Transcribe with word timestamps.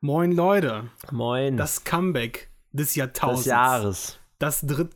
Moin 0.00 0.32
Leute, 0.32 0.90
Moin. 1.10 1.56
das 1.56 1.84
Comeback 1.84 2.50
des 2.72 2.94
Jahrtausends. 2.94 3.42
des 3.44 3.50
Jahres. 3.50 4.18
Das, 4.38 4.62
dritt, 4.62 4.90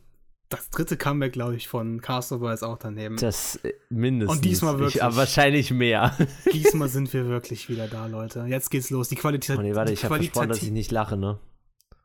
das 0.49 0.69
dritte 0.71 0.97
Comeback, 0.97 1.33
glaube 1.33 1.55
ich, 1.55 1.67
von 1.67 2.01
Castover 2.01 2.51
ist 2.53 2.63
auch 2.63 2.77
daneben. 2.79 3.17
Das 3.17 3.57
äh, 3.57 3.73
mindestens. 3.89 4.37
Und 4.37 4.45
diesmal 4.45 4.79
wirklich. 4.79 4.95
Ich, 4.95 5.03
aber 5.03 5.15
wahrscheinlich 5.17 5.69
mehr. 5.71 6.17
Diesmal 6.51 6.89
sind 6.89 7.13
wir 7.13 7.25
wirklich 7.27 7.69
wieder 7.69 7.87
da, 7.87 8.07
Leute. 8.07 8.45
Jetzt 8.47 8.71
geht's 8.71 8.89
los. 8.89 9.09
Die 9.09 9.15
Qualität. 9.15 9.59
Oh 9.59 9.61
nee, 9.61 9.75
warte, 9.75 9.89
die 9.91 9.93
ich 9.93 10.03
habe 10.05 10.15
versprochen, 10.15 10.49
dass 10.49 10.63
ich 10.63 10.71
nicht 10.71 10.91
lache, 10.91 11.17
ne? 11.17 11.39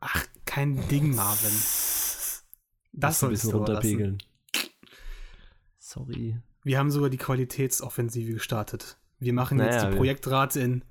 Ach, 0.01 0.27
kein 0.45 0.87
Ding, 0.89 1.15
Marvin. 1.15 1.51
Das 2.93 3.23
Muss 3.23 3.25
ein 3.25 3.31
bisschen 3.31 3.51
du 3.53 3.57
aber 3.63 3.73
lassen. 3.75 3.87
runterpegeln. 3.89 4.19
Sorry. 5.79 6.37
Wir 6.63 6.79
haben 6.79 6.91
sogar 6.91 7.09
die 7.09 7.17
Qualitätsoffensive 7.17 8.33
gestartet. 8.35 8.99
Wir 9.19 9.33
machen 9.33 9.59
jetzt 9.59 9.69
Naja, 9.77 9.85
die 9.87 9.91
wir- 9.93 9.97
Projektrate 9.97 10.61
in 10.61 10.81
96K. 10.81 10.90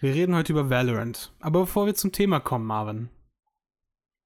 wir 0.00 0.14
reden 0.14 0.34
heute 0.34 0.52
über 0.52 0.70
Valorant. 0.70 1.32
Aber 1.40 1.60
bevor 1.60 1.86
wir 1.86 1.94
zum 1.94 2.12
Thema 2.12 2.40
kommen, 2.40 2.66
Marvin, 2.66 3.10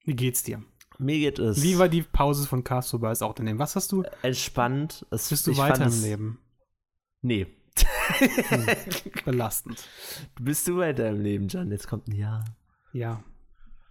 wie 0.05 0.15
geht's 0.15 0.43
dir? 0.43 0.63
Mir 0.99 1.19
geht 1.19 1.39
es 1.39 1.63
Wie 1.63 1.79
war 1.79 1.89
die 1.89 2.03
Pause 2.03 2.47
von 2.47 2.63
Castro 2.63 2.99
bei 2.99 3.11
auch 3.11 3.35
daneben? 3.35 3.59
Was 3.59 3.77
hast 3.77 3.91
du? 3.93 4.05
entspannt. 4.23 5.07
Es, 5.11 5.29
Bist 5.29 5.47
du 5.47 5.57
weiter 5.57 5.87
im 5.87 6.03
Leben? 6.03 6.39
Nee. 7.23 7.47
Belastend. 9.25 9.85
Bist 10.41 10.69
du 10.69 10.77
weiter 10.77 11.09
im 11.09 11.21
Leben, 11.21 11.49
Jan? 11.49 11.71
Jetzt 11.71 11.89
kommt 11.89 12.09
ein 12.09 12.15
Ja. 12.15 12.45
Ja, 12.93 13.25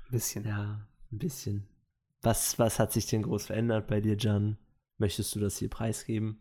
ein 0.06 0.12
bisschen. 0.12 0.46
Ja, 0.46 0.88
ein 1.12 1.18
bisschen. 1.18 1.68
Was, 2.22 2.60
was 2.60 2.80
hat 2.80 2.94
sich 2.94 3.08
denn 3.08 3.24
groß 3.24 3.48
verändert 3.48 3.88
bei 3.88 4.00
dir, 4.00 4.16
Jan? 4.16 4.58
Möchtest 5.02 5.34
du 5.34 5.40
das 5.40 5.58
hier 5.58 5.68
preisgeben? 5.68 6.40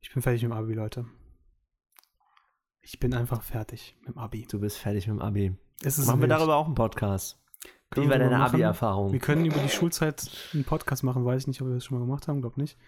Ich 0.00 0.10
bin 0.14 0.22
fertig 0.22 0.42
mit 0.42 0.50
dem 0.50 0.56
Abi, 0.56 0.72
Leute. 0.72 1.04
Ich 2.80 2.98
bin 2.98 3.12
einfach 3.12 3.42
fertig 3.42 3.98
mit 4.00 4.14
dem 4.14 4.18
Abi. 4.18 4.46
Du 4.50 4.58
bist 4.60 4.78
fertig 4.78 5.06
mit 5.08 5.18
dem 5.18 5.20
Abi. 5.20 5.54
Es 5.82 5.98
ist 5.98 6.06
Machen 6.06 6.22
wir 6.22 6.28
darüber 6.28 6.56
auch 6.56 6.64
einen 6.64 6.74
Podcast? 6.74 7.38
Können 7.90 8.06
Wie 8.06 8.10
wir 8.10 8.18
war 8.18 8.30
deine? 8.30 8.42
Abi-Erfahrung? 8.42 9.12
Wir 9.12 9.18
können 9.20 9.44
über 9.44 9.58
die 9.58 9.68
Schulzeit 9.68 10.26
einen 10.54 10.64
Podcast 10.64 11.02
machen. 11.04 11.26
Weiß 11.26 11.42
ich 11.42 11.48
nicht, 11.48 11.60
ob 11.60 11.68
wir 11.68 11.74
das 11.74 11.84
schon 11.84 11.98
mal 11.98 12.04
gemacht 12.06 12.28
haben. 12.28 12.40
Glaub 12.40 12.56
nicht. 12.56 12.78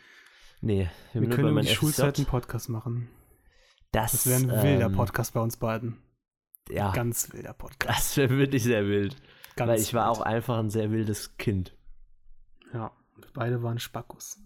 Nee, 0.63 0.89
Wir 1.13 1.21
nur 1.21 1.29
können 1.29 1.49
über 1.49 1.53
meinem 1.57 1.67
die 1.67 1.75
Schulzeit 1.75 2.17
einen. 2.17 2.27
Podcast 2.27 2.71
machen. 2.71 3.11
Das, 3.93 4.13
Das 4.13 4.27
wäre 4.27 4.41
ein 4.41 4.63
wilder 4.65 4.87
ähm, 4.87 4.93
Podcast 4.93 5.35
bei 5.35 5.41
uns 5.41 5.59
beiden. 5.59 5.99
Ja, 6.71 6.93
Ganz 6.93 7.31
wilder 7.35 7.53
Podcast. 7.53 7.99
das 7.99 8.17
wäre 8.17 8.39
wirklich 8.39 8.63
sehr 8.63 8.87
wild. 8.87 9.17
Ganz 9.55 9.69
weil 9.69 9.81
ich 9.81 9.93
war 9.93 10.07
wild. 10.09 10.17
auch 10.17 10.23
einfach 10.23 10.57
ein 10.57 10.71
sehr 10.71 10.91
wildes 10.91 11.37
Kind. 11.37 11.77
Ja, 12.73 12.91
wir 13.19 13.29
beide 13.35 13.63
waren 13.63 13.79
Spackos. 13.79 14.39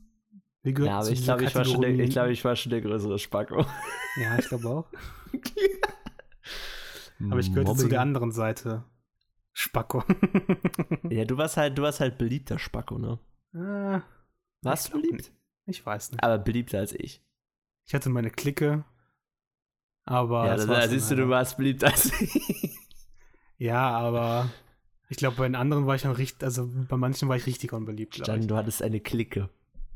Wir 0.65 0.73
gehörten 0.73 0.91
Ja, 0.91 0.97
aber 0.99 1.07
zu 1.07 1.13
ich 1.13 1.23
glaube, 1.23 1.45
ich, 1.45 1.55
war 1.55 1.65
schon 1.65 1.81
der- 1.83 1.91
ich, 1.99 2.11
glaub, 2.11 2.27
ich 2.29 2.45
war 2.45 2.57
schon 2.57 2.71
der 2.71 2.81
größere 2.81 3.19
Spacko. 3.21 3.65
Ja, 4.21 4.37
ich 4.39 4.49
glaube 4.49 4.69
auch. 4.69 4.87
Aber 7.31 7.39
ich 7.41 7.49
gehörte 7.53 7.73
zu 7.73 7.77
der 7.77 7.85
Mobbing. 7.85 7.99
anderen 7.99 8.33
Seite. 8.33 8.85
Spacko. 9.53 10.03
Ja, 11.11 11.25
du 11.25 11.37
warst 11.37 11.57
halt, 11.57 11.79
du 11.79 11.83
warst 11.83 12.01
halt 12.01 12.19
beliebter 12.19 12.59
Spacko, 12.59 12.99
ne? 12.99 13.19
Ah, 13.55 14.03
Warst 14.63 14.89
du 14.89 14.93
beliebt? 14.95 15.15
nicht. 15.15 15.33
Ich 15.67 15.87
weiß 15.87 16.11
nicht. 16.13 16.23
Aber 16.25 16.39
beliebter 16.39 16.79
als 16.81 16.93
ich. 16.93 17.23
Ich 17.87 17.95
hatte 17.95 18.11
meine 18.11 18.31
Clique. 18.31 18.85
Aber. 20.05 20.47
ja, 20.47 20.57
da 20.57 20.89
siehst 20.89 21.11
du, 21.11 21.17
du 21.17 21.29
warst 21.29 21.57
beliebter 21.57 21.87
als 21.89 22.07
ich. 22.21 22.79
Ja, 23.57 23.91
aber 23.97 24.51
ich 25.09 25.17
glaube, 25.17 25.37
bei 25.37 25.45
den 25.45 25.55
anderen 25.55 25.87
war 25.87 25.95
ich 25.95 26.03
dann 26.03 26.11
richtig, 26.13 26.43
also 26.43 26.69
bei 26.89 26.97
manchen 26.97 27.29
war 27.29 27.37
ich 27.37 27.47
richtig 27.47 27.73
unbeliebt, 27.73 28.15
glaube 28.15 28.41
ich. 28.41 28.47
du 28.49 28.57
hattest 28.57 28.83
eine 28.83 28.99
Clique. 29.01 29.49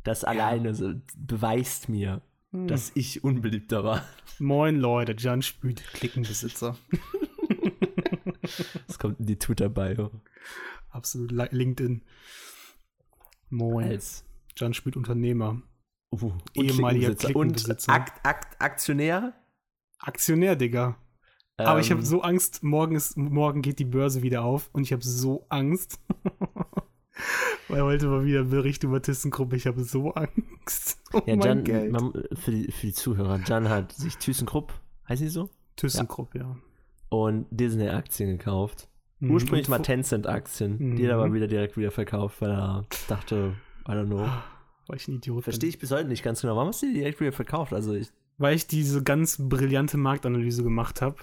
Das 0.08 0.24
alleine 0.24 0.74
so, 0.74 0.94
beweist 1.19 1.91
mir, 1.91 2.22
Hm. 2.52 2.66
dass 2.66 2.92
ich 2.94 3.22
unbeliebter 3.24 3.84
war. 3.84 4.02
Moin 4.38 4.76
Leute, 4.76 5.14
Jan 5.19 5.42
Spüt, 5.42 5.84
Klickenbesitzer. 5.92 6.78
Das 8.86 8.98
kommt 8.98 9.20
in 9.20 9.26
die 9.26 9.38
Twitter-Bio. 9.38 10.10
Absolut 10.88 11.30
Li- 11.30 11.48
LinkedIn. 11.50 12.02
Moin. 13.50 13.86
Als 13.88 14.24
Jan 14.56 14.72
Spüt 14.72 14.96
Unternehmer. 14.96 15.60
uh, 16.10 16.32
Ehemaliger 16.54 17.14
Klickenbesitzer. 17.14 17.26
Klickenbesitzer. 17.28 17.92
Und 17.92 18.00
Akt, 18.00 18.26
Akt, 18.26 18.62
Aktionär. 18.62 19.34
Aktionär, 19.98 20.56
Digga. 20.56 20.96
Aber 21.58 21.80
ich 21.80 21.90
habe 21.90 22.00
Ähm, 22.00 22.06
so 22.06 22.22
Angst, 22.22 22.62
morgen, 22.62 22.94
ist, 22.96 23.19
morgen 23.19 23.60
geht 23.60 23.78
die 23.80 23.84
Börse 23.84 24.22
wieder 24.22 24.42
auf 24.44 24.70
und 24.72 24.84
ich 24.84 24.92
habe 24.92 25.02
so 25.04 25.44
Angst. 25.50 26.00
Weil 27.68 27.82
heute 27.82 28.10
war 28.10 28.24
wieder 28.24 28.40
ein 28.40 28.50
Bericht 28.50 28.82
über 28.84 29.02
ThyssenKrupp. 29.02 29.52
Ich 29.52 29.66
habe 29.66 29.82
so 29.84 30.12
Angst. 30.14 30.98
Oh 31.14 31.22
Ja, 31.24 31.36
mein 31.36 31.64
Jan, 31.64 31.90
man, 31.90 32.12
für, 32.34 32.50
die, 32.50 32.70
für 32.70 32.86
die 32.88 32.92
Zuhörer, 32.92 33.40
Jan 33.46 33.70
hat 33.70 33.92
sich 33.92 34.18
ThyssenKrupp, 34.18 34.74
heißt 35.08 35.22
die 35.22 35.28
so? 35.28 35.48
ThyssenKrupp, 35.76 36.34
ja. 36.34 36.54
Und 37.08 37.46
Disney-Aktien 37.50 38.36
gekauft. 38.36 38.88
Mhm. 39.20 39.30
Ursprünglich 39.30 39.68
mal 39.68 39.78
Tencent-Aktien. 39.78 40.96
Die 40.96 41.04
hat 41.04 41.10
er 41.12 41.16
Mhm. 41.16 41.22
aber 41.24 41.32
wieder 41.32 41.46
direkt 41.46 41.78
wieder 41.78 41.90
verkauft, 41.90 42.42
weil 42.42 42.50
er 42.50 42.84
dachte, 43.08 43.54
I 43.88 43.92
don't 43.92 44.06
know. 44.08 44.28
Weil 44.86 44.96
ich 44.98 45.08
ein 45.08 45.14
Idiot 45.14 45.44
Verstehe 45.44 45.70
ich 45.70 45.78
bis 45.78 45.90
heute 45.90 46.08
nicht 46.08 46.22
ganz 46.22 46.42
genau. 46.42 46.56
Warum 46.56 46.68
hast 46.68 46.82
du 46.82 46.86
die 46.86 46.92
direkt 46.94 47.20
wieder 47.20 47.32
verkauft? 47.32 47.72
Also 47.72 47.94
ich, 47.94 48.08
Weil 48.36 48.54
ich 48.54 48.66
diese 48.66 49.02
ganz 49.02 49.38
brillante 49.40 49.96
Marktanalyse 49.96 50.62
gemacht 50.62 51.00
habe, 51.00 51.16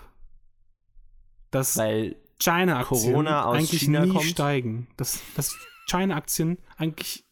dass 1.51 1.77
weil 1.77 2.15
China-Aktien 2.39 3.11
Corona 3.13 3.45
aus 3.45 3.57
eigentlich 3.57 3.81
China 3.81 4.03
nie 4.05 4.11
kommt? 4.11 4.23
steigen. 4.25 4.87
Dass, 4.97 5.21
dass 5.35 5.55
China-Aktien 5.85 6.57
eigentlich 6.77 7.25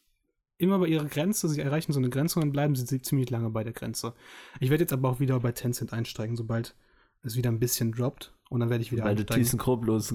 immer 0.58 0.80
bei 0.80 0.88
ihrer 0.88 1.06
Grenze, 1.06 1.50
sie 1.50 1.62
erreichen 1.62 1.92
so 1.92 2.00
eine 2.00 2.10
Grenze 2.10 2.40
und 2.40 2.46
dann 2.46 2.52
bleiben 2.52 2.76
sie 2.76 3.02
ziemlich 3.02 3.30
lange 3.30 3.50
bei 3.50 3.64
der 3.64 3.74
Grenze. 3.74 4.14
Ich 4.60 4.70
werde 4.70 4.84
jetzt 4.84 4.94
aber 4.94 5.10
auch 5.10 5.20
wieder 5.20 5.40
bei 5.40 5.52
Tencent 5.52 5.94
einsteigen, 5.94 6.36
sobald 6.36 6.76
es 7.24 7.36
wieder 7.36 7.52
ein 7.52 7.60
bisschen 7.60 7.92
droppt 7.92 8.34
und 8.50 8.60
dann 8.60 8.70
werde 8.70 8.84
ich 8.84 8.92
wieder 8.92 9.04
weil 9.04 9.16
du 9.16 9.22
einsteigen. 9.22 9.44
ThyssenKrupp 9.44 9.86
los. 9.86 10.14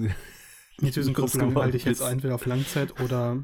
Die 0.81 0.91
ThyssenKrupp 0.91 1.55
halte 1.55 1.77
ich 1.77 1.85
jetzt 1.85 2.01
entweder 2.01 2.35
auf 2.35 2.45
Langzeit 2.45 2.99
oder, 3.01 3.43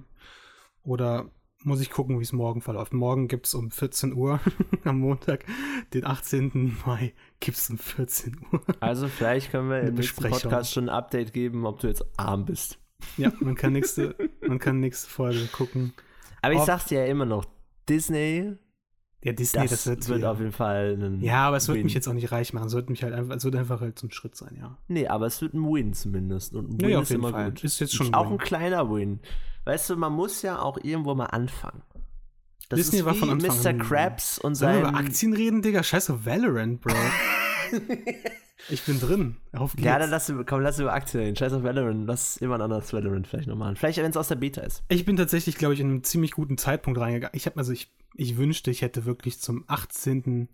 oder 0.84 1.30
muss 1.64 1.82
ich 1.82 1.90
gucken, 1.90 2.20
wie 2.20 2.24
es 2.24 2.32
morgen 2.32 2.62
verläuft. 2.62 2.94
Morgen 2.94 3.28
gibt 3.28 3.48
es 3.48 3.56
um 3.56 3.72
14 3.72 4.14
Uhr 4.14 4.40
am 4.84 5.00
Montag, 5.00 5.46
den 5.94 6.06
18. 6.06 6.78
Mai, 6.86 7.14
gibt 7.40 7.58
es 7.58 7.70
um 7.70 7.78
14 7.78 8.38
Uhr. 8.52 8.62
Also 8.80 9.08
vielleicht 9.08 9.52
können 9.52 9.70
wir 9.70 9.82
im 9.82 9.96
nächsten. 9.96 10.30
Podcast 10.30 10.72
schon 10.72 10.86
ein 10.86 10.96
Update 10.96 11.34
geben, 11.34 11.66
ob 11.66 11.80
du 11.80 11.88
jetzt 11.88 12.06
arm 12.18 12.46
bist. 12.46 12.80
Ja, 13.18 13.32
man 13.40 13.56
kann 13.56 13.74
nächste, 13.74 14.16
man 14.48 14.60
kann 14.60 14.80
nächste 14.80 15.10
Folge 15.10 15.48
gucken. 15.52 15.94
Aber 16.42 16.54
ich 16.54 16.60
Ob- 16.60 16.66
sag's 16.66 16.86
dir 16.86 17.00
ja 17.00 17.06
immer 17.06 17.26
noch, 17.26 17.46
Disney, 17.90 18.56
Ja, 19.24 19.34
Disney, 19.34 19.62
das, 19.62 19.72
das, 19.72 19.88
wird, 19.88 20.08
wird 20.10 20.24
auf 20.26 20.40
jeden 20.40 20.52
Fall 20.52 20.98
ein 21.00 21.22
Ja, 21.22 21.48
aber 21.48 21.58
es 21.58 21.68
wird 21.68 21.78
Win. 21.78 21.86
mich 21.86 21.94
jetzt 21.94 22.08
auch 22.08 22.14
nicht 22.14 22.32
reich 22.32 22.54
machen. 22.54 22.68
Es 22.68 22.74
wird 22.74 22.90
mich 22.90 23.04
halt 23.04 23.14
einfach, 23.14 23.36
es 23.36 23.44
wird 23.44 23.56
einfach 23.56 23.82
halt 23.82 23.98
so 23.98 24.08
ein 24.08 24.12
Schritt 24.12 24.36
sein, 24.36 24.56
ja. 24.60 24.78
Nee, 24.88 25.08
aber 25.08 25.26
es 25.28 25.42
wird 25.42 25.54
ein 25.54 25.64
Win 25.64 25.94
zumindest. 25.94 26.54
Und 26.54 26.70
ein 26.72 26.82
Win 26.82 26.90
ja, 26.90 26.98
auf 26.98 27.04
ist 27.04 27.10
jeden 27.10 27.22
immer 27.24 27.32
Fall. 27.32 27.50
gut. 27.52 27.64
Ist 27.64 27.80
jetzt 27.80 27.96
schon 27.96 28.08
ein 28.08 28.14
auch 28.14 28.30
ein 28.30 28.38
kleiner 28.38 28.90
Win. 28.92 29.20
Weißt 29.66 29.90
du, 29.90 29.96
man 29.98 30.14
muss 30.14 30.42
ja 30.42 30.60
auch 30.62 30.78
irgendwo 30.84 31.16
mal 31.16 31.26
anfangen. 31.26 31.82
Das 32.70 32.78
Disney 32.78 33.00
ist 33.00 33.06
war 33.06 33.14
von 33.16 33.30
Anfang 33.30 33.58
Mr. 33.62 33.74
Krabs 33.84 34.40
und 34.40 34.56
Sollen 34.56 34.78
wir 34.78 34.86
sein... 34.86 34.94
über 34.94 35.00
Aktien 35.00 35.34
reden, 35.34 35.62
Digga? 35.62 35.84
Scheiße, 35.84 36.26
Valorant, 36.26 36.82
Bro. 36.82 36.94
Ich 38.70 38.84
bin 38.84 39.00
drin. 39.00 39.38
Auf 39.54 39.74
geht's. 39.74 39.86
Ja, 39.86 40.00
dann 40.00 40.10
lass, 40.10 40.32
komm, 40.48 40.62
lass 40.62 40.80
über 40.80 40.94
Aktien 40.94 41.22
reden. 41.24 41.36
Scheiß 41.36 41.54
auf 41.54 41.64
Valorant. 41.64 42.08
Lass 42.08 42.38
immer 42.38 42.56
ein 42.56 42.62
anderes 42.62 42.92
Valorant 42.94 43.28
vielleicht 43.28 43.48
noch 43.48 43.56
machen. 43.58 43.76
Vielleicht, 43.76 43.98
wenn 44.00 44.10
es 44.10 44.18
aus 44.18 44.30
der 44.30 44.36
Beta 44.36 44.62
ist. 44.62 44.84
Ich 44.88 45.06
bin 45.06 45.18
tatsächlich, 45.18 45.56
glaube 45.58 45.74
ich, 45.76 45.80
in 45.80 45.88
einem 45.88 46.04
ziemlich 46.04 46.32
guten 46.32 46.58
Zeitpunkt 46.58 47.00
reingegangen. 47.00 47.36
Ich 47.36 47.46
habe 47.46 47.58
also 47.58 47.72
ich, 47.74 47.92
ich 48.16 48.38
wünschte, 48.38 48.72
ich 48.72 48.82
hätte 48.82 49.06
wirklich 49.06 49.40
zum 49.40 49.66
18. 49.68 50.48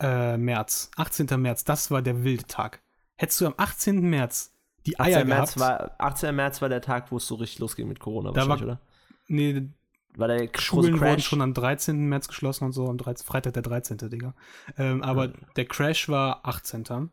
Äh, 0.00 0.36
März. 0.36 0.90
18. 0.96 1.26
März, 1.40 1.64
das 1.64 1.90
war 1.90 2.02
der 2.02 2.24
wilde 2.24 2.44
Tag. 2.46 2.82
Hättest 3.16 3.40
du 3.40 3.46
am 3.46 3.54
18. 3.56 4.00
März 4.00 4.52
die 4.86 4.98
Eier 5.00 5.18
18. 5.18 5.28
März, 5.28 5.54
gehabt? 5.54 5.80
war, 5.98 6.06
18. 6.06 6.34
März 6.36 6.62
war 6.62 6.68
der 6.68 6.82
Tag, 6.82 7.10
wo 7.10 7.16
es 7.16 7.26
so 7.26 7.34
richtig 7.36 7.58
losging 7.60 7.88
mit 7.88 8.00
Corona 8.00 8.30
Da 8.32 8.42
wahrscheinlich, 8.42 8.60
war- 8.66 8.74
oder? 8.74 8.80
nee, 9.28 9.68
War 10.16 10.28
der 10.28 10.46
große 10.46 10.60
Schulen 10.62 10.94
wurden 10.94 11.14
Crash? 11.14 11.26
schon 11.26 11.42
am 11.42 11.54
13. 11.54 12.08
März 12.08 12.28
geschlossen 12.28 12.64
und 12.64 12.72
so, 12.72 12.88
am 12.88 12.98
13, 12.98 13.26
Freitag 13.26 13.52
der 13.54 13.62
13. 13.62 13.98
Digga. 13.98 14.34
Ähm, 14.76 15.02
aber 15.02 15.28
der 15.56 15.66
Crash 15.66 16.08
war 16.08 16.46
18. 16.46 17.10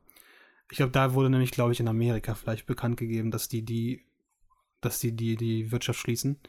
Ich 0.72 0.78
glaube, 0.78 0.92
da 0.92 1.14
wurde 1.14 1.30
nämlich, 1.30 1.52
glaube 1.52 1.72
ich, 1.72 1.80
in 1.80 1.88
Amerika 1.88 2.34
vielleicht 2.34 2.66
bekannt 2.66 2.98
gegeben, 2.98 3.32
dass 3.32 3.48
die 3.48 3.64
die, 3.64 4.06
dass 4.82 5.00
die 5.00 5.16
die, 5.16 5.36
die 5.36 5.72
Wirtschaft 5.72 6.00
schließen. 6.00 6.40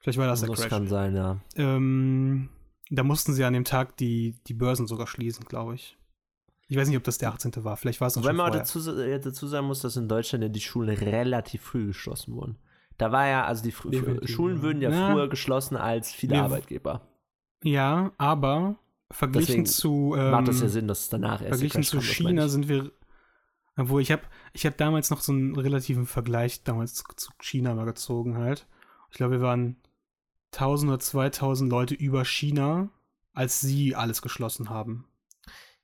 Vielleicht 0.00 0.18
war 0.18 0.26
das 0.26 0.40
der 0.40 0.50
das 0.50 0.60
Crash. 0.60 0.68
kann 0.68 0.88
sein, 0.88 1.16
ja. 1.16 1.40
Ähm, 1.56 2.50
da 2.90 3.02
mussten 3.02 3.32
sie 3.32 3.44
an 3.44 3.54
dem 3.54 3.64
Tag 3.64 3.96
die, 3.96 4.36
die 4.46 4.54
Börsen 4.54 4.86
sogar 4.86 5.06
schließen, 5.06 5.46
glaube 5.46 5.76
ich. 5.76 5.96
Ich 6.68 6.76
weiß 6.76 6.88
nicht, 6.88 6.96
ob 6.96 7.04
das 7.04 7.18
der 7.18 7.30
18. 7.30 7.64
war. 7.64 7.76
Vielleicht 7.76 8.00
war 8.00 8.08
es 8.08 8.16
noch 8.16 8.24
schon 8.24 8.36
man 8.36 8.52
dazu, 8.52 8.78
äh, 8.90 9.20
dazu 9.20 9.46
sagen 9.46 9.66
muss, 9.66 9.80
dass 9.80 9.96
in 9.96 10.08
Deutschland 10.08 10.42
ja 10.42 10.48
die 10.48 10.60
Schulen 10.60 10.94
relativ 10.94 11.62
früh 11.62 11.86
geschlossen 11.86 12.34
wurden. 12.34 12.58
Da 12.98 13.10
war 13.12 13.26
ja, 13.26 13.44
also 13.44 13.62
die 13.62 13.70
Definitiv, 13.70 14.30
Schulen 14.30 14.56
ja. 14.58 14.62
würden 14.62 14.82
ja 14.82 14.90
Ja. 14.90 15.12
früher 15.12 15.28
geschlossen 15.28 15.76
als 15.76 16.12
viele 16.12 16.40
Arbeitgeber. 16.40 17.00
Ja, 17.62 18.12
aber 18.18 18.76
verglichen 19.10 19.64
Deswegen 19.64 19.66
zu 19.66 20.14
ähm, 20.16 20.30
Macht 20.30 20.48
das 20.48 20.60
ja 20.60 20.68
Sinn, 20.68 20.88
dass 20.88 21.00
es 21.00 21.08
danach 21.08 21.40
erst 21.40 21.48
verglichen 21.60 21.82
zu 21.82 21.96
meine 21.96 22.08
China 22.08 22.48
sind 22.48 22.68
wir 22.68 22.92
obwohl 23.76 24.02
ich 24.02 24.12
habe 24.12 24.22
ich 24.52 24.66
habe 24.66 24.76
damals 24.76 25.10
noch 25.10 25.20
so 25.20 25.32
einen 25.32 25.56
relativen 25.56 26.06
Vergleich 26.06 26.62
damals 26.62 26.94
zu, 26.94 27.04
zu 27.16 27.32
China 27.40 27.74
mal 27.74 27.86
gezogen 27.86 28.36
halt. 28.38 28.66
Ich 29.10 29.16
glaube, 29.16 29.32
wir 29.32 29.40
waren 29.40 29.76
1000 30.52 30.90
oder 30.90 31.00
2000 31.00 31.70
Leute 31.70 31.94
über 31.94 32.24
China, 32.24 32.88
als 33.32 33.60
sie 33.60 33.96
alles 33.96 34.22
geschlossen 34.22 34.70
haben. 34.70 35.06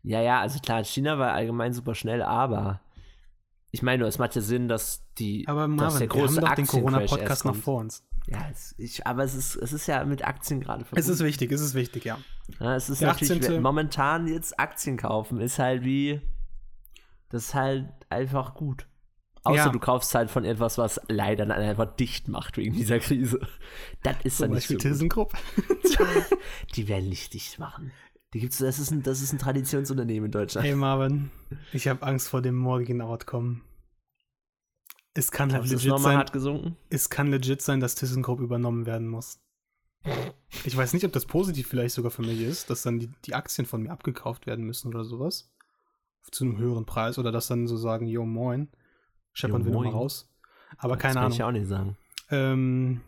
Ja, 0.03 0.21
ja, 0.21 0.41
also 0.41 0.61
klar, 0.61 0.85
China 0.85 1.19
war 1.19 1.33
allgemein 1.33 1.73
super 1.73 1.95
schnell, 1.95 2.23
aber 2.23 2.81
ich 3.73 3.83
meine 3.83 4.01
nur, 4.01 4.09
es 4.09 4.19
macht 4.19 4.35
ja 4.35 4.43
Sinn, 4.43 4.69
dass 4.69 5.05
die 5.19 5.47
Aber 5.47 5.69
dass 5.69 5.69
Marvin, 5.71 5.99
der 6.01 6.11
wir 6.17 6.21
haben 6.23 6.27
große 6.27 6.41
doch 6.41 6.55
den 6.55 6.67
Corona-Podcast 6.67 7.45
noch 7.45 7.57
vor 7.57 7.81
uns. 7.81 8.03
Ja, 8.27 8.49
es, 8.53 8.75
ich, 8.79 9.07
aber 9.07 9.25
es 9.25 9.35
ist, 9.35 9.57
es 9.57 9.73
ist 9.73 9.87
ja 9.87 10.05
mit 10.05 10.25
Aktien 10.27 10.61
gerade 10.61 10.85
verbunden. 10.85 11.01
Es 11.01 11.09
ist 11.09 11.25
wichtig, 11.25 11.51
es 11.53 11.61
ist 11.61 11.75
wichtig, 11.75 12.05
ja. 12.05 12.19
Ja, 12.59 12.77
es 12.77 12.91
ist 12.91 13.01
Der 13.01 13.09
natürlich 13.09 13.43
18. 13.45 13.63
momentan 13.63 14.27
jetzt 14.27 14.59
Aktien 14.59 14.97
kaufen 14.97 15.41
ist 15.41 15.59
halt 15.59 15.85
wie 15.85 16.21
das 17.31 17.45
ist 17.45 17.55
halt 17.55 17.87
einfach 18.09 18.55
gut. 18.55 18.87
Außer 19.43 19.57
Ja. 19.57 19.69
du 19.71 19.79
kaufst 19.79 20.15
halt 20.15 20.31
von 20.31 20.45
etwas, 20.45 20.77
was 20.77 21.01
leider 21.09 21.47
dann 21.47 21.57
einfach 21.57 21.97
dicht 21.97 22.29
macht 22.29 22.57
wegen 22.59 22.75
dieser 22.75 22.99
Krise. 22.99 23.41
Das 24.03 24.17
ist 24.25 24.37
Zum 24.37 24.49
dann 24.49 24.55
nicht 24.57 24.67
so 24.69 24.75
Beispiel 24.75 24.77
gut. 24.77 24.83
ThyssenKrupp. 24.83 25.33
Die 26.75 26.89
werden 26.89 27.09
nicht 27.09 27.33
dicht 27.33 27.59
machen. 27.59 27.93
Die 28.33 28.39
gibt's, 28.39 28.59
das, 28.59 28.79
ist 28.79 28.93
ein, 28.93 29.03
das 29.03 29.23
ist 29.23 29.33
ein 29.33 29.39
Traditionsunternehmen 29.39 30.27
in 30.27 30.31
Deutschland. 30.31 30.65
Hey 30.65 30.77
Marvin, 30.77 31.31
ich 31.73 31.89
habe 31.89 32.03
Angst 32.07 32.29
vor 32.29 32.43
dem 32.43 32.57
morgigen 32.57 33.01
Outcome. 33.01 33.61
Es 35.15 35.33
kann 35.33 35.53
halt 35.53 35.69
legit 35.69 35.89
nochmal 35.89 36.25
sein, 36.33 36.77
es 36.89 37.11
kann 37.11 37.27
legit 37.29 37.61
sein, 37.61 37.81
dass 37.81 37.97
ThyssenKrupp 37.97 38.39
übernommen 38.39 38.87
werden 38.87 39.09
muss. 39.09 39.41
Ich 40.65 40.77
weiß 40.77 40.93
nicht, 40.93 41.05
ob 41.05 41.13
das 41.13 41.27
positiv 41.27 41.67
vielleicht 41.67 41.95
sogar 41.95 42.13
für 42.13 42.23
mich 42.23 42.41
ist, 42.41 42.71
dass 42.71 42.83
dann 42.83 43.01
die, 43.01 43.11
die 43.25 43.35
Aktien 43.35 43.67
von 43.67 43.83
mir 43.83 43.91
abgekauft 43.91 44.47
werden 44.47 44.65
müssen 44.65 44.89
oder 44.89 45.05
sowas. 45.05 45.51
Zu 46.31 46.45
einem 46.45 46.59
höheren 46.59 46.87
Preis 46.87 47.19
oder 47.19 47.33
dass 47.33 47.49
dann 47.49 47.67
so 47.67 47.77
sagen, 47.77 48.07
yo 48.07 48.25
moin, 48.25 48.69
scheppern 49.33 49.65
wir 49.65 49.73
nochmal 49.73 49.93
raus. 49.93 50.33
Aber 50.79 50.95
das 50.95 51.03
keine 51.03 51.15
kann 51.15 51.23
Ahnung. 51.25 51.33
ich 51.33 51.39
ja 51.39 51.49
auch 51.49 51.53
nicht 51.53 51.67
sagen. 51.67 51.97
Ähm, 52.31 53.01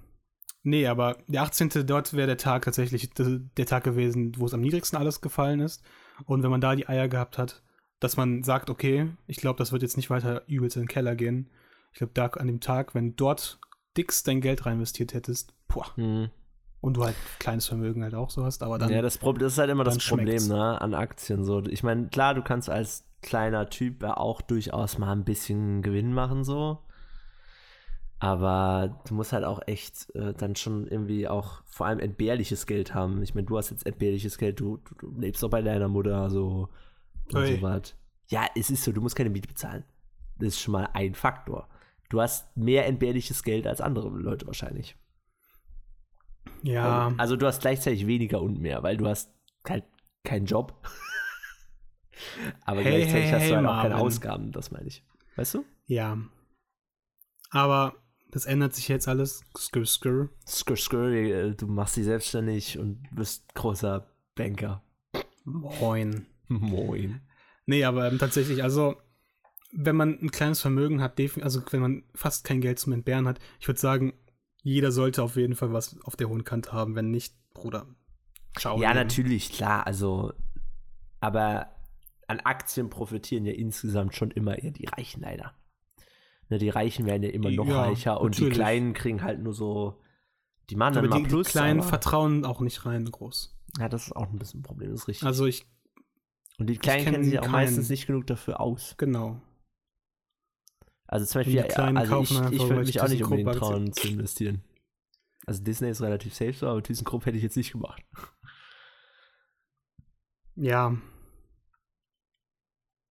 nee, 0.62 0.86
aber 0.86 1.18
der 1.28 1.42
18. 1.42 1.86
dort 1.86 2.14
wäre 2.14 2.26
der 2.26 2.36
Tag 2.36 2.64
tatsächlich 2.64 3.10
der, 3.10 3.66
Tag 3.66 3.84
gewesen, 3.84 4.32
wo 4.38 4.46
es 4.46 4.54
am 4.54 4.60
niedrigsten 4.60 4.98
alles 4.98 5.20
gefallen 5.20 5.60
ist. 5.60 5.82
Und 6.26 6.42
wenn 6.42 6.50
man 6.50 6.60
da 6.60 6.74
die 6.76 6.88
Eier 6.88 7.08
gehabt 7.08 7.38
hat, 7.38 7.62
dass 8.00 8.16
man 8.16 8.42
sagt, 8.42 8.68
okay, 8.70 9.08
ich 9.26 9.36
glaube, 9.38 9.58
das 9.58 9.72
wird 9.72 9.82
jetzt 9.82 9.96
nicht 9.96 10.10
weiter 10.10 10.42
übelst 10.48 10.76
in 10.76 10.82
den 10.82 10.88
Keller 10.88 11.14
gehen. 11.14 11.48
Ich 11.92 11.98
glaube, 11.98 12.12
da 12.14 12.26
an 12.26 12.46
dem 12.46 12.60
Tag, 12.60 12.94
wenn 12.94 13.16
dort 13.16 13.58
dickst 13.96 14.26
dein 14.26 14.40
Geld 14.40 14.66
reinvestiert 14.66 15.14
hättest, 15.14 15.54
boah, 15.68 15.86
Hm. 15.96 16.30
und 16.80 16.96
du 16.96 17.04
halt 17.04 17.14
kleines 17.38 17.66
Vermögen 17.66 18.02
halt 18.02 18.14
auch 18.14 18.30
so 18.30 18.44
hast, 18.44 18.62
aber 18.62 18.78
dann, 18.78 18.90
ja, 18.90 19.02
das, 19.02 19.18
Prob- 19.18 19.38
das 19.38 19.52
ist 19.52 19.58
halt 19.58 19.70
immer 19.70 19.84
das 19.84 19.98
Problem 20.04 20.48
ne, 20.48 20.80
an 20.80 20.94
Aktien. 20.94 21.44
So. 21.44 21.62
Ich 21.66 21.82
meine, 21.82 22.08
klar, 22.08 22.34
du 22.34 22.42
kannst 22.42 22.70
als 22.70 23.04
kleiner 23.20 23.68
Typ 23.70 24.02
ja 24.02 24.16
auch 24.16 24.40
durchaus 24.40 24.98
mal 24.98 25.12
ein 25.12 25.24
bisschen 25.24 25.82
Gewinn 25.82 26.12
machen, 26.12 26.44
so. 26.44 26.78
Aber 28.22 29.00
du 29.08 29.14
musst 29.14 29.32
halt 29.32 29.44
auch 29.44 29.60
echt 29.66 30.14
äh, 30.14 30.32
dann 30.32 30.54
schon 30.54 30.86
irgendwie 30.86 31.26
auch 31.26 31.64
vor 31.64 31.86
allem 31.86 31.98
entbehrliches 31.98 32.66
Geld 32.66 32.94
haben. 32.94 33.20
Ich 33.20 33.34
meine, 33.34 33.48
du 33.48 33.58
hast 33.58 33.70
jetzt 33.70 33.84
entbehrliches 33.84 34.38
Geld, 34.38 34.60
du, 34.60 34.76
du, 34.76 34.94
du 34.94 35.20
lebst 35.20 35.42
doch 35.42 35.50
bei 35.50 35.60
deiner 35.60 35.88
Mutter 35.88 36.30
so 36.30 36.68
und 37.32 37.46
so 37.56 37.62
was. 37.62 37.96
Ja, 38.28 38.46
es 38.54 38.70
ist 38.70 38.84
so, 38.84 38.92
du 38.92 39.00
musst 39.00 39.16
keine 39.16 39.28
Miete 39.28 39.48
bezahlen. 39.48 39.82
Das 40.38 40.50
ist 40.50 40.60
schon 40.60 40.70
mal 40.70 40.88
ein 40.92 41.16
Faktor. 41.16 41.68
Du 42.10 42.20
hast 42.20 42.56
mehr 42.56 42.86
entbehrliches 42.86 43.42
Geld 43.42 43.66
als 43.66 43.80
andere 43.80 44.08
Leute 44.10 44.46
wahrscheinlich. 44.46 44.96
ja, 46.62 47.12
Also 47.18 47.34
du 47.34 47.44
hast 47.46 47.60
gleichzeitig 47.62 48.06
weniger 48.06 48.40
und 48.40 48.60
mehr, 48.60 48.84
weil 48.84 48.98
du 48.98 49.08
hast 49.08 49.32
halt 49.68 49.82
keinen 50.22 50.46
Job. 50.46 50.80
Aber 52.64 52.82
Hey, 52.82 53.00
gleichzeitig 53.00 53.24
hey, 53.24 53.32
hast 53.32 53.40
hey, 53.42 53.50
du 53.50 53.56
halt 53.56 53.66
auch 53.66 53.82
keine. 53.82 53.96
Ausgaben, 53.96 54.52
das 54.52 54.70
meine 54.70 54.86
ich. 54.86 55.02
Weißt 55.34 55.54
du? 55.54 55.64
ja. 55.86 56.16
Aber 57.50 57.94
das 58.32 58.46
ändert 58.46 58.74
sich 58.74 58.88
jetzt 58.88 59.06
alles. 59.06 59.44
Skr, 59.56 59.84
skr. 59.84 60.28
Skr, 60.46 60.76
skr, 60.76 61.12
äh, 61.12 61.54
du 61.54 61.66
machst 61.66 61.96
dich 61.96 62.04
selbstständig 62.04 62.78
und 62.78 63.06
bist 63.12 63.54
großer 63.54 64.06
Banker. 64.34 64.82
Moin. 65.44 66.26
Moin. 66.48 67.20
Nee, 67.66 67.84
aber 67.84 68.10
ähm, 68.10 68.18
tatsächlich, 68.18 68.62
also 68.62 68.96
wenn 69.70 69.96
man 69.96 70.18
ein 70.20 70.30
kleines 70.30 70.60
Vermögen 70.60 71.00
hat, 71.00 71.20
also 71.40 71.62
wenn 71.70 71.80
man 71.80 72.04
fast 72.14 72.44
kein 72.44 72.60
Geld 72.60 72.78
zum 72.78 72.92
Entbehren 72.92 73.28
hat, 73.28 73.38
ich 73.60 73.68
würde 73.68 73.80
sagen, 73.80 74.14
jeder 74.62 74.92
sollte 74.92 75.22
auf 75.22 75.36
jeden 75.36 75.54
Fall 75.54 75.72
was 75.72 76.00
auf 76.02 76.16
der 76.16 76.28
hohen 76.28 76.44
Kante 76.44 76.72
haben. 76.72 76.94
Wenn 76.94 77.10
nicht, 77.10 77.34
Bruder, 77.52 77.86
ciao. 78.56 78.80
Ja, 78.80 78.88
Leben. 78.88 79.00
natürlich, 79.00 79.52
klar, 79.52 79.86
also 79.86 80.32
aber 81.20 81.68
an 82.28 82.40
Aktien 82.40 82.88
profitieren 82.88 83.44
ja 83.44 83.52
insgesamt 83.52 84.14
schon 84.16 84.30
immer 84.30 84.58
eher 84.58 84.70
die 84.70 84.86
Reichen 84.86 85.20
leider. 85.20 85.54
Ne, 86.52 86.58
die 86.58 86.68
Reichen 86.68 87.06
werden 87.06 87.22
ja 87.22 87.30
immer 87.30 87.50
noch 87.50 87.66
Ja, 87.66 87.84
reicher 87.84 88.20
und 88.20 88.36
die 88.36 88.42
natürlich. 88.42 88.58
Kleinen 88.58 88.92
kriegen 88.92 89.22
halt 89.22 89.40
nur 89.40 89.54
so, 89.54 89.98
die 90.68 90.76
machen 90.76 90.92
dann 90.94 91.04
Aber 91.06 91.14
mal 91.14 91.16
die, 91.16 91.22
die 91.22 91.28
Plus. 91.30 91.48
Kleinen 91.48 91.80
aber, 91.80 91.88
vertrauen 91.88 92.44
auch 92.44 92.60
nicht 92.60 92.84
rein 92.84 93.06
groß. 93.10 93.58
ja, 93.78 93.88
das 93.88 94.08
ist 94.08 94.12
auch 94.14 94.28
ein 94.28 94.38
bisschen 94.38 94.60
ein 94.60 94.62
Problem, 94.62 94.90
das 94.90 95.00
ist 95.00 95.08
richtig. 95.08 95.26
Also 95.26 95.46
ich, 95.46 95.64
Und 96.58 96.66
die 96.68 96.76
Kleinen 96.76 97.04
kenn 97.04 97.12
kennen 97.14 97.24
sich 97.24 97.38
auch 97.38 97.44
keinen. 97.44 97.52
meistens 97.52 97.88
nicht 97.88 98.06
genug 98.06 98.26
dafür 98.26 98.60
aus. 98.60 98.96
genau. 98.98 99.40
Also 101.06 101.24
zum 101.24 101.42
die 101.42 101.56
Beispiel, 101.56 101.82
also 101.96 102.12
kaufen 102.12 102.52
ich, 102.52 102.60
ich 102.60 102.68
würde 102.68 102.84
mich 102.84 103.00
auch 103.00 103.08
nicht 103.08 103.24
unbedingt 103.24 103.54
trauen 103.54 103.92
zu 103.94 104.08
investieren. 104.08 104.62
Also 105.46 105.62
Disney 105.62 105.88
ist 105.88 106.02
relativ 106.02 106.34
safe 106.34 106.52
so, 106.52 106.66
aber 106.68 106.82
ThyssenKrupp 106.82 107.24
hätte 107.24 107.38
ich 107.38 107.42
jetzt 107.42 107.56
nicht 107.56 107.72
gemacht. 107.72 108.02
Ja, 110.54 110.98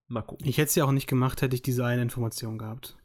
Mal 0.07 0.21
gucken. 0.21 0.47
ich 0.47 0.57
hätte 0.59 0.67
es 0.69 0.75
ja 0.75 0.85
auch 0.85 0.91
nicht 0.91 1.07
gemacht, 1.07 1.41
hätte 1.41 1.55
ich 1.55 1.63
diese 1.63 1.83
eine 1.85 2.03
Information 2.03 2.59
gehabt. 2.59 2.97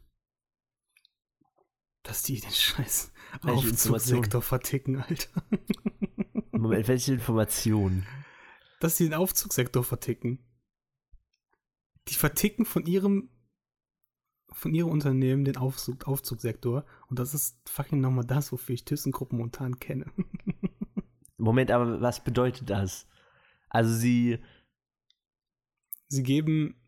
Dass 2.07 2.23
die 2.23 2.39
den 2.39 2.51
scheiß 2.51 3.11
Aufzugssektor 3.41 4.41
verticken, 4.41 5.01
Alter. 5.01 5.43
Moment, 6.51 6.87
welche 6.87 7.13
Information? 7.13 8.05
dass 8.79 8.97
die 8.97 9.05
den 9.05 9.13
Aufzugssektor 9.13 9.83
verticken. 9.83 10.39
Die 12.07 12.13
verticken 12.13 12.65
von 12.65 12.85
ihrem 12.85 13.29
von 14.53 14.73
ihrem 14.73 14.89
Unternehmen 14.89 15.43
den 15.43 15.57
Aufzug, 15.57 16.07
Aufzugssektor 16.07 16.85
und 17.09 17.19
das 17.19 17.33
ist 17.33 17.59
fucking 17.69 17.99
nochmal 17.99 18.25
das, 18.25 18.51
wofür 18.51 18.73
ich 18.73 18.85
ThyssenKrupp 18.85 19.33
momentan 19.33 19.77
kenne. 19.79 20.05
Moment, 21.37 21.69
aber 21.69 22.01
was 22.01 22.23
bedeutet 22.23 22.69
das? 22.69 23.07
Also 23.69 23.93
sie, 23.93 24.39
Sie 26.07 26.23
geben, 26.23 26.81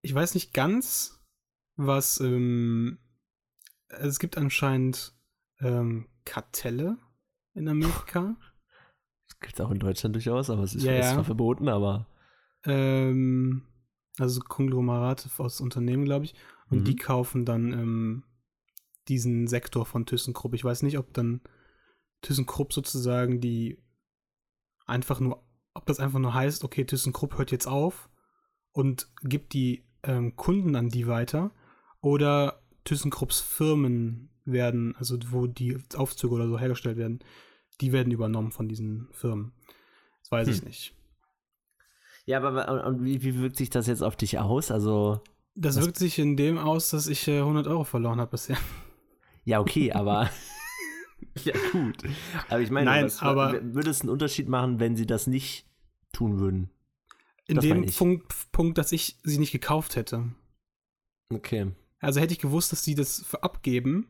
ich 0.00 0.14
weiß 0.14 0.32
nicht 0.34 0.54
ganz, 0.54 1.22
was, 1.76 2.18
ähm, 2.20 2.98
es 3.90 4.18
gibt 4.18 4.36
anscheinend 4.38 5.14
ähm, 5.60 6.06
Kartelle 6.24 6.96
in 7.54 7.68
Amerika. 7.68 8.36
das 9.28 9.38
gibt 9.40 9.54
es 9.54 9.60
auch 9.60 9.70
in 9.70 9.78
Deutschland 9.78 10.14
durchaus, 10.14 10.50
aber 10.50 10.62
es 10.62 10.74
ist, 10.74 10.84
Ja, 10.84 10.92
ja. 10.92 11.14
zwar 11.14 11.24
verboten, 11.24 11.68
aber 11.68 12.06
ähm, 12.64 13.66
also 14.18 14.40
Konglomerate 14.40 15.28
aus 15.38 15.60
Unternehmen, 15.60 16.04
glaube 16.04 16.26
ich. 16.26 16.34
Und 16.68 16.80
Mhm. 16.80 16.84
die 16.84 16.96
kaufen 16.96 17.44
dann 17.44 17.72
ähm, 17.72 18.24
diesen 19.08 19.46
Sektor 19.48 19.86
von 19.86 20.06
ThyssenKrupp. 20.06 20.54
Ich 20.54 20.64
weiß 20.64 20.82
nicht, 20.82 20.98
ob 20.98 21.12
dann 21.14 21.40
ThyssenKrupp 22.22 22.72
sozusagen 22.72 23.40
die 23.40 23.82
einfach 24.86 25.20
nur, 25.20 25.42
ob 25.74 25.86
das 25.86 26.00
einfach 26.00 26.18
nur 26.18 26.34
heißt, 26.34 26.64
okay, 26.64 26.84
ThyssenKrupp 26.84 27.38
hört 27.38 27.50
jetzt 27.50 27.66
auf 27.66 28.10
und 28.72 29.08
gibt 29.22 29.52
die 29.54 29.88
ähm, 30.02 30.36
Kunden 30.36 30.76
an 30.76 30.88
die 30.90 31.06
weiter 31.06 31.50
oder 32.00 32.59
ThyssenKrupps 32.84 33.40
Firmen 33.40 34.30
werden, 34.44 34.94
also 34.96 35.18
wo 35.28 35.46
die 35.46 35.78
Aufzüge 35.94 36.34
oder 36.34 36.48
so 36.48 36.58
hergestellt 36.58 36.96
werden, 36.96 37.20
die 37.80 37.92
werden 37.92 38.12
übernommen 38.12 38.50
von 38.50 38.68
diesen 38.68 39.08
Firmen. 39.12 39.52
Das 40.22 40.32
weiß 40.32 40.48
hm. 40.48 40.54
ich 40.54 40.64
nicht. 40.64 40.94
Ja, 42.26 42.38
aber 42.42 42.86
und 42.86 43.04
wie, 43.04 43.22
wie 43.22 43.38
wirkt 43.40 43.56
sich 43.56 43.70
das 43.70 43.86
jetzt 43.86 44.02
auf 44.02 44.16
dich 44.16 44.38
aus? 44.38 44.70
Also 44.70 45.20
das 45.54 45.80
wirkt 45.80 45.96
sich 45.96 46.18
in 46.18 46.36
dem 46.36 46.58
aus, 46.58 46.90
dass 46.90 47.06
ich 47.06 47.26
äh, 47.28 47.38
100 47.38 47.66
Euro 47.66 47.84
verloren 47.84 48.20
habe 48.20 48.32
bisher. 48.32 48.56
Ja, 49.42 49.58
okay, 49.58 49.90
aber 49.90 50.30
ja 51.44 51.54
gut. 51.72 51.96
Aber 52.50 52.60
ich 52.60 52.70
meine, 52.70 52.90
Nein, 52.90 53.04
was, 53.06 53.22
aber 53.22 53.58
würde 53.74 53.88
es 53.88 54.02
einen 54.02 54.10
Unterschied 54.10 54.50
machen, 54.50 54.78
wenn 54.80 54.96
sie 54.96 55.06
das 55.06 55.26
nicht 55.26 55.66
tun 56.12 56.38
würden? 56.38 56.70
In 57.46 57.56
das 57.56 57.64
dem 57.64 57.86
Punkt, 57.86 58.52
Punkt, 58.52 58.76
dass 58.76 58.92
ich 58.92 59.18
sie 59.24 59.38
nicht 59.38 59.50
gekauft 59.50 59.96
hätte. 59.96 60.30
Okay. 61.32 61.72
Also 62.00 62.20
hätte 62.20 62.32
ich 62.32 62.38
gewusst, 62.38 62.72
dass 62.72 62.82
sie 62.82 62.94
das 62.94 63.22
für 63.22 63.42
abgeben 63.42 64.08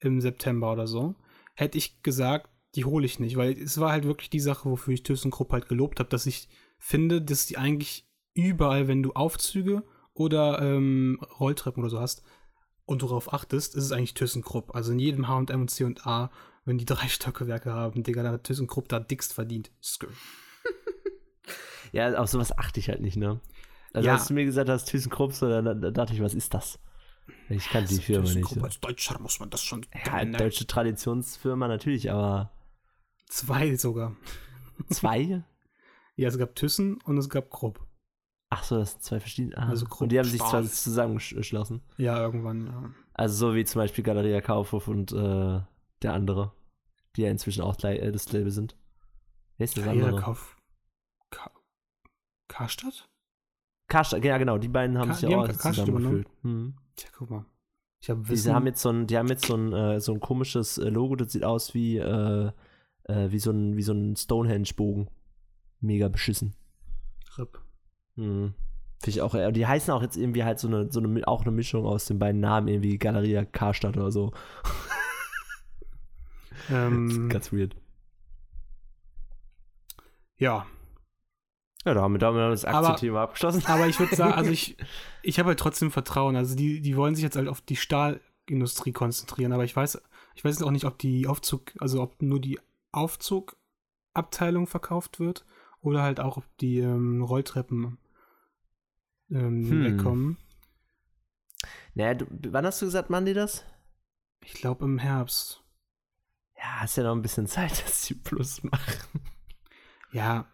im 0.00 0.20
September 0.20 0.72
oder 0.72 0.86
so, 0.86 1.14
hätte 1.54 1.78
ich 1.78 2.02
gesagt, 2.02 2.50
die 2.74 2.84
hole 2.84 3.06
ich 3.06 3.18
nicht, 3.18 3.36
weil 3.36 3.52
es 3.52 3.78
war 3.78 3.92
halt 3.92 4.04
wirklich 4.04 4.30
die 4.30 4.40
Sache, 4.40 4.70
wofür 4.70 4.94
ich 4.94 5.02
ThyssenKrupp 5.02 5.52
halt 5.52 5.68
gelobt 5.68 5.98
habe, 6.00 6.08
dass 6.08 6.26
ich 6.26 6.48
finde, 6.78 7.20
dass 7.20 7.46
die 7.46 7.58
eigentlich 7.58 8.08
überall, 8.34 8.88
wenn 8.88 9.02
du 9.02 9.12
Aufzüge 9.12 9.82
oder 10.14 10.60
ähm, 10.60 11.20
Rolltreppen 11.38 11.82
oder 11.82 11.90
so 11.90 12.00
hast 12.00 12.22
und 12.86 13.02
du 13.02 13.06
darauf 13.06 13.32
achtest, 13.32 13.74
ist 13.74 13.84
es 13.84 13.92
eigentlich 13.92 14.14
ThyssenKrupp. 14.14 14.74
Also 14.74 14.92
in 14.92 14.98
jedem 14.98 15.28
H&M 15.28 15.60
und 15.60 15.70
C&A, 15.70 16.30
wenn 16.64 16.78
die 16.78 16.84
drei 16.84 17.08
Stöckewerke 17.08 17.72
haben, 17.72 18.02
Digga, 18.02 18.22
da 18.22 18.32
hat 18.32 18.44
ThyssenKrupp 18.44 18.88
da 18.88 19.00
dickst 19.00 19.32
verdient. 19.32 19.70
Skr. 19.82 20.08
ja, 21.92 22.14
auf 22.18 22.28
sowas 22.28 22.56
achte 22.56 22.80
ich 22.80 22.88
halt 22.88 23.00
nicht, 23.00 23.16
ne? 23.16 23.40
Also 23.92 24.06
Ja. 24.06 24.14
als 24.14 24.28
du 24.28 24.34
mir 24.34 24.44
gesagt 24.44 24.68
hast, 24.68 24.86
ThyssenKrupp, 24.86 25.32
so, 25.32 25.48
dann, 25.48 25.80
dann 25.80 25.94
dachte 25.94 26.14
ich, 26.14 26.22
was 26.22 26.34
ist 26.34 26.54
das? 26.54 26.78
Ich 27.50 27.68
kannte 27.68 27.94
die 27.94 28.00
Firma 28.00 28.32
nicht. 28.32 28.48
So. 28.48 28.62
Als 28.62 28.80
Deutscher 28.80 29.20
muss 29.20 29.40
man 29.40 29.50
das 29.50 29.62
schon 29.62 29.84
Ja, 29.92 30.00
kennen, 30.18 30.30
ne? 30.32 30.38
deutsche 30.38 30.66
Traditionsfirma 30.66 31.68
natürlich, 31.68 32.10
aber 32.10 32.52
Zwei 33.28 33.76
sogar. 33.76 34.16
zwei? 34.88 35.42
Ja, 36.16 36.28
es 36.28 36.36
gab 36.36 36.54
Thyssen 36.54 37.00
und 37.04 37.16
es 37.16 37.30
gab 37.30 37.48
Krupp. 37.48 37.80
Ach 38.50 38.62
so, 38.62 38.76
das 38.76 38.90
sind 38.90 39.02
zwei 39.04 39.20
verschiedene. 39.20 39.56
Ah. 39.56 39.68
Also 39.70 39.86
Krupp, 39.86 40.02
und 40.02 40.12
die 40.12 40.18
haben 40.18 40.28
sich 40.28 40.40
zwar 40.42 40.62
zusammengeschlossen. 40.64 41.80
Ja, 41.96 42.20
irgendwann, 42.20 42.66
ja. 42.66 42.90
Also 43.14 43.48
so 43.48 43.54
wie 43.54 43.64
zum 43.64 43.80
Beispiel 43.80 44.04
Galeria 44.04 44.42
Kaufhof 44.42 44.86
und 44.88 45.12
äh, 45.12 45.60
der 46.02 46.12
andere, 46.12 46.52
die 47.16 47.22
ja 47.22 47.30
inzwischen 47.30 47.62
auch 47.62 47.76
gleich 47.78 48.00
äh, 48.00 48.12
das 48.12 48.30
Label 48.32 48.50
sind. 48.50 48.76
Wer 49.56 49.64
ist 49.64 49.78
das 49.78 49.84
Jeder 49.86 50.06
andere? 50.08 50.20
Kauf. 50.20 50.56
Ka 51.30 51.50
Karstadt? 52.48 53.08
Karstadt, 53.90 54.24
ja 54.24 54.38
genau, 54.38 54.56
die 54.56 54.68
beiden 54.68 54.96
haben 54.96 55.08
Ka- 55.08 55.14
sich 55.14 55.28
ja 55.28 55.36
auch 55.38 55.46
Karstadt 55.46 55.74
zusammengeführt. 55.74 56.28
Hm. 56.42 56.74
Tja, 56.96 57.10
guck 57.18 57.30
mal. 57.30 57.44
Ich 58.00 58.08
habe 58.08 58.22
Die 58.22 58.50
haben 58.50 58.66
jetzt 58.66 58.80
so 58.80 58.88
ein, 58.88 59.06
die 59.06 59.18
haben 59.18 59.28
jetzt 59.28 59.44
so 59.44 59.54
ein, 59.54 59.72
äh, 59.74 60.00
so 60.00 60.14
ein 60.14 60.20
komisches 60.20 60.78
äh, 60.78 60.88
Logo, 60.88 61.16
das 61.16 61.32
sieht 61.32 61.44
aus 61.44 61.74
wie, 61.74 61.98
äh, 61.98 62.50
äh, 63.04 63.30
wie 63.30 63.38
so 63.38 63.50
ein, 63.50 63.76
wie 63.76 63.82
so 63.82 63.92
ein 63.92 64.16
Stonehenge-Bogen. 64.16 65.10
Mega 65.80 66.08
beschissen. 66.08 66.54
RIP. 67.36 67.60
Hm. 68.16 68.54
Finde 69.02 69.10
ich 69.10 69.22
auch, 69.22 69.34
äh, 69.34 69.50
die 69.52 69.66
heißen 69.66 69.92
auch 69.92 70.02
jetzt 70.02 70.16
irgendwie 70.16 70.44
halt 70.44 70.58
so 70.58 70.68
eine, 70.68 70.90
so 70.92 71.00
eine, 71.00 71.26
auch 71.26 71.42
eine 71.42 71.50
Mischung 71.50 71.84
aus 71.84 72.04
den 72.06 72.18
beiden 72.18 72.40
Namen, 72.40 72.68
irgendwie 72.68 72.96
Galeria 72.98 73.44
Karstadt 73.44 73.96
oder 73.96 74.12
so. 74.12 74.32
Ähm, 76.70 77.28
Ganz 77.30 77.52
weird. 77.52 77.76
ja, 80.36 80.64
Ja, 81.86 81.94
da 81.94 82.02
haben 82.02 82.12
wir, 82.14 82.18
da 82.18 82.26
haben 82.28 82.36
wir 82.36 82.50
das 82.50 82.64
Aktienthema 82.64 83.22
abgeschlossen. 83.22 83.62
aber 83.66 83.86
ich 83.86 83.98
würde 83.98 84.14
sagen, 84.14 84.34
also 84.34 84.50
ich, 84.50 84.76
ich 85.22 85.38
habe 85.38 85.48
halt 85.48 85.58
trotzdem 85.58 85.90
Vertrauen. 85.90 86.36
Also 86.36 86.54
die, 86.54 86.80
die 86.80 86.96
wollen 86.96 87.14
sich 87.14 87.24
jetzt 87.24 87.36
halt 87.36 87.48
auf 87.48 87.60
die 87.62 87.76
Stahlindustrie 87.76 88.92
konzentrieren, 88.92 89.52
aber 89.52 89.64
ich 89.64 89.74
weiß, 89.74 90.00
ich 90.34 90.44
weiß 90.44 90.62
auch 90.62 90.70
nicht, 90.70 90.84
ob 90.84 90.98
die 90.98 91.26
Aufzug, 91.26 91.72
also 91.80 92.02
ob 92.02 92.20
nur 92.20 92.38
die 92.40 92.58
Aufzugabteilung 92.92 94.66
verkauft 94.66 95.20
wird 95.20 95.46
oder 95.80 96.02
halt 96.02 96.20
auch, 96.20 96.36
ob 96.36 96.44
die 96.58 96.78
ähm, 96.78 97.22
Rolltreppen 97.22 97.98
ähm, 99.30 99.70
Hm. 99.70 99.84
wegkommen. 99.84 100.36
Naja, 101.94 102.14
du, 102.14 102.26
wann 102.52 102.66
hast 102.66 102.82
du 102.82 102.86
gesagt, 102.86 103.10
machen 103.10 103.26
die 103.26 103.34
das? 103.34 103.64
Ich 104.42 104.52
glaube 104.54 104.84
im 104.84 104.98
Herbst. 104.98 105.62
Ja, 106.56 106.80
hast 106.80 106.96
ja 106.96 107.04
noch 107.04 107.14
ein 107.14 107.22
bisschen 107.22 107.46
Zeit, 107.46 107.70
dass 107.86 108.02
die 108.02 108.14
Plus 108.14 108.62
machen. 108.64 109.20
Ja, 110.12 110.46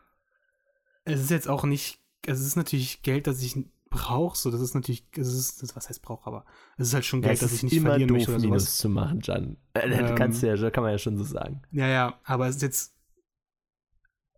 es 1.07 1.21
ist 1.21 1.31
jetzt 1.31 1.49
auch 1.49 1.65
nicht, 1.65 2.01
es 2.27 2.41
ist 2.41 2.57
natürlich 2.57 3.01
Geld, 3.03 3.27
das 3.27 3.41
ich 3.43 3.57
brauche, 3.89 4.37
so, 4.37 4.51
das 4.51 4.61
ist 4.61 4.75
natürlich, 4.75 5.07
es 5.17 5.33
ist, 5.33 5.75
was 5.77 5.89
heißt 5.89 6.03
brauche, 6.03 6.27
aber 6.27 6.45
es 6.77 6.89
ist 6.89 6.95
halt 6.95 7.05
schon 7.07 7.23
Ja, 7.23 7.29
Geld, 7.29 7.37
es 7.43 7.49
das 7.49 7.53
ich 7.55 7.63
nicht 7.63 7.81
verlieren 7.81 8.13
möchte 8.13 8.33
oder 8.33 8.41
Minus 8.41 8.63
sowas. 8.65 8.77
zu 8.77 8.89
machen, 8.91 9.21
Jan. 9.23 9.57
Äh, 9.75 9.89
das 9.89 10.11
Ähm, 10.11 10.17
kannst 10.17 10.43
du 10.43 10.49
ja, 10.55 10.71
kann 10.71 10.83
man 10.83 10.93
ja 10.93 10.99
schon 10.99 11.17
so 11.17 11.25
sagen. 11.25 11.63
Ja, 11.71 11.87
ja, 11.87 12.21
aber 12.25 12.49
es 12.49 12.57
ist 12.57 12.63
jetzt, 12.63 12.95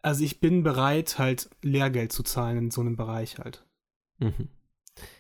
also 0.03 0.23
ich 0.23 0.41
bin 0.41 0.63
bereit, 0.63 1.19
halt 1.19 1.51
Lehrgeld 1.63 2.13
zu 2.13 2.23
zahlen 2.23 2.59
in 2.59 2.71
so 2.71 2.81
einem 2.83 2.97
Bereich 2.97 3.39
halt. 3.39 3.67
Mhm. 4.19 4.49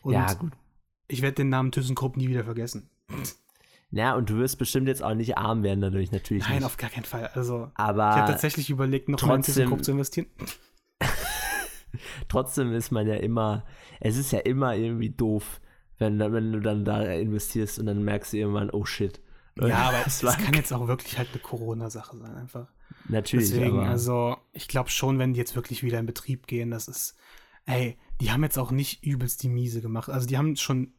Und 0.02 0.12
Ja, 0.12 0.33
gut. 0.35 0.52
ich 1.09 1.23
werde 1.23 1.37
den 1.37 1.49
Namen 1.49 1.73
ThyssenKrupp 1.73 2.17
nie 2.17 2.28
wieder 2.28 2.45
vergessen. 2.45 2.90
Ja, 3.90 4.14
und 4.14 4.28
du 4.28 4.37
wirst 4.37 4.59
bestimmt 4.59 4.87
jetzt 4.87 5.02
auch 5.02 5.14
nicht 5.14 5.38
arm 5.38 5.62
werden 5.62 5.81
dadurch, 5.81 6.12
natürlich 6.12 6.45
Nein, 6.45 6.57
nicht. 6.57 6.64
auf 6.64 6.76
gar 6.76 6.90
keinen 6.90 7.05
Fall. 7.05 7.28
Also, 7.28 7.71
Aber 7.75 8.11
ich 8.11 8.17
habe 8.17 8.33
tatsächlich 8.33 8.69
überlegt, 8.69 9.09
noch 9.09 9.21
mal 9.23 9.37
in 9.37 9.40
trotzdem- 9.40 9.55
ThyssenKrupp 9.55 9.85
zu 9.85 9.93
investieren. 9.93 10.26
Trotzdem 12.28 12.73
ist 12.73 12.90
man 12.90 13.07
ja 13.07 13.14
immer, 13.14 13.64
es 14.00 14.16
ist 14.16 14.33
ja 14.33 14.40
immer 14.40 14.75
irgendwie 14.76 15.11
doof, 15.11 15.61
wenn, 15.99 16.18
wenn 16.18 16.52
du 16.52 16.61
dann 16.61 16.85
da 16.85 17.02
investierst 17.02 17.78
und 17.78 17.87
dann 17.87 18.04
merkst 18.04 18.33
du 18.33 18.38
irgendwann, 18.38 18.71
oh 18.71 18.85
shit. 18.85 19.21
Ja, 19.61 19.76
aber 19.88 20.07
es 20.07 20.21
kann 20.21 20.54
jetzt 20.54 20.73
auch 20.73 20.87
wirklich 20.87 21.18
halt 21.18 21.28
eine 21.33 21.40
Corona-Sache 21.40 22.16
sein, 22.16 22.35
einfach. 22.35 22.68
natürlich, 23.09 23.50
Deswegen, 23.50 23.80
also, 23.80 24.37
ich 24.52 24.68
glaube 24.68 24.90
schon, 24.90 25.18
wenn 25.18 25.33
die 25.33 25.40
jetzt 25.40 25.57
wirklich 25.57 25.83
wieder 25.83 25.99
in 25.99 26.07
Betrieb 26.07 26.47
gehen, 26.47 26.71
das 26.71 26.87
ist, 26.88 27.16
ey, 27.66 27.99
die 28.21 28.30
haben 28.30 28.45
jetzt 28.45 28.59
auch 28.59 28.71
nicht 28.71 29.04
übelst 29.04 29.42
die 29.42 29.49
Miese 29.49 29.80
gemacht. 29.80 30.09
Also, 30.11 30.26
die 30.26 30.38
haben 30.38 30.57
schon 30.57 30.92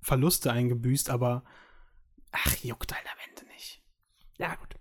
Verluste 0.00 0.52
eingebüßt, 0.52 1.10
aber 1.10 1.44
ach, 2.32 2.56
juckt 2.62 2.94
halt 2.94 3.04
am 3.06 3.18
Ende 3.28 3.52
nicht. 3.52 3.82
ja 4.38 4.54
gut. 4.54 4.77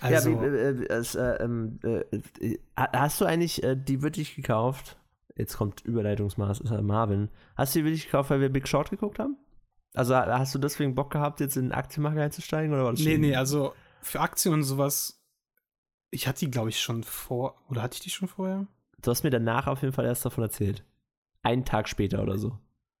Also, 0.00 0.30
ja, 0.30 0.40
wie, 0.42 0.46
äh, 0.46 0.84
äh, 0.86 1.00
äh, 1.00 1.42
ähm, 1.44 1.78
äh, 1.82 2.16
äh, 2.40 2.58
hast 2.76 3.20
du 3.20 3.24
eigentlich 3.24 3.62
äh, 3.62 3.76
die 3.76 4.02
wirklich 4.02 4.34
gekauft? 4.34 4.98
Jetzt 5.36 5.56
kommt 5.56 5.82
Überleitungsmaß, 5.84 6.60
ist 6.60 6.70
Marvin. 6.82 7.30
Hast 7.56 7.74
du 7.74 7.80
die 7.80 7.84
wirklich 7.84 8.06
gekauft, 8.06 8.30
weil 8.30 8.40
wir 8.40 8.48
Big 8.48 8.66
Short 8.66 8.90
geguckt 8.90 9.18
haben? 9.18 9.36
Also 9.94 10.16
hast 10.16 10.54
du 10.54 10.58
deswegen 10.58 10.94
Bock 10.94 11.10
gehabt, 11.12 11.40
jetzt 11.40 11.56
in 11.56 11.66
den 11.66 11.72
Aktienmarkt 11.72 12.18
einzusteigen? 12.18 12.72
Oder 12.72 12.84
war 12.84 12.90
das 12.92 13.00
nee, 13.00 13.12
schon- 13.12 13.20
nee, 13.20 13.36
also 13.36 13.72
für 14.00 14.20
Aktien 14.20 14.54
und 14.54 14.62
sowas, 14.64 15.22
ich 16.10 16.26
hatte 16.28 16.40
die, 16.40 16.50
glaube 16.50 16.70
ich, 16.70 16.80
schon 16.80 17.04
vor, 17.04 17.60
oder 17.68 17.82
hatte 17.82 17.94
ich 17.94 18.00
die 18.00 18.10
schon 18.10 18.28
vorher? 18.28 18.66
Du 19.00 19.10
hast 19.10 19.22
mir 19.22 19.30
danach 19.30 19.66
auf 19.66 19.82
jeden 19.82 19.94
Fall 19.94 20.06
erst 20.06 20.24
davon 20.24 20.42
erzählt. 20.44 20.84
Einen 21.42 21.64
Tag 21.64 21.88
später 21.88 22.22
oder 22.22 22.36
so. 22.36 22.58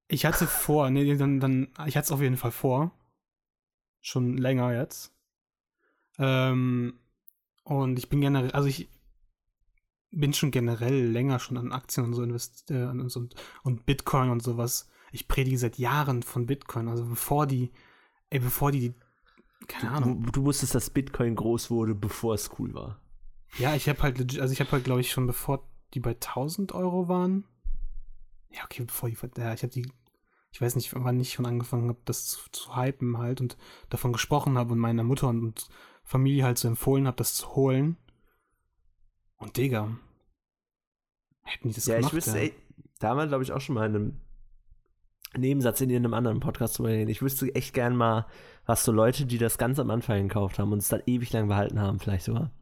Ich 0.08 0.24
hatte 0.24 0.46
vor, 0.46 0.90
nee, 0.90 1.16
dann, 1.16 1.40
dann, 1.40 1.68
ich 1.86 1.96
hatte 1.96 2.06
es 2.06 2.12
auf 2.12 2.22
jeden 2.22 2.36
Fall 2.36 2.52
vor. 2.52 2.92
Schon 4.00 4.36
länger 4.38 4.72
jetzt. 4.72 5.12
Ähm, 6.18 6.94
und 7.64 7.98
ich 7.98 8.08
bin 8.08 8.20
generell, 8.20 8.50
also 8.52 8.68
ich 8.68 8.88
bin 10.10 10.32
schon 10.32 10.50
generell 10.50 11.06
länger 11.06 11.38
schon 11.38 11.58
an 11.58 11.72
Aktien 11.72 12.06
und 12.06 12.14
so 12.14 12.22
investiert 12.22 12.90
und, 12.90 13.14
und, 13.14 13.34
und 13.62 13.86
Bitcoin 13.86 14.30
und 14.30 14.42
sowas. 14.42 14.88
Ich 15.12 15.28
predige 15.28 15.58
seit 15.58 15.78
Jahren 15.78 16.22
von 16.22 16.46
Bitcoin, 16.46 16.88
also 16.88 17.04
bevor 17.04 17.46
die, 17.46 17.72
ey, 18.30 18.40
bevor 18.40 18.72
die, 18.72 18.94
keine 19.66 19.92
Ahnung. 19.92 20.22
Du, 20.24 20.32
du 20.32 20.44
wusstest, 20.44 20.74
dass 20.74 20.90
Bitcoin 20.90 21.34
groß 21.34 21.70
wurde, 21.70 21.94
bevor 21.94 22.34
es 22.34 22.50
cool 22.58 22.74
war. 22.74 23.00
Ja, 23.58 23.74
ich 23.74 23.88
habe 23.88 24.02
halt, 24.02 24.38
also 24.38 24.52
ich 24.52 24.60
habe 24.60 24.72
halt, 24.72 24.84
glaube 24.84 25.00
ich, 25.00 25.10
schon 25.10 25.26
bevor 25.26 25.68
die 25.94 26.00
bei 26.00 26.10
1000 26.10 26.72
Euro 26.72 27.08
waren. 27.08 27.44
Ja, 28.50 28.64
okay, 28.64 28.84
bevor 28.84 29.08
die, 29.08 29.16
ja, 29.36 29.54
ich 29.54 29.62
habe 29.62 29.72
die, 29.72 29.90
ich 30.52 30.60
weiß 30.60 30.76
nicht, 30.76 30.94
wann 30.94 31.20
ich 31.20 31.32
schon 31.32 31.46
angefangen 31.46 31.88
habe, 31.88 32.00
das 32.04 32.26
zu, 32.26 32.40
zu 32.50 32.76
hypen 32.76 33.18
halt 33.18 33.40
und 33.40 33.56
davon 33.90 34.12
gesprochen 34.12 34.56
habe 34.58 34.72
und 34.72 34.78
meiner 34.78 35.04
Mutter 35.04 35.28
und, 35.28 35.42
und 35.42 35.68
Familie 36.08 36.42
halt 36.42 36.56
so 36.56 36.66
empfohlen 36.68 37.06
habe, 37.06 37.18
das 37.18 37.34
zu 37.34 37.54
holen. 37.54 37.98
Und 39.36 39.58
Digga, 39.58 39.98
hätten 41.42 41.68
die 41.68 41.74
das 41.74 41.84
ja, 41.84 41.96
gemacht, 41.96 42.12
ich 42.12 42.16
wüsste, 42.16 42.38
ja. 42.38 42.44
ey, 42.44 42.54
da 42.98 43.10
haben 43.10 43.18
wir, 43.18 43.26
glaube 43.26 43.44
ich, 43.44 43.52
auch 43.52 43.60
schon 43.60 43.74
mal 43.74 43.86
in 43.86 43.94
einem 43.94 44.20
Nebensatz 45.36 45.82
in 45.82 45.90
irgendeinem 45.90 46.14
anderen 46.14 46.40
Podcast 46.40 46.78
drüber 46.78 46.88
reden. 46.88 47.10
Ich 47.10 47.20
wüsste 47.20 47.54
echt 47.54 47.74
gern 47.74 47.94
mal, 47.94 48.26
was 48.64 48.86
so 48.86 48.90
Leute, 48.90 49.26
die 49.26 49.36
das 49.36 49.58
ganz 49.58 49.78
am 49.78 49.90
Anfang 49.90 50.26
gekauft 50.26 50.58
haben 50.58 50.72
und 50.72 50.78
es 50.78 50.88
dann 50.88 51.02
ewig 51.04 51.30
lang 51.34 51.46
behalten 51.46 51.78
haben, 51.78 52.00
vielleicht 52.00 52.24
sogar. 52.24 52.52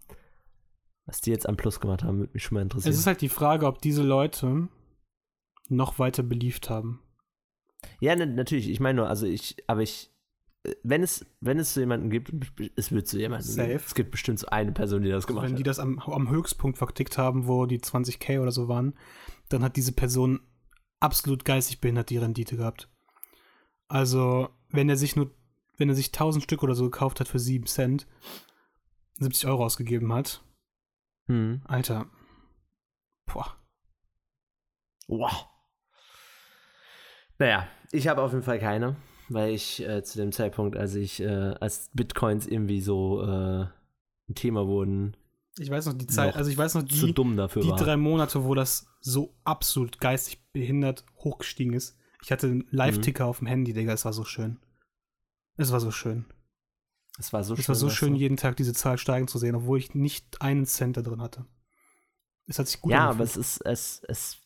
Was 1.04 1.20
die 1.20 1.30
jetzt 1.30 1.48
am 1.48 1.56
Plus 1.56 1.78
gemacht 1.78 2.02
haben, 2.02 2.18
würde 2.18 2.32
mich 2.32 2.42
schon 2.42 2.56
mal 2.56 2.62
interessieren. 2.62 2.92
Es 2.92 2.98
ist 2.98 3.06
halt 3.06 3.20
die 3.20 3.28
Frage, 3.28 3.66
ob 3.66 3.80
diese 3.80 4.02
Leute 4.02 4.66
noch 5.68 6.00
weiter 6.00 6.24
beliebt 6.24 6.68
haben. 6.68 7.00
Ja, 8.00 8.16
ne, 8.16 8.26
natürlich. 8.26 8.68
Ich 8.68 8.80
meine 8.80 8.96
nur, 8.96 9.08
also 9.08 9.24
ich, 9.24 9.56
aber 9.68 9.82
ich, 9.82 10.12
wenn 10.82 11.02
es, 11.02 11.24
wenn 11.40 11.58
es 11.58 11.74
so 11.74 11.80
jemanden 11.80 12.10
gibt, 12.10 12.32
es 12.76 12.92
wird 12.92 13.06
so 13.08 13.18
jemanden 13.18 13.46
Safe. 13.46 13.68
geben. 13.68 13.82
Es 13.84 13.94
gibt 13.94 14.10
bestimmt 14.10 14.38
so 14.38 14.46
eine 14.48 14.72
Person, 14.72 15.02
die 15.02 15.10
das 15.10 15.26
gemacht 15.26 15.44
Wenn 15.46 15.56
die 15.56 15.62
hat. 15.62 15.66
das 15.68 15.78
am, 15.78 15.98
am 16.00 16.30
Höchstpunkt 16.30 16.78
vertickt 16.78 17.18
haben, 17.18 17.46
wo 17.46 17.66
die 17.66 17.78
20k 17.80 18.40
oder 18.40 18.52
so 18.52 18.68
waren, 18.68 18.94
dann 19.48 19.62
hat 19.62 19.76
diese 19.76 19.92
Person 19.92 20.40
absolut 21.00 21.44
geistig 21.44 21.80
behindert 21.80 22.10
die 22.10 22.18
Rendite 22.18 22.56
gehabt. 22.56 22.88
Also, 23.88 24.48
wenn 24.70 24.88
er 24.88 24.96
sich 24.96 25.14
nur, 25.16 25.30
wenn 25.76 25.88
er 25.88 25.94
sich 25.94 26.08
1000 26.08 26.42
Stück 26.42 26.62
oder 26.62 26.74
so 26.74 26.84
gekauft 26.84 27.20
hat 27.20 27.28
für 27.28 27.38
7 27.38 27.66
Cent, 27.66 28.06
70 29.20 29.46
Euro 29.48 29.64
ausgegeben 29.64 30.12
hat, 30.12 30.42
Hm. 31.28 31.60
Alter. 31.64 32.06
Boah. 33.26 33.56
Wow. 35.08 35.46
Naja, 37.38 37.66
ich 37.92 38.06
habe 38.08 38.22
auf 38.22 38.30
jeden 38.32 38.44
Fall 38.44 38.58
keine, 38.60 38.96
weil 39.28 39.54
ich 39.54 39.82
äh, 39.86 40.02
zu 40.02 40.18
dem 40.18 40.32
Zeitpunkt, 40.32 40.76
als 40.76 40.94
ich, 40.94 41.20
äh, 41.20 41.26
als 41.60 41.90
Bitcoins 41.94 42.46
irgendwie 42.46 42.80
so 42.80 43.22
äh, 43.22 43.66
ein 44.28 44.34
Thema 44.34 44.66
wurden, 44.66 45.16
Ich 45.58 45.70
weiß 45.70 45.86
noch 45.86 45.94
die 45.94 46.06
Zeit, 46.06 46.30
Noch 46.32 46.36
also 46.38 46.50
ich 46.50 46.58
weiß 46.58 46.74
noch 46.74 46.82
die, 46.82 46.94
die 46.94 47.68
war. 47.70 47.76
drei 47.76 47.96
Monate, 47.96 48.44
wo 48.44 48.54
das 48.54 48.86
so 49.00 49.34
absolut 49.44 50.00
geistig 50.00 50.42
behindert 50.52 51.04
hochgestiegen 51.18 51.72
ist. 51.74 51.96
Ich 52.22 52.32
hatte 52.32 52.46
einen 52.48 52.64
Live-Ticker 52.70 53.26
auf 53.26 53.38
dem 53.38 53.46
Handy, 53.46 53.72
Digga, 53.72 53.92
es 53.92 54.04
war 54.04 54.12
so 54.12 54.24
schön. 54.24 54.58
Es 55.56 55.70
war 55.72 55.80
so 55.80 55.90
schön. 55.90 56.24
Es 57.18 57.32
war 57.32 57.44
so 57.44 57.54
Es 57.54 57.68
war 57.68 57.74
so 57.74 57.88
schön, 57.88 58.14
du? 58.14 58.18
jeden 58.18 58.36
Tag 58.36 58.56
diese 58.56 58.74
Zahl 58.74 58.98
steigen 58.98 59.28
zu 59.28 59.38
sehen, 59.38 59.54
obwohl 59.54 59.78
ich 59.78 59.94
nicht 59.94 60.42
einen 60.42 60.66
Cent 60.66 60.96
da 60.96 61.02
drin 61.02 61.22
hatte. 61.22 61.46
Es 62.46 62.58
hat 62.58 62.66
sich 62.68 62.80
gut 62.80 62.92
Ja, 62.92 63.08
aber 63.08 63.20
angefühlt. 63.22 63.30
es 63.46 63.56
ist, 63.56 63.60
es, 63.66 64.02
es, 64.08 64.38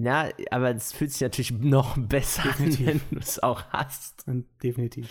na, 0.00 0.28
aber 0.50 0.74
es 0.74 0.92
fühlt 0.92 1.10
sich 1.12 1.20
natürlich 1.22 1.50
noch 1.50 1.96
besser 2.08 2.42
Definitiv. 2.42 2.88
an, 2.88 3.00
wenn 3.10 3.18
du 3.18 3.18
es 3.18 3.42
auch 3.42 3.64
hast. 3.70 4.26
Und 4.28 4.46
Definitiv. 4.62 5.10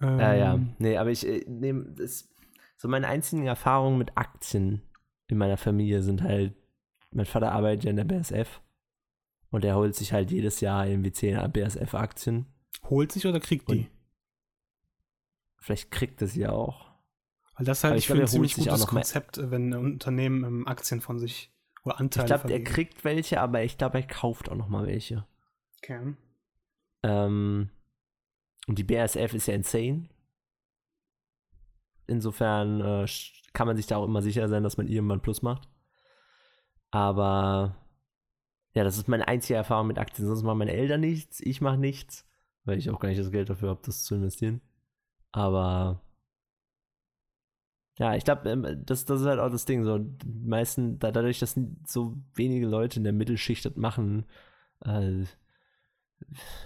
Ja, 0.00 0.34
ja. 0.34 0.54
Ähm, 0.54 0.74
Nee, 0.78 0.96
aber 0.96 1.10
ich 1.10 1.26
äh, 1.26 1.44
nehme 1.48 1.84
das. 1.96 2.28
So 2.76 2.88
meine 2.88 3.08
einzigen 3.08 3.46
Erfahrungen 3.46 3.96
mit 3.98 4.16
Aktien 4.18 4.82
in 5.28 5.38
meiner 5.38 5.56
Familie 5.56 6.02
sind 6.02 6.22
halt, 6.22 6.54
mein 7.10 7.24
Vater 7.24 7.52
arbeitet 7.52 7.84
ja 7.84 7.90
in 7.90 7.96
der 7.96 8.04
BSF 8.04 8.60
und 9.50 9.64
er 9.64 9.76
holt 9.76 9.94
sich 9.96 10.12
halt 10.12 10.30
jedes 10.30 10.60
Jahr 10.60 10.86
irgendwie 10.86 11.10
10 11.12 11.50
BSF-Aktien. 11.52 12.46
Holt 12.84 13.12
sich 13.12 13.26
oder 13.26 13.40
kriegt 13.40 13.68
die? 13.70 13.78
Und- 13.78 13.90
Vielleicht 15.58 15.90
kriegt 15.90 16.20
er 16.20 16.28
sie 16.28 16.40
ja 16.40 16.50
auch. 16.52 16.86
Weil 17.56 17.64
das 17.64 17.82
halte 17.82 17.92
aber 17.94 17.98
ich 17.98 18.04
ich 18.04 18.14
für 18.14 18.20
ein 18.20 18.28
ziemlich 18.28 18.54
gutes 18.54 18.86
Konzept, 18.86 19.38
wenn 19.50 19.72
ein 19.72 19.92
Unternehmen 19.94 20.44
ähm, 20.44 20.68
Aktien 20.68 21.00
von 21.00 21.18
sich 21.18 21.50
oder 21.86 22.00
Anteile 22.00 22.24
Ich 22.24 22.40
glaube, 22.40 22.52
er 22.52 22.64
kriegt 22.64 23.04
welche, 23.04 23.40
aber 23.40 23.62
ich 23.62 23.78
glaube, 23.78 23.98
er 23.98 24.06
kauft 24.06 24.50
auch 24.50 24.56
noch 24.56 24.68
mal 24.68 24.86
welche. 24.86 25.26
Okay. 25.78 26.14
Ähm, 27.02 27.70
und 28.66 28.78
die 28.78 28.84
BASF 28.84 29.32
ist 29.34 29.46
ja 29.46 29.54
insane. 29.54 30.08
Insofern 32.06 32.80
äh, 32.80 33.06
kann 33.52 33.66
man 33.66 33.76
sich 33.76 33.86
da 33.86 33.96
auch 33.96 34.04
immer 34.04 34.22
sicher 34.22 34.48
sein, 34.48 34.62
dass 34.62 34.76
man 34.76 34.88
irgendwann 34.88 35.22
Plus 35.22 35.42
macht. 35.42 35.68
Aber 36.90 37.76
ja, 38.74 38.84
das 38.84 38.96
ist 38.96 39.08
meine 39.08 39.28
einzige 39.28 39.56
Erfahrung 39.56 39.86
mit 39.86 39.98
Aktien. 39.98 40.26
Sonst 40.26 40.42
machen 40.42 40.58
meine 40.58 40.72
Eltern 40.72 41.00
nichts, 41.00 41.40
ich 41.40 41.60
mache 41.60 41.78
nichts, 41.78 42.26
weil 42.64 42.78
ich 42.78 42.90
auch 42.90 43.00
gar 43.00 43.08
nicht 43.08 43.20
das 43.20 43.30
Geld 43.30 43.48
dafür 43.48 43.70
habe, 43.70 43.80
das 43.84 44.04
zu 44.04 44.14
investieren. 44.14 44.60
Aber 45.32 46.02
ja, 47.98 48.14
ich 48.14 48.24
glaube, 48.24 48.76
das, 48.84 49.04
das 49.04 49.20
ist 49.20 49.26
halt 49.26 49.40
auch 49.40 49.50
das 49.50 49.64
Ding. 49.64 49.84
So, 49.84 49.98
die 49.98 50.48
meisten, 50.48 50.98
da, 50.98 51.10
dadurch, 51.10 51.38
dass 51.38 51.58
so 51.86 52.16
wenige 52.34 52.66
Leute 52.66 52.98
in 52.98 53.04
der 53.04 53.12
Mittelschicht 53.12 53.64
das 53.64 53.76
machen, 53.76 54.26
äh, 54.84 55.24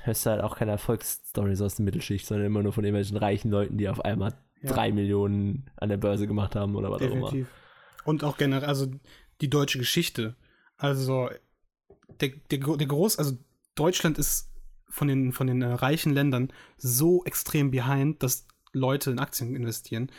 hörst 0.03 0.27
du 0.27 0.31
halt 0.31 0.43
auch 0.43 0.57
keine 0.57 0.73
Erfolgsstories 0.73 1.61
aus 1.61 1.77
der 1.77 1.85
Mittelschicht, 1.85 2.27
sondern 2.27 2.47
immer 2.47 2.63
nur 2.63 2.73
von 2.73 2.85
irgendwelchen 2.85 3.17
reichen 3.17 3.51
Leuten, 3.51 3.79
die 3.79 3.89
auf 3.89 4.05
einmal 4.05 4.35
Ja. 4.63 4.73
drei 4.73 4.93
Millionen 4.93 5.71
an 5.77 5.89
der 5.89 5.97
Börse 5.97 6.27
gemacht 6.27 6.57
haben 6.57 6.77
oder 6.77 6.91
was 6.91 7.03
auch 7.03 7.07
immer. 7.07 7.31
Definitiv. 7.31 7.49
Und 8.05 8.25
auch 8.25 8.37
generell, 8.37 8.69
also 8.69 8.87
die 9.41 9.51
deutsche 9.51 9.79
Geschichte. 9.79 10.35
Also 10.77 11.31
der, 12.21 12.31
der, 12.51 12.59
der 12.59 12.87
Groß, 12.87 13.19
also 13.19 13.39
Deutschland 13.75 14.19
ist 14.19 14.51
von 14.89 15.09
den, 15.09 15.33
von 15.33 15.47
den 15.47 15.63
äh, 15.63 15.67
reichen 15.67 16.13
Ländern 16.13 16.53
so 16.77 17.25
extrem 17.25 17.71
behind, 17.71 18.23
dass 18.23 18.47
Leute 18.73 19.11
in 19.11 19.19
Aktien 19.19 19.55
investieren. 19.55 20.11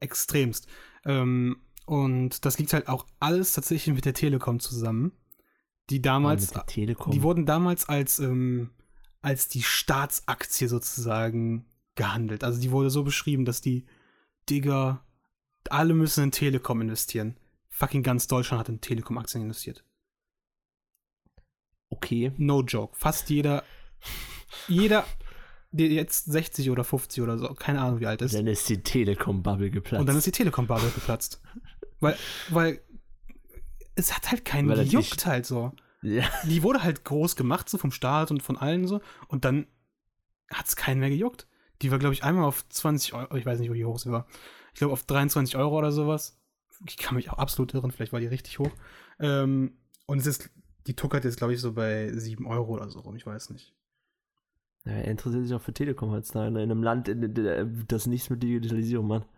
Extremst. 0.00 0.66
Ähm, 1.04 1.62
und 1.86 2.44
das 2.44 2.58
liegt 2.58 2.72
halt 2.72 2.88
auch 2.88 3.06
alles 3.18 3.52
tatsächlich 3.52 3.94
mit 3.94 4.04
der 4.04 4.14
Telekom 4.14 4.60
zusammen, 4.60 5.12
die 5.90 6.00
damals, 6.00 6.48
der 6.48 6.66
Telekom. 6.66 7.12
die 7.12 7.22
wurden 7.22 7.44
damals 7.46 7.88
als, 7.88 8.18
ähm, 8.18 8.70
als 9.20 9.48
die 9.48 9.62
Staatsaktie 9.62 10.68
sozusagen 10.68 11.66
gehandelt. 11.94 12.44
Also 12.44 12.60
die 12.60 12.70
wurde 12.70 12.90
so 12.90 13.02
beschrieben, 13.02 13.44
dass 13.44 13.60
die, 13.60 13.86
Digga, 14.48 15.04
alle 15.70 15.94
müssen 15.94 16.24
in 16.24 16.30
Telekom 16.30 16.80
investieren. 16.80 17.36
Fucking 17.68 18.02
ganz 18.02 18.26
Deutschland 18.26 18.60
hat 18.60 18.68
in 18.68 18.80
Telekom-Aktien 18.80 19.42
investiert. 19.42 19.84
okay. 21.88 22.32
No 22.36 22.62
joke. 22.62 22.96
Fast 22.96 23.30
jeder, 23.30 23.64
jeder, 24.68 25.04
der 25.04 25.21
jetzt 25.72 26.26
60 26.26 26.70
oder 26.70 26.84
50 26.84 27.22
oder 27.22 27.38
so, 27.38 27.48
keine 27.54 27.80
Ahnung 27.80 28.00
wie 28.00 28.06
alt 28.06 28.22
ist. 28.22 28.34
Dann 28.34 28.46
ist 28.46 28.68
die 28.68 28.82
Telekom-Bubble 28.82 29.70
geplatzt. 29.70 30.00
Und 30.00 30.06
dann 30.06 30.16
ist 30.16 30.26
die 30.26 30.32
Telekom-Bubble 30.32 30.90
geplatzt. 30.90 31.40
Weil, 32.00 32.16
weil 32.50 32.80
es 33.94 34.14
hat 34.14 34.30
halt 34.30 34.44
keinen 34.44 34.68
Weil 34.68 34.84
gejuckt 34.84 35.26
halt 35.26 35.46
so. 35.46 35.72
ja. 36.02 36.24
Die 36.44 36.62
wurde 36.62 36.82
halt 36.82 37.04
groß 37.04 37.36
gemacht, 37.36 37.68
so 37.68 37.78
vom 37.78 37.92
Staat 37.92 38.30
und 38.30 38.42
von 38.42 38.56
allen 38.56 38.86
so. 38.86 39.00
Und 39.28 39.44
dann 39.44 39.66
hat 40.50 40.66
es 40.66 40.76
keinen 40.76 41.00
mehr 41.00 41.10
gejuckt. 41.10 41.46
Die 41.80 41.90
war, 41.90 41.98
glaube 41.98 42.14
ich, 42.14 42.24
einmal 42.24 42.44
auf 42.44 42.68
20 42.68 43.14
Euro, 43.14 43.36
ich 43.36 43.46
weiß 43.46 43.58
nicht, 43.58 43.72
wie 43.72 43.84
hoch 43.84 43.98
sie 43.98 44.12
war. 44.12 44.26
Ich 44.72 44.78
glaube, 44.78 44.92
auf 44.92 45.04
23 45.04 45.56
Euro 45.56 45.78
oder 45.78 45.92
sowas. 45.92 46.38
Ich 46.86 46.96
kann 46.96 47.14
mich 47.14 47.30
auch 47.30 47.38
absolut 47.38 47.74
irren, 47.74 47.92
vielleicht 47.92 48.12
war 48.12 48.20
die 48.20 48.26
richtig 48.26 48.58
hoch. 48.58 48.70
Ähm, 49.20 49.76
und 50.06 50.18
es 50.18 50.26
ist, 50.26 50.50
die 50.86 50.94
tuckert 50.94 51.24
jetzt, 51.24 51.36
glaube 51.36 51.54
ich, 51.54 51.60
so 51.60 51.72
bei 51.72 52.10
7 52.12 52.46
Euro 52.46 52.72
oder 52.74 52.90
so 52.90 53.00
rum, 53.00 53.16
ich 53.16 53.26
weiß 53.26 53.50
nicht. 53.50 53.74
Ja, 54.84 54.92
er 54.92 55.04
interessiert 55.08 55.46
sich 55.46 55.54
auch 55.54 55.60
für 55.62 55.72
Telekom 55.72 56.10
heutzutage 56.10 56.48
in 56.48 56.56
einem 56.58 56.82
Land, 56.82 57.08
in, 57.08 57.22
in, 57.22 57.84
das 57.88 58.06
nichts 58.06 58.30
mit 58.30 58.42
Digitalisierung 58.42 59.06
macht. 59.06 59.28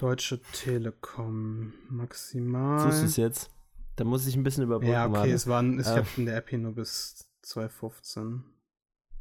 Deutsche 0.00 0.40
Telekom 0.52 1.72
maximal. 1.88 2.80
So 2.80 2.88
ist 2.88 3.02
es 3.02 3.16
jetzt. 3.16 3.50
Da 3.96 4.04
muss 4.04 4.26
ich 4.26 4.34
ein 4.36 4.42
bisschen 4.42 4.64
überbrücken. 4.64 4.92
Ja, 4.92 5.06
okay, 5.08 5.30
es 5.30 5.46
waren, 5.46 5.78
es, 5.78 5.86
ich 5.86 5.92
Äh. 5.92 5.96
habe 5.98 6.08
in 6.16 6.26
der 6.26 6.36
App 6.36 6.48
hier 6.48 6.58
nur 6.58 6.74
bis 6.74 7.30
2015. 7.42 8.42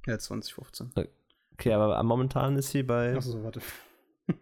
Ja, 0.08 0.18
2015. 0.18 0.92
Okay, 1.54 1.72
aber 1.74 2.02
momentan 2.04 2.56
ist 2.58 2.70
sie 2.72 2.84
bei. 2.84 3.16
Achso, 3.16 3.44
warte. 3.44 3.62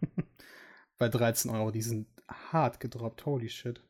Bei 0.98 1.10
13 1.10 1.52
Euro, 1.52 1.72
die 1.72 1.82
sind 1.82 2.08
hart 2.30 2.80
gedroppt, 2.80 3.26
holy 3.26 3.50
shit. 3.50 3.84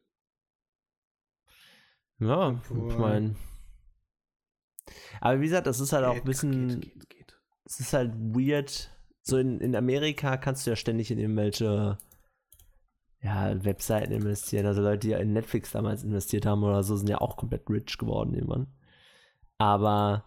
Ja, 2.17 2.49
Obwohl- 2.69 2.91
ich 2.91 2.97
meine. 2.97 3.35
Aber 5.21 5.39
wie 5.39 5.45
gesagt, 5.45 5.67
das 5.67 5.79
ist 5.79 5.93
halt 5.93 6.05
auch 6.05 6.11
ein 6.11 6.15
Geht, 6.17 6.25
bisschen. 6.25 6.81
Geht, 6.81 6.93
geht, 6.93 7.09
geht. 7.09 7.39
Es 7.65 7.79
ist 7.79 7.93
halt 7.93 8.13
weird. 8.15 8.89
So 9.21 9.37
in, 9.37 9.59
in 9.61 9.75
Amerika 9.75 10.37
kannst 10.37 10.65
du 10.65 10.71
ja 10.71 10.75
ständig 10.75 11.09
in 11.09 11.19
irgendwelche 11.19 11.97
ja, 13.21 13.63
Webseiten 13.63 14.11
investieren. 14.11 14.65
Also 14.65 14.81
Leute, 14.81 14.99
die 14.99 15.09
ja 15.09 15.17
in 15.17 15.31
Netflix 15.31 15.71
damals 15.71 16.03
investiert 16.03 16.45
haben 16.45 16.63
oder 16.63 16.83
so, 16.83 16.97
sind 16.97 17.09
ja 17.09 17.21
auch 17.21 17.37
komplett 17.37 17.69
rich 17.69 17.97
geworden 17.97 18.33
irgendwann. 18.33 18.67
Aber 19.57 20.25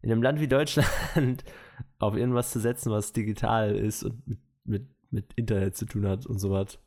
in 0.00 0.12
einem 0.12 0.22
Land 0.22 0.40
wie 0.40 0.46
Deutschland 0.46 1.44
auf 1.98 2.14
irgendwas 2.14 2.52
zu 2.52 2.60
setzen, 2.60 2.92
was 2.92 3.12
digital 3.12 3.74
ist 3.74 4.04
und 4.04 4.26
mit, 4.28 4.38
mit, 4.64 4.88
mit 5.10 5.32
Internet 5.34 5.76
zu 5.76 5.86
tun 5.86 6.06
hat 6.06 6.24
und 6.26 6.38
sowas, 6.38 6.78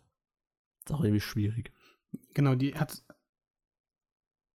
ist 0.85 0.93
auch 0.93 1.03
irgendwie 1.03 1.19
schwierig. 1.19 1.73
Genau, 2.33 2.55
die 2.55 2.75
hat 2.75 3.03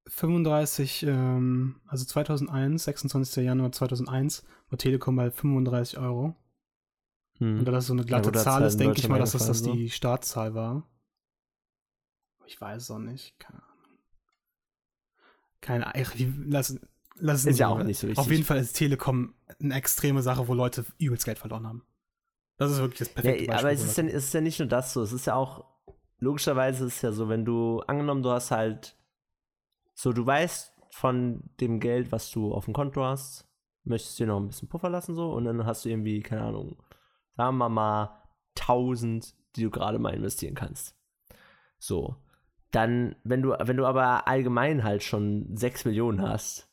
35, 0.08 1.04
ähm, 1.04 1.80
also 1.86 2.04
2001, 2.04 2.84
26. 2.84 3.44
Januar 3.44 3.72
2001, 3.72 4.44
war 4.70 4.78
Telekom 4.78 5.16
bei 5.16 5.30
35 5.30 5.98
Euro. 5.98 6.36
Hm. 7.38 7.58
Und 7.58 7.64
da 7.64 7.72
das 7.72 7.86
so 7.86 7.92
eine 7.92 8.04
glatte 8.04 8.32
das 8.32 8.44
Zahl 8.44 8.60
halt 8.60 8.66
ist, 8.66 8.80
denke 8.80 8.98
ich 8.98 9.08
mal, 9.08 9.18
dass 9.18 9.32
das, 9.32 9.46
das 9.46 9.58
eingefallen, 9.58 9.78
die 9.78 9.90
Startzahl 9.90 10.54
war. 10.54 10.88
Ich 12.46 12.60
weiß 12.60 12.82
es 12.82 12.90
auch 12.90 12.98
nicht. 12.98 13.38
Keine 13.38 13.62
Ahnung. 13.62 13.98
Keine 15.60 15.86
Ahnung. 15.94 16.44
Lass, 16.48 16.78
lass 17.16 17.44
Ist 17.44 17.58
ja 17.58 17.68
auch 17.68 17.82
nicht 17.82 17.98
so 17.98 18.06
wichtig. 18.06 18.18
Auf 18.18 18.30
jeden 18.30 18.44
Fall 18.44 18.58
ist 18.58 18.74
Telekom 18.74 19.34
eine 19.60 19.74
extreme 19.74 20.22
Sache, 20.22 20.46
wo 20.46 20.54
Leute 20.54 20.84
übelst 20.98 21.24
Geld 21.24 21.38
verloren 21.38 21.66
haben. 21.66 21.82
Das 22.56 22.70
ist 22.70 22.78
wirklich 22.78 23.00
das 23.00 23.08
perfekte 23.10 23.44
Ja, 23.44 23.52
Beispiel. 23.52 23.66
aber 23.66 23.72
es 23.72 23.84
ist, 23.84 23.98
ja, 23.98 24.04
es 24.04 24.24
ist 24.24 24.34
ja 24.34 24.40
nicht 24.40 24.58
nur 24.58 24.68
das 24.68 24.92
so, 24.92 25.02
es 25.02 25.12
ist 25.12 25.26
ja 25.26 25.34
auch, 25.34 25.64
logischerweise 26.18 26.86
ist 26.86 26.96
es 26.96 27.02
ja 27.02 27.12
so, 27.12 27.28
wenn 27.28 27.44
du, 27.44 27.80
angenommen, 27.80 28.22
du 28.22 28.30
hast 28.30 28.50
halt, 28.50 28.96
so 29.96 30.12
du 30.12 30.24
weißt 30.24 30.74
von 30.90 31.42
dem 31.60 31.80
Geld, 31.80 32.12
was 32.12 32.30
du 32.30 32.54
auf 32.54 32.66
dem 32.66 32.74
Konto 32.74 33.02
hast, 33.02 33.48
möchtest 33.84 34.20
du 34.20 34.24
dir 34.24 34.28
noch 34.28 34.40
ein 34.40 34.46
bisschen 34.46 34.68
Puffer 34.68 34.90
lassen 34.90 35.14
so 35.14 35.32
und 35.32 35.44
dann 35.44 35.66
hast 35.66 35.84
du 35.84 35.88
irgendwie, 35.88 36.20
keine 36.20 36.42
Ahnung, 36.42 36.76
sagen 37.36 37.56
wir 37.56 37.68
mal 37.68 38.22
1000, 38.60 39.34
die 39.56 39.62
du 39.62 39.70
gerade 39.70 39.98
mal 39.98 40.14
investieren 40.14 40.54
kannst. 40.54 40.94
So. 41.78 42.16
Dann, 42.72 43.16
wenn 43.24 43.42
du, 43.42 43.56
wenn 43.58 43.76
du 43.76 43.86
aber 43.86 44.28
allgemein 44.28 44.84
halt 44.84 45.02
schon 45.02 45.56
6 45.56 45.86
Millionen 45.86 46.20
hast 46.20 46.68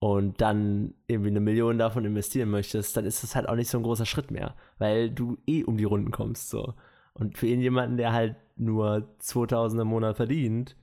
und 0.00 0.40
dann 0.40 0.94
irgendwie 1.06 1.30
eine 1.30 1.40
Million 1.40 1.78
davon 1.78 2.04
investieren 2.04 2.50
möchtest, 2.50 2.96
dann 2.96 3.04
ist 3.04 3.22
das 3.22 3.36
halt 3.36 3.48
auch 3.48 3.54
nicht 3.54 3.70
so 3.70 3.78
ein 3.78 3.84
großer 3.84 4.06
Schritt 4.06 4.30
mehr, 4.30 4.56
weil 4.78 5.10
du 5.10 5.36
eh 5.46 5.62
um 5.62 5.76
die 5.76 5.84
Runden 5.84 6.10
kommst 6.10 6.48
so. 6.48 6.74
Und 7.12 7.38
für 7.38 7.46
jemanden, 7.46 7.96
der 7.96 8.12
halt 8.12 8.36
nur 8.56 9.14
2000 9.18 9.82
im 9.82 9.88
Monat 9.88 10.16
verdient, 10.16 10.76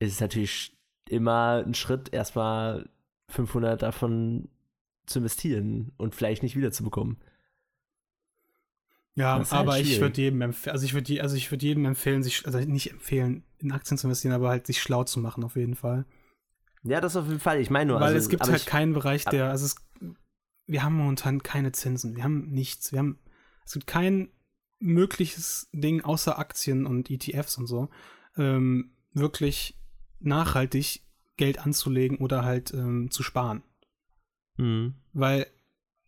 ist 0.00 0.12
es 0.12 0.20
natürlich 0.20 0.76
immer 1.08 1.64
ein 1.66 1.74
Schritt, 1.74 2.12
erstmal 2.12 2.88
500 3.28 3.82
davon 3.82 4.48
zu 5.06 5.18
investieren 5.18 5.92
und 5.96 6.14
vielleicht 6.14 6.42
nicht 6.42 6.56
wiederzubekommen. 6.56 7.18
Ja, 9.16 9.34
halt 9.34 9.52
aber 9.52 9.78
ich 9.78 10.00
würde 10.00 10.20
jedem 10.20 10.42
empfehlen, 10.42 10.72
also 10.72 10.84
ich 10.84 10.94
würde 10.94 11.22
also 11.22 11.36
ich 11.36 11.50
jedem 11.50 11.84
empfehlen, 11.84 12.22
sich, 12.22 12.44
also 12.46 12.58
nicht 12.58 12.90
empfehlen, 12.90 13.44
in 13.58 13.70
Aktien 13.70 13.96
zu 13.96 14.08
investieren, 14.08 14.34
aber 14.34 14.48
halt 14.48 14.66
sich 14.66 14.82
schlau 14.82 15.04
zu 15.04 15.20
machen, 15.20 15.44
auf 15.44 15.54
jeden 15.54 15.76
Fall. 15.76 16.04
Ja, 16.82 17.00
das 17.00 17.16
auf 17.16 17.26
jeden 17.28 17.40
Fall. 17.40 17.60
Ich 17.60 17.70
meine 17.70 17.92
nur, 17.92 18.00
Weil 18.00 18.08
also, 18.08 18.18
es 18.18 18.28
gibt 18.28 18.42
halt 18.42 18.56
ich, 18.56 18.66
keinen 18.66 18.92
Bereich, 18.92 19.24
der, 19.24 19.50
also 19.50 19.66
es, 19.66 19.76
wir 20.66 20.82
haben 20.82 20.96
momentan 20.96 21.42
keine 21.42 21.72
Zinsen, 21.72 22.16
wir 22.16 22.24
haben 22.24 22.50
nichts, 22.50 22.92
wir 22.92 22.98
haben, 22.98 23.18
es 23.64 23.74
gibt 23.74 23.86
kein 23.86 24.30
mögliches 24.80 25.68
Ding 25.72 26.02
außer 26.02 26.38
Aktien 26.38 26.84
und 26.84 27.08
ETFs 27.08 27.56
und 27.56 27.66
so, 27.66 27.88
ähm, 28.36 28.90
wirklich 29.12 29.78
nachhaltig 30.24 31.02
Geld 31.36 31.58
anzulegen 31.58 32.18
oder 32.18 32.44
halt 32.44 32.72
ähm, 32.72 33.10
zu 33.10 33.22
sparen. 33.22 33.62
Mhm. 34.56 34.94
Weil 35.12 35.46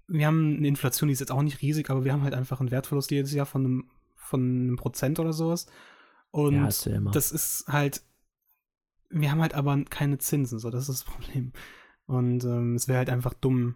wir 0.08 0.26
haben 0.26 0.56
eine 0.56 0.68
Inflation, 0.68 1.08
die 1.08 1.12
ist 1.12 1.20
jetzt 1.20 1.32
auch 1.32 1.42
nicht 1.42 1.62
riesig, 1.62 1.90
aber 1.90 2.04
wir 2.04 2.12
haben 2.12 2.22
halt 2.22 2.34
einfach 2.34 2.60
einen 2.60 2.70
Wertverlust 2.70 3.10
jedes 3.10 3.32
Jahr 3.32 3.46
von 3.46 3.64
einem, 3.64 3.90
von 4.14 4.40
einem 4.40 4.76
Prozent 4.76 5.18
oder 5.18 5.32
sowas. 5.32 5.66
Und 6.30 6.54
ja, 6.54 7.10
das 7.12 7.32
ist 7.32 7.64
halt, 7.66 8.02
wir 9.10 9.30
haben 9.30 9.40
halt 9.40 9.54
aber 9.54 9.82
keine 9.84 10.18
Zinsen, 10.18 10.58
so, 10.58 10.70
das 10.70 10.88
ist 10.88 11.02
das 11.02 11.04
Problem. 11.14 11.52
Und 12.06 12.44
ähm, 12.44 12.76
es 12.76 12.86
wäre 12.86 12.98
halt 12.98 13.10
einfach 13.10 13.34
dumm, 13.34 13.74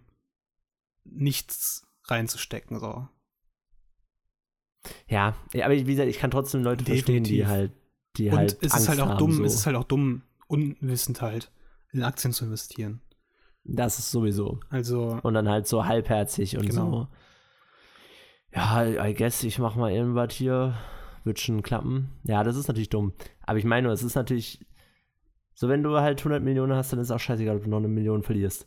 nichts 1.04 1.86
reinzustecken, 2.04 2.78
so. 2.78 3.08
Ja, 5.08 5.36
aber 5.52 5.74
wie 5.74 5.84
gesagt, 5.84 6.08
ich 6.08 6.18
kann 6.18 6.30
trotzdem 6.30 6.62
Leute 6.62 6.84
Definitiv. 6.84 7.04
verstehen, 7.04 7.24
die 7.24 7.46
halt, 7.46 7.72
die 8.16 8.30
Und 8.30 8.36
halt 8.36 8.58
es 8.62 8.72
Angst 8.72 8.84
ist 8.84 8.88
halt 8.88 9.00
auch 9.00 9.08
haben, 9.08 9.18
dumm, 9.18 9.32
so. 9.32 9.44
es 9.44 9.54
ist 9.54 9.66
halt 9.66 9.76
auch 9.76 9.84
dumm, 9.84 10.22
unwissend 10.50 11.22
halt, 11.22 11.50
in 11.92 12.02
Aktien 12.02 12.32
zu 12.32 12.44
investieren. 12.44 13.00
Das 13.64 13.98
ist 13.98 14.10
sowieso. 14.10 14.60
Also. 14.68 15.20
Und 15.22 15.34
dann 15.34 15.48
halt 15.48 15.66
so 15.66 15.84
halbherzig 15.84 16.56
und 16.56 16.66
genau. 16.66 16.90
so. 16.90 17.08
Ja, 18.52 18.84
I 19.06 19.14
guess, 19.14 19.44
ich 19.44 19.58
mach 19.58 19.76
mal 19.76 19.92
irgendwas 19.92 20.34
hier. 20.34 20.76
Wird 21.22 21.38
schon 21.38 21.62
klappen. 21.62 22.12
Ja, 22.24 22.42
das 22.42 22.56
ist 22.56 22.68
natürlich 22.68 22.88
dumm. 22.88 23.12
Aber 23.42 23.58
ich 23.58 23.64
meine, 23.64 23.90
es 23.90 24.02
ist 24.02 24.14
natürlich. 24.14 24.66
So, 25.52 25.68
wenn 25.68 25.82
du 25.82 25.98
halt 25.98 26.20
100 26.20 26.42
Millionen 26.42 26.72
hast, 26.72 26.92
dann 26.92 27.00
ist 27.00 27.10
auch 27.10 27.20
scheißegal, 27.20 27.56
ob 27.56 27.64
du 27.64 27.68
noch 27.68 27.76
eine 27.76 27.88
Million 27.88 28.22
verlierst. 28.22 28.66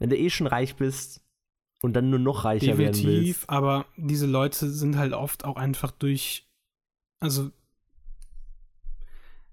Wenn 0.00 0.10
du 0.10 0.18
eh 0.18 0.28
schon 0.28 0.48
reich 0.48 0.74
bist 0.74 1.22
und 1.80 1.92
dann 1.92 2.10
nur 2.10 2.18
noch 2.18 2.44
reicher 2.44 2.66
Definitiv, 2.66 3.04
werden 3.04 3.24
willst. 3.26 3.50
aber 3.50 3.86
diese 3.96 4.26
Leute 4.26 4.68
sind 4.68 4.96
halt 4.96 5.12
oft 5.12 5.44
auch 5.44 5.56
einfach 5.56 5.92
durch. 5.92 6.50
Also. 7.20 7.50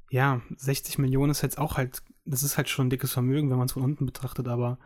Ja, 0.10 0.42
60 0.56 0.98
Millionen 1.00 1.32
ist 1.32 1.42
jetzt 1.42 1.58
auch 1.58 1.78
halt 1.78 2.02
das 2.28 2.44
ist 2.44 2.58
halt 2.58 2.70
schon 2.70 2.88
ein 2.88 2.90
dickes 2.90 3.14
Vermögen, 3.14 3.50
wenn 3.50 3.58
man 3.58 3.68
es 3.68 3.74
von 3.74 3.84
unten 3.84 4.06
betrachtet, 4.06 4.48
aber 4.48 4.78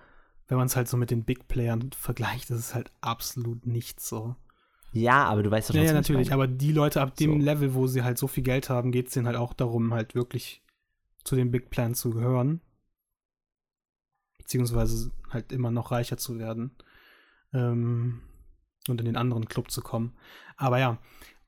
wenn 0.47 0.57
man 0.57 0.67
es 0.67 0.75
halt 0.75 0.87
so 0.87 0.97
mit 0.97 1.11
den 1.11 1.23
Big 1.23 1.47
Playern 1.47 1.91
vergleicht, 1.91 2.49
das 2.49 2.59
ist 2.59 2.75
halt 2.75 2.91
absolut 3.01 3.65
nichts 3.65 4.07
so. 4.07 4.35
Ja, 4.93 5.25
aber 5.25 5.41
du 5.41 5.49
weißt 5.49 5.69
doch 5.69 5.73
schon. 5.73 5.83
Ja, 5.83 5.89
ja, 5.89 5.93
natürlich, 5.93 6.33
aber 6.33 6.47
die 6.47 6.73
Leute 6.73 7.01
ab 7.01 7.15
dem 7.15 7.39
so. 7.39 7.45
Level, 7.45 7.73
wo 7.73 7.87
sie 7.87 8.03
halt 8.03 8.17
so 8.17 8.27
viel 8.27 8.43
Geld 8.43 8.69
haben, 8.69 8.91
geht 8.91 9.07
es 9.07 9.13
denen 9.13 9.25
halt 9.25 9.37
auch 9.37 9.53
darum, 9.53 9.93
halt 9.93 10.15
wirklich 10.15 10.61
zu 11.23 11.35
den 11.35 11.51
Big 11.51 11.69
Playern 11.69 11.95
zu 11.95 12.11
gehören. 12.11 12.61
Beziehungsweise 14.37 15.11
halt 15.29 15.51
immer 15.51 15.71
noch 15.71 15.91
reicher 15.91 16.17
zu 16.17 16.37
werden. 16.37 16.75
Ähm, 17.53 18.21
und 18.87 18.99
in 18.99 19.05
den 19.05 19.15
anderen 19.15 19.45
Club 19.45 19.71
zu 19.71 19.81
kommen. 19.81 20.13
Aber 20.57 20.79
ja, 20.79 20.97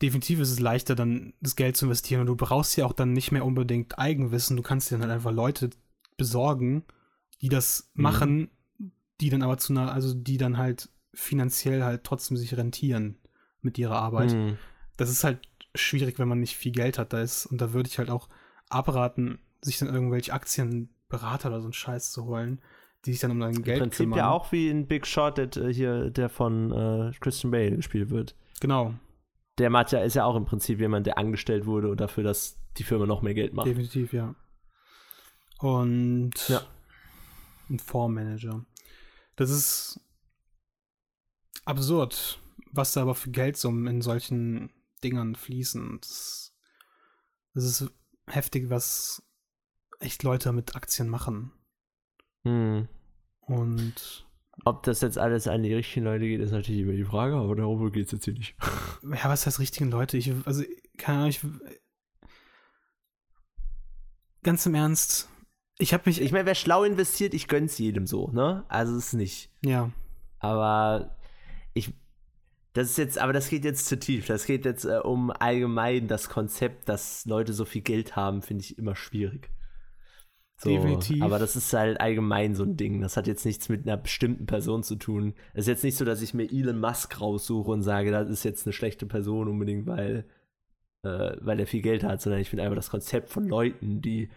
definitiv 0.01 0.39
ist 0.39 0.51
es 0.51 0.59
leichter, 0.59 0.95
dann 0.95 1.33
das 1.39 1.55
Geld 1.55 1.77
zu 1.77 1.85
investieren 1.85 2.21
und 2.21 2.27
du 2.27 2.35
brauchst 2.35 2.75
ja 2.75 2.85
auch 2.85 2.93
dann 2.93 3.13
nicht 3.13 3.31
mehr 3.31 3.45
unbedingt 3.45 3.97
Eigenwissen. 3.97 4.57
Du 4.57 4.63
kannst 4.63 4.89
dir 4.89 4.95
dann 4.95 5.03
halt 5.03 5.13
einfach 5.13 5.31
Leute 5.31 5.69
besorgen, 6.17 6.83
die 7.41 7.49
das 7.49 7.91
mhm. 7.93 8.03
machen, 8.03 8.49
die 9.21 9.29
dann 9.29 9.43
aber 9.43 9.57
zu 9.57 9.73
einer, 9.73 9.91
also 9.91 10.13
die 10.13 10.37
dann 10.37 10.57
halt 10.57 10.89
finanziell 11.13 11.83
halt 11.83 12.03
trotzdem 12.03 12.37
sich 12.37 12.57
rentieren 12.57 13.17
mit 13.61 13.77
ihrer 13.77 13.97
Arbeit. 13.97 14.33
Mhm. 14.33 14.57
Das 14.97 15.09
ist 15.09 15.23
halt 15.23 15.39
schwierig, 15.75 16.19
wenn 16.19 16.27
man 16.27 16.39
nicht 16.39 16.55
viel 16.55 16.71
Geld 16.71 16.97
hat. 16.97 17.13
Da 17.13 17.21
ist, 17.21 17.45
und 17.45 17.61
da 17.61 17.73
würde 17.73 17.89
ich 17.89 17.97
halt 17.97 18.09
auch 18.09 18.29
abraten, 18.69 19.39
sich 19.61 19.77
dann 19.77 19.93
irgendwelche 19.93 20.33
Aktienberater 20.33 21.49
oder 21.49 21.61
so 21.61 21.67
einen 21.67 21.73
Scheiß 21.73 22.11
zu 22.11 22.25
holen, 22.25 22.61
die 23.05 23.11
sich 23.11 23.21
dann 23.21 23.31
um 23.31 23.39
dein 23.39 23.61
Geld 23.63 23.77
Im 23.77 23.83
Prinzip 23.83 24.05
kümmern. 24.05 24.17
ja 24.17 24.29
auch 24.29 24.51
wie 24.51 24.69
in 24.69 24.87
Big 24.87 25.05
Shot, 25.05 25.37
der, 25.37 25.55
äh, 25.57 25.73
hier, 25.73 26.09
der 26.09 26.29
von 26.29 26.71
äh, 26.71 27.11
Christian 27.19 27.51
Bale 27.51 27.75
gespielt 27.75 28.09
wird. 28.09 28.35
Genau. 28.59 28.93
Der 29.57 29.69
Matja 29.69 30.01
ist 30.01 30.15
ja 30.15 30.25
auch 30.25 30.35
im 30.35 30.45
Prinzip 30.45 30.79
jemand, 30.79 31.05
der 31.05 31.17
angestellt 31.17 31.65
wurde 31.65 31.89
und 31.89 32.01
dafür, 32.01 32.23
dass 32.23 32.59
die 32.77 32.83
Firma 32.83 33.05
noch 33.05 33.21
mehr 33.21 33.33
Geld 33.33 33.53
macht. 33.53 33.67
Definitiv, 33.67 34.13
ja. 34.13 34.35
Und 35.59 36.49
ja. 36.49 36.61
ein 37.69 37.79
Fondsmanager. 37.79 38.65
Das 39.35 39.49
ist 39.49 39.99
absurd, 41.65 42.39
was 42.71 42.93
da 42.93 43.03
aber 43.03 43.15
für 43.15 43.29
Geldsummen 43.29 43.87
in 43.87 44.01
solchen 44.01 44.71
Dingern 45.03 45.35
fließen. 45.35 45.99
Das, 46.01 46.55
das 47.53 47.63
ist 47.63 47.91
heftig, 48.27 48.69
was 48.69 49.23
echt 49.99 50.23
Leute 50.23 50.51
mit 50.51 50.75
Aktien 50.75 51.09
machen. 51.09 51.51
Hm. 52.43 52.87
Und 53.41 54.25
ob 54.65 54.83
das 54.83 55.01
jetzt 55.01 55.17
alles 55.17 55.47
an 55.47 55.63
die 55.63 55.73
richtigen 55.73 56.05
Leute 56.05 56.25
geht, 56.25 56.39
ist 56.39 56.51
natürlich 56.51 56.81
immer 56.81 56.93
die 56.93 57.03
Frage, 57.03 57.35
aber 57.35 57.55
darum 57.55 57.91
geht 57.91 58.05
es 58.05 58.11
jetzt 58.11 58.25
hier 58.25 58.33
nicht. 58.33 58.55
Ja, 59.03 59.25
was 59.25 59.45
heißt 59.45 59.59
richtigen 59.59 59.91
Leute? 59.91 60.15
Ich, 60.15 60.31
also, 60.45 60.63
keine 60.97 61.17
Ahnung, 61.17 61.29
ich. 61.29 61.41
Ganz 64.43 64.65
im 64.65 64.75
Ernst, 64.75 65.27
ich 65.77 65.93
habe 65.93 66.03
mich. 66.05 66.21
Ich 66.21 66.31
meine, 66.31 66.45
wer 66.45 66.55
schlau 66.55 66.85
investiert, 66.85 67.33
ich 67.33 67.49
gönn's 67.49 67.77
jedem 67.77 68.07
so, 68.07 68.29
ne? 68.29 68.63
Also 68.69 68.95
ist 68.95 69.13
nicht. 69.13 69.49
Ja. 69.61 69.91
Aber 70.39 71.17
ich. 71.73 71.93
Das 72.71 72.89
ist 72.89 72.97
jetzt, 72.97 73.19
aber 73.19 73.33
das 73.33 73.49
geht 73.49 73.65
jetzt 73.65 73.87
zu 73.87 73.99
tief. 73.99 74.25
Das 74.25 74.45
geht 74.45 74.63
jetzt 74.63 74.85
äh, 74.85 74.99
um 75.03 75.31
allgemein 75.31 76.07
das 76.07 76.29
Konzept, 76.29 76.87
dass 76.87 77.25
Leute 77.25 77.51
so 77.51 77.65
viel 77.65 77.81
Geld 77.81 78.15
haben, 78.15 78.41
finde 78.41 78.63
ich 78.63 78.77
immer 78.77 78.95
schwierig. 78.95 79.49
So, 80.63 80.69
Definitiv. 80.69 81.21
Aber 81.21 81.39
das 81.39 81.57
ist 81.57 81.73
halt 81.73 81.99
allgemein 81.99 82.55
so 82.55 82.63
ein 82.63 82.77
Ding. 82.77 83.01
Das 83.01 83.17
hat 83.17 83.27
jetzt 83.27 83.45
nichts 83.45 83.67
mit 83.67 83.85
einer 83.85 83.97
bestimmten 83.97 84.45
Person 84.45 84.81
zu 84.81 84.95
tun. 84.95 85.33
Es 85.53 85.63
ist 85.63 85.67
jetzt 85.67 85.83
nicht 85.83 85.97
so, 85.97 86.05
dass 86.05 86.21
ich 86.21 86.33
mir 86.33 86.49
Elon 86.49 86.79
Musk 86.79 87.19
raussuche 87.19 87.69
und 87.69 87.81
sage, 87.81 88.11
das 88.11 88.29
ist 88.29 88.45
jetzt 88.45 88.65
eine 88.65 88.71
schlechte 88.71 89.05
Person 89.05 89.49
unbedingt, 89.49 89.87
weil, 89.87 90.25
äh, 91.03 91.35
weil 91.41 91.59
er 91.59 91.67
viel 91.67 91.81
Geld 91.81 92.05
hat, 92.05 92.21
sondern 92.21 92.39
ich 92.39 92.49
finde 92.49 92.63
einfach 92.63 92.77
das 92.77 92.89
Konzept 92.89 93.29
von 93.29 93.45
Leuten, 93.45 94.01
die 94.01 94.29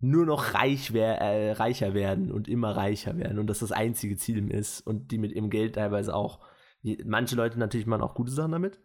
nur 0.00 0.24
noch 0.24 0.54
reich 0.54 0.94
wer 0.94 1.20
äh, 1.20 1.52
reicher 1.52 1.92
werden 1.92 2.32
und 2.32 2.48
immer 2.48 2.70
reicher 2.70 3.18
werden 3.18 3.38
und 3.38 3.48
das 3.48 3.58
das 3.58 3.72
einzige 3.72 4.16
Ziel 4.16 4.50
ist 4.50 4.80
und 4.80 5.10
die 5.10 5.18
mit 5.18 5.32
ihrem 5.32 5.50
Geld 5.50 5.74
teilweise 5.74 6.14
auch 6.14 6.40
die, 6.84 7.02
manche 7.04 7.36
Leute 7.36 7.58
natürlich 7.58 7.86
machen 7.86 8.02
auch 8.02 8.14
gute 8.14 8.30
Sachen 8.30 8.52
damit, 8.52 8.80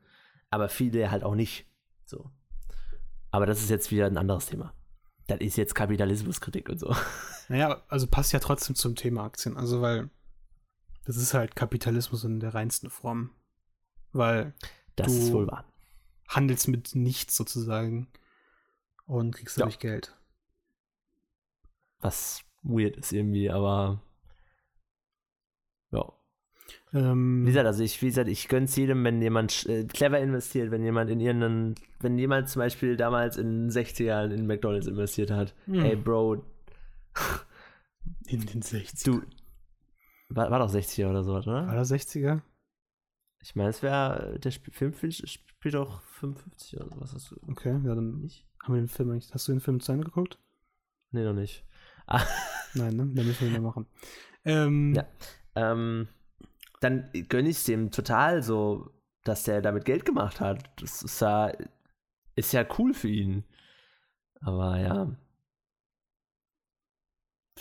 aber 0.50 0.68
viele 0.68 1.10
halt 1.10 1.24
auch 1.24 1.36
nicht. 1.36 1.68
So. 2.04 2.32
Aber 3.32 3.46
das 3.46 3.62
ist 3.62 3.70
jetzt 3.70 3.92
wieder 3.92 4.08
ein 4.08 4.18
anderes 4.18 4.48
Thema. 4.48 4.74
Das 5.38 5.48
ist 5.48 5.58
jetzt 5.58 5.76
Kapitalismuskritik 5.76 6.70
und 6.70 6.80
so. 6.80 6.96
Naja, 7.50 7.84
also 7.90 8.08
passt 8.08 8.32
ja 8.32 8.40
trotzdem 8.40 8.74
zum 8.74 8.96
Thema 8.96 9.26
Aktien. 9.26 9.58
Also, 9.58 9.82
weil 9.82 10.10
das 11.04 11.18
ist 11.18 11.34
halt 11.34 11.58
Kapitalismus 11.58 12.24
in 12.24 12.40
der 12.40 12.56
reinsten 12.56 12.90
Form. 12.90 13.32
Weil 14.14 14.54
das 14.96 15.08
du 15.08 15.20
ist 15.20 15.34
wohl 15.34 15.48
wahr. 15.48 15.66
handelst 16.30 16.70
mit 16.70 16.96
nichts 16.96 17.36
sozusagen 17.36 18.08
und 19.06 19.36
kriegst 19.36 19.60
dadurch 19.60 19.76
ja. 19.76 19.80
Geld 19.92 20.16
was 22.04 22.44
weird 22.62 22.98
ist 22.98 23.12
irgendwie, 23.12 23.50
aber 23.50 24.02
ja. 25.92 26.12
Ähm, 26.94 27.42
wie 27.44 27.48
gesagt, 27.48 27.66
also 27.66 27.84
ich, 27.84 28.02
wie 28.02 28.08
gesagt, 28.08 28.30
ich 28.30 28.48
gönn's 28.48 28.76
jedem, 28.76 29.04
wenn 29.04 29.22
jemand 29.22 29.66
äh, 29.68 29.84
clever 29.86 30.20
investiert, 30.20 30.70
wenn 30.70 30.84
jemand 30.84 31.10
in 31.10 31.20
irgendeinen, 31.20 31.76
wenn 32.00 32.20
jemand 32.20 32.50
zum 32.50 32.60
Beispiel 32.60 32.96
damals 32.96 33.38
in 33.38 33.68
den 33.68 33.70
60ern 33.72 34.30
in 34.32 34.46
McDonalds 34.46 34.86
investiert 34.86 35.32
hat. 35.32 35.56
Hm. 35.66 35.84
Ey, 35.84 35.96
Bro. 35.96 36.46
In 38.28 38.46
den 38.46 38.62
60ern. 38.62 39.06
Du, 39.06 39.22
war, 40.30 40.52
war 40.52 40.60
doch 40.60 40.72
60er 40.72 41.10
oder 41.10 41.24
sowas, 41.24 41.48
oder? 41.48 41.68
War 41.68 41.76
das 41.76 41.92
60er? 41.92 42.42
Ich 43.42 43.56
meine, 43.56 43.70
es 43.70 43.82
wäre, 43.82 44.40
der 44.40 44.50
Sp 44.54 44.72
Film 44.72 44.94
spielt 44.94 45.76
auch 45.76 46.02
55 46.02 46.80
oder 46.80 46.90
sowas. 46.90 47.14
Hast 47.14 47.32
du 47.32 47.36
okay, 47.48 47.80
ja, 47.84 47.96
dann 47.96 48.22
nicht. 48.22 48.46
Haben 48.64 48.76
wir 48.76 48.82
den 48.82 48.88
Film 48.88 49.12
eigentlich, 49.12 49.34
hast 49.34 49.48
du 49.48 49.52
den 49.52 49.62
Film 49.62 49.80
zu 49.80 49.92
Ende 49.92 50.06
geguckt? 50.06 50.40
Nee, 51.12 51.24
noch 51.24 51.34
nicht. 51.34 51.66
Nein, 52.76 52.96
ne? 52.96 53.12
Dann 53.14 53.26
müssen 53.26 53.50
wir 53.50 53.58
ihn 53.58 53.64
machen. 53.64 53.86
Ähm, 54.46 54.94
ja. 54.96 55.06
Ähm, 55.56 56.08
dann 56.84 57.10
gönne 57.30 57.50
ich 57.50 57.58
es 57.58 57.64
dem 57.64 57.92
total 57.92 58.44
so, 58.44 58.92
dass 59.24 59.44
der 59.44 59.62
damit 59.62 59.86
Geld 59.86 60.06
gemacht 60.06 60.40
hat. 60.40 60.70
Das 60.82 61.02
ist 61.02 61.22
ja, 61.22 61.54
ist 62.36 62.54
ja 62.54 62.66
cool 62.78 62.94
für 62.94 63.10
ihn. 63.10 63.46
Aber 64.42 64.80
ja. 64.80 65.16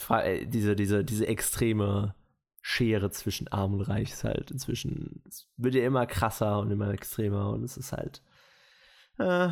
Äh, 0.08 0.46
diese, 0.46 0.74
diese, 0.74 1.04
diese 1.04 1.26
extreme 1.26 2.14
Schere 2.62 3.10
zwischen 3.10 3.48
Arm 3.48 3.74
und 3.74 3.82
Reich 3.82 4.12
ist 4.12 4.24
halt 4.24 4.50
inzwischen, 4.50 5.22
es 5.28 5.48
wird 5.56 5.74
ja 5.74 5.84
immer 5.84 6.06
krasser 6.06 6.60
und 6.60 6.70
immer 6.70 6.90
extremer 6.90 7.50
und 7.50 7.62
es 7.64 7.76
ist 7.76 7.92
halt. 7.92 8.22
Äh, 9.18 9.50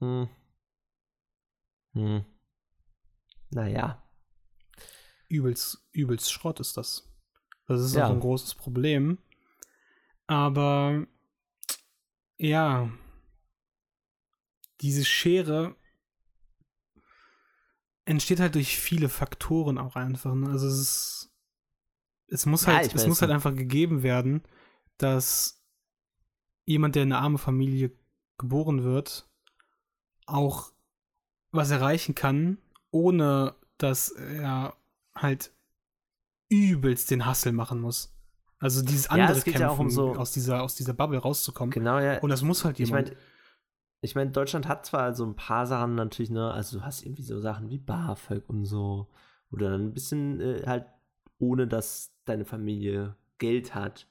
mh. 0.00 0.28
Hm. 1.94 2.24
Naja. 3.50 4.02
Übelst, 5.28 5.88
übelst 5.92 6.32
Schrott 6.32 6.60
ist 6.60 6.76
das. 6.76 7.09
Das 7.70 7.80
ist 7.82 7.94
Ja. 7.94 8.06
auch 8.06 8.10
ein 8.10 8.20
großes 8.20 8.54
Problem. 8.56 9.18
Aber 10.26 11.06
ja, 12.38 12.90
diese 14.80 15.04
Schere 15.04 15.76
entsteht 18.04 18.40
halt 18.40 18.54
durch 18.54 18.76
viele 18.78 19.08
Faktoren 19.08 19.78
auch 19.78 19.94
einfach. 19.96 20.34
Ne? 20.34 20.48
Also 20.50 20.66
es 20.66 20.78
ist, 20.78 21.32
es 22.28 22.46
muss 22.46 22.66
Ja, 22.66 22.74
halt, 22.74 22.86
ich 22.88 22.94
es 22.94 23.06
muss 23.06 23.20
halt 23.22 23.30
einfach 23.30 23.54
gegeben 23.54 24.02
werden, 24.02 24.42
dass 24.98 25.62
jemand, 26.64 26.94
der 26.94 27.04
in 27.04 27.12
eine 27.12 27.22
arme 27.22 27.38
Familie 27.38 27.92
geboren 28.38 28.82
wird, 28.84 29.28
auch 30.26 30.72
was 31.52 31.70
erreichen 31.70 32.14
kann, 32.14 32.58
ohne 32.90 33.54
dass 33.78 34.10
er 34.10 34.76
halt 35.14 35.52
übelst 36.50 37.10
den 37.10 37.24
Hassel 37.24 37.52
machen 37.52 37.80
muss. 37.80 38.14
Also 38.58 38.82
dieses 38.82 39.04
Ja, 39.06 39.10
andere 39.12 39.38
es 39.38 39.44
geht 39.44 39.58
ja 39.58 39.70
auch 39.70 39.78
um 39.78 39.86
Kämpfen, 39.86 39.94
so- 39.94 40.16
aus 40.16 40.32
dieser, 40.32 40.62
aus 40.62 40.74
dieser 40.74 40.92
Bubble 40.92 41.18
rauszukommen. 41.18 41.70
Genau, 41.70 41.98
ja. 41.98 42.18
Und 42.20 42.28
das 42.28 42.42
muss 42.42 42.64
halt 42.64 42.78
ich 42.78 42.88
jemand. 42.88 43.08
meine, 43.08 43.18
ich 44.02 44.14
meine, 44.14 44.30
Deutschland 44.30 44.68
hat 44.68 44.84
zwar 44.84 45.14
so 45.14 45.24
ein 45.24 45.36
paar 45.36 45.66
Sachen 45.66 45.94
natürlich, 45.94 46.30
ne, 46.30 46.52
also 46.52 46.78
du 46.78 46.84
hast 46.84 47.02
irgendwie 47.04 47.22
so 47.22 47.40
Sachen 47.40 47.70
wie 47.70 47.78
BAföG 47.78 48.42
und 48.48 48.64
so, 48.66 49.08
du 49.50 49.56
dann 49.56 49.72
ein 49.88 49.94
bisschen 49.94 50.40
äh, 50.40 50.62
halt, 50.66 50.84
ohne 51.38 51.66
dass 51.66 52.12
deine 52.26 52.44
Familie 52.44 53.16
Geld 53.38 53.74
hat, 53.74 54.06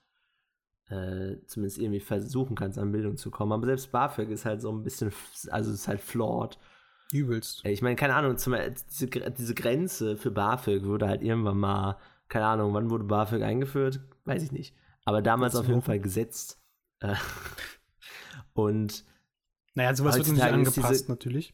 äh, 0.90 1.38
zumindest 1.46 1.78
irgendwie 1.78 2.00
versuchen 2.00 2.56
kannst, 2.56 2.80
an 2.80 2.92
Bildung 2.92 3.18
zu 3.18 3.30
kommen. 3.30 3.52
Aber 3.52 3.66
selbst 3.68 3.92
BAföG 3.92 4.30
ist 4.30 4.46
halt 4.46 4.62
so 4.62 4.72
ein 4.72 4.84
bisschen, 4.84 5.12
also 5.52 5.72
ist 5.72 5.88
halt 5.88 6.02
flawed. 6.02 6.58
übelst. 7.12 7.64
Ich 7.66 7.82
meine, 7.84 7.96
keine 7.96 8.16
Ahnung, 8.16 8.38
zum, 8.38 8.56
diese, 8.90 9.08
diese 9.08 9.54
Grenze 9.54 10.18
für 10.18 10.32
BAföG 10.32 10.86
wurde 10.86 11.08
halt 11.08 11.22
irgendwann 11.22 11.58
mal, 11.60 11.98
keine 12.30 12.46
Ahnung, 12.46 12.74
wann 12.74 12.90
wurde 12.90 13.04
BAföG 13.04 13.42
eingeführt? 13.44 14.00
Weiß 14.26 14.42
ich 14.44 14.52
nicht. 14.52 14.76
Aber 15.06 15.22
damals 15.22 15.56
auf 15.56 15.68
jeden. 15.68 15.82
Fall 15.82 16.00
gesetzt. 16.00 16.62
Äh, 17.00 17.16
Und 18.54 19.06
Naja, 19.76 19.94
sowas 19.96 20.18
wird 20.18 20.28
nicht 20.30 20.42
angepasst, 20.42 20.90
diese- 21.02 21.12
natürlich. 21.12 21.54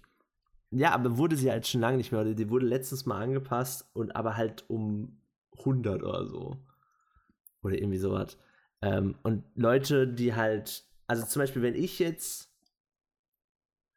ja, 0.71 0.91
aber 0.91 1.17
wurde 1.17 1.35
sie 1.35 1.49
halt 1.51 1.67
schon 1.67 1.81
lange 1.81 1.97
nicht 1.97 2.11
mehr. 2.11 2.21
Oder 2.21 2.33
die 2.33 2.49
wurde 2.49 2.65
letztens 2.65 3.05
mal 3.05 3.21
angepasst 3.21 3.89
und 3.93 4.15
aber 4.15 4.35
halt 4.37 4.65
um 4.69 5.21
100 5.59 6.03
oder 6.03 6.25
so. 6.27 6.57
Oder 7.61 7.75
irgendwie 7.77 7.97
sowas. 7.97 8.37
Ähm, 8.81 9.15
und 9.23 9.43
Leute, 9.55 10.07
die 10.07 10.35
halt, 10.35 10.85
also 11.07 11.25
zum 11.25 11.41
Beispiel, 11.41 11.61
wenn 11.61 11.75
ich 11.75 11.99
jetzt 11.99 12.51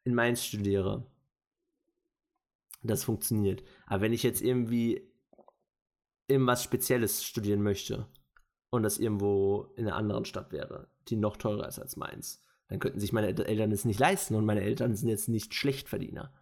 in 0.05 0.13
Mainz 0.15 0.43
studiere, 0.43 1.05
das 2.81 3.03
funktioniert. 3.03 3.63
Aber 3.87 4.01
wenn 4.01 4.13
ich 4.13 4.23
jetzt 4.23 4.41
irgendwie 4.41 5.08
irgendwas 6.29 6.63
Spezielles 6.63 7.23
studieren 7.23 7.61
möchte 7.61 8.07
und 8.69 8.83
das 8.83 8.97
irgendwo 8.97 9.73
in 9.75 9.87
einer 9.87 9.95
anderen 9.95 10.25
Stadt 10.25 10.51
wäre, 10.51 10.89
die 11.07 11.15
noch 11.15 11.37
teurer 11.37 11.67
ist 11.67 11.79
als 11.79 11.95
Mainz, 11.95 12.41
dann 12.67 12.79
könnten 12.79 12.99
sich 12.99 13.13
meine 13.13 13.27
El- 13.27 13.41
Eltern 13.41 13.71
es 13.71 13.85
nicht 13.85 13.99
leisten 13.99 14.35
und 14.35 14.45
meine 14.45 14.61
Eltern 14.61 14.95
sind 14.95 15.09
jetzt 15.09 15.27
nicht 15.27 15.53
Schlechtverdiener. 15.53 16.33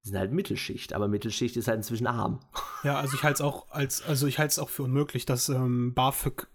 Sie 0.00 0.10
sind 0.10 0.18
halt 0.18 0.32
Mittelschicht, 0.32 0.94
aber 0.94 1.06
Mittelschicht 1.06 1.56
ist 1.56 1.68
halt 1.68 1.76
inzwischen 1.76 2.08
arm. 2.08 2.40
Ja, 2.82 2.98
also 2.98 3.14
ich 3.14 3.22
halte 3.22 3.34
es 3.34 3.40
auch 3.40 3.70
als, 3.70 4.02
also 4.02 4.26
auch 4.26 4.68
für 4.68 4.82
unmöglich, 4.82 5.26
dass 5.26 5.48
ähm, 5.48 5.94
BAföG 5.94 6.48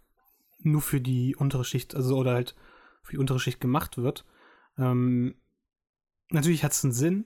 nur 0.59 0.81
für 0.81 0.99
die 0.99 1.35
untere 1.35 1.63
Schicht, 1.63 1.95
also 1.95 2.17
oder 2.17 2.33
halt 2.33 2.55
für 3.03 3.11
die 3.11 3.19
untere 3.19 3.39
Schicht 3.39 3.61
gemacht 3.61 3.97
wird. 3.97 4.25
Ähm, 4.77 5.39
natürlich 6.29 6.63
hat 6.63 6.73
es 6.73 6.83
einen 6.83 6.93
Sinn, 6.93 7.25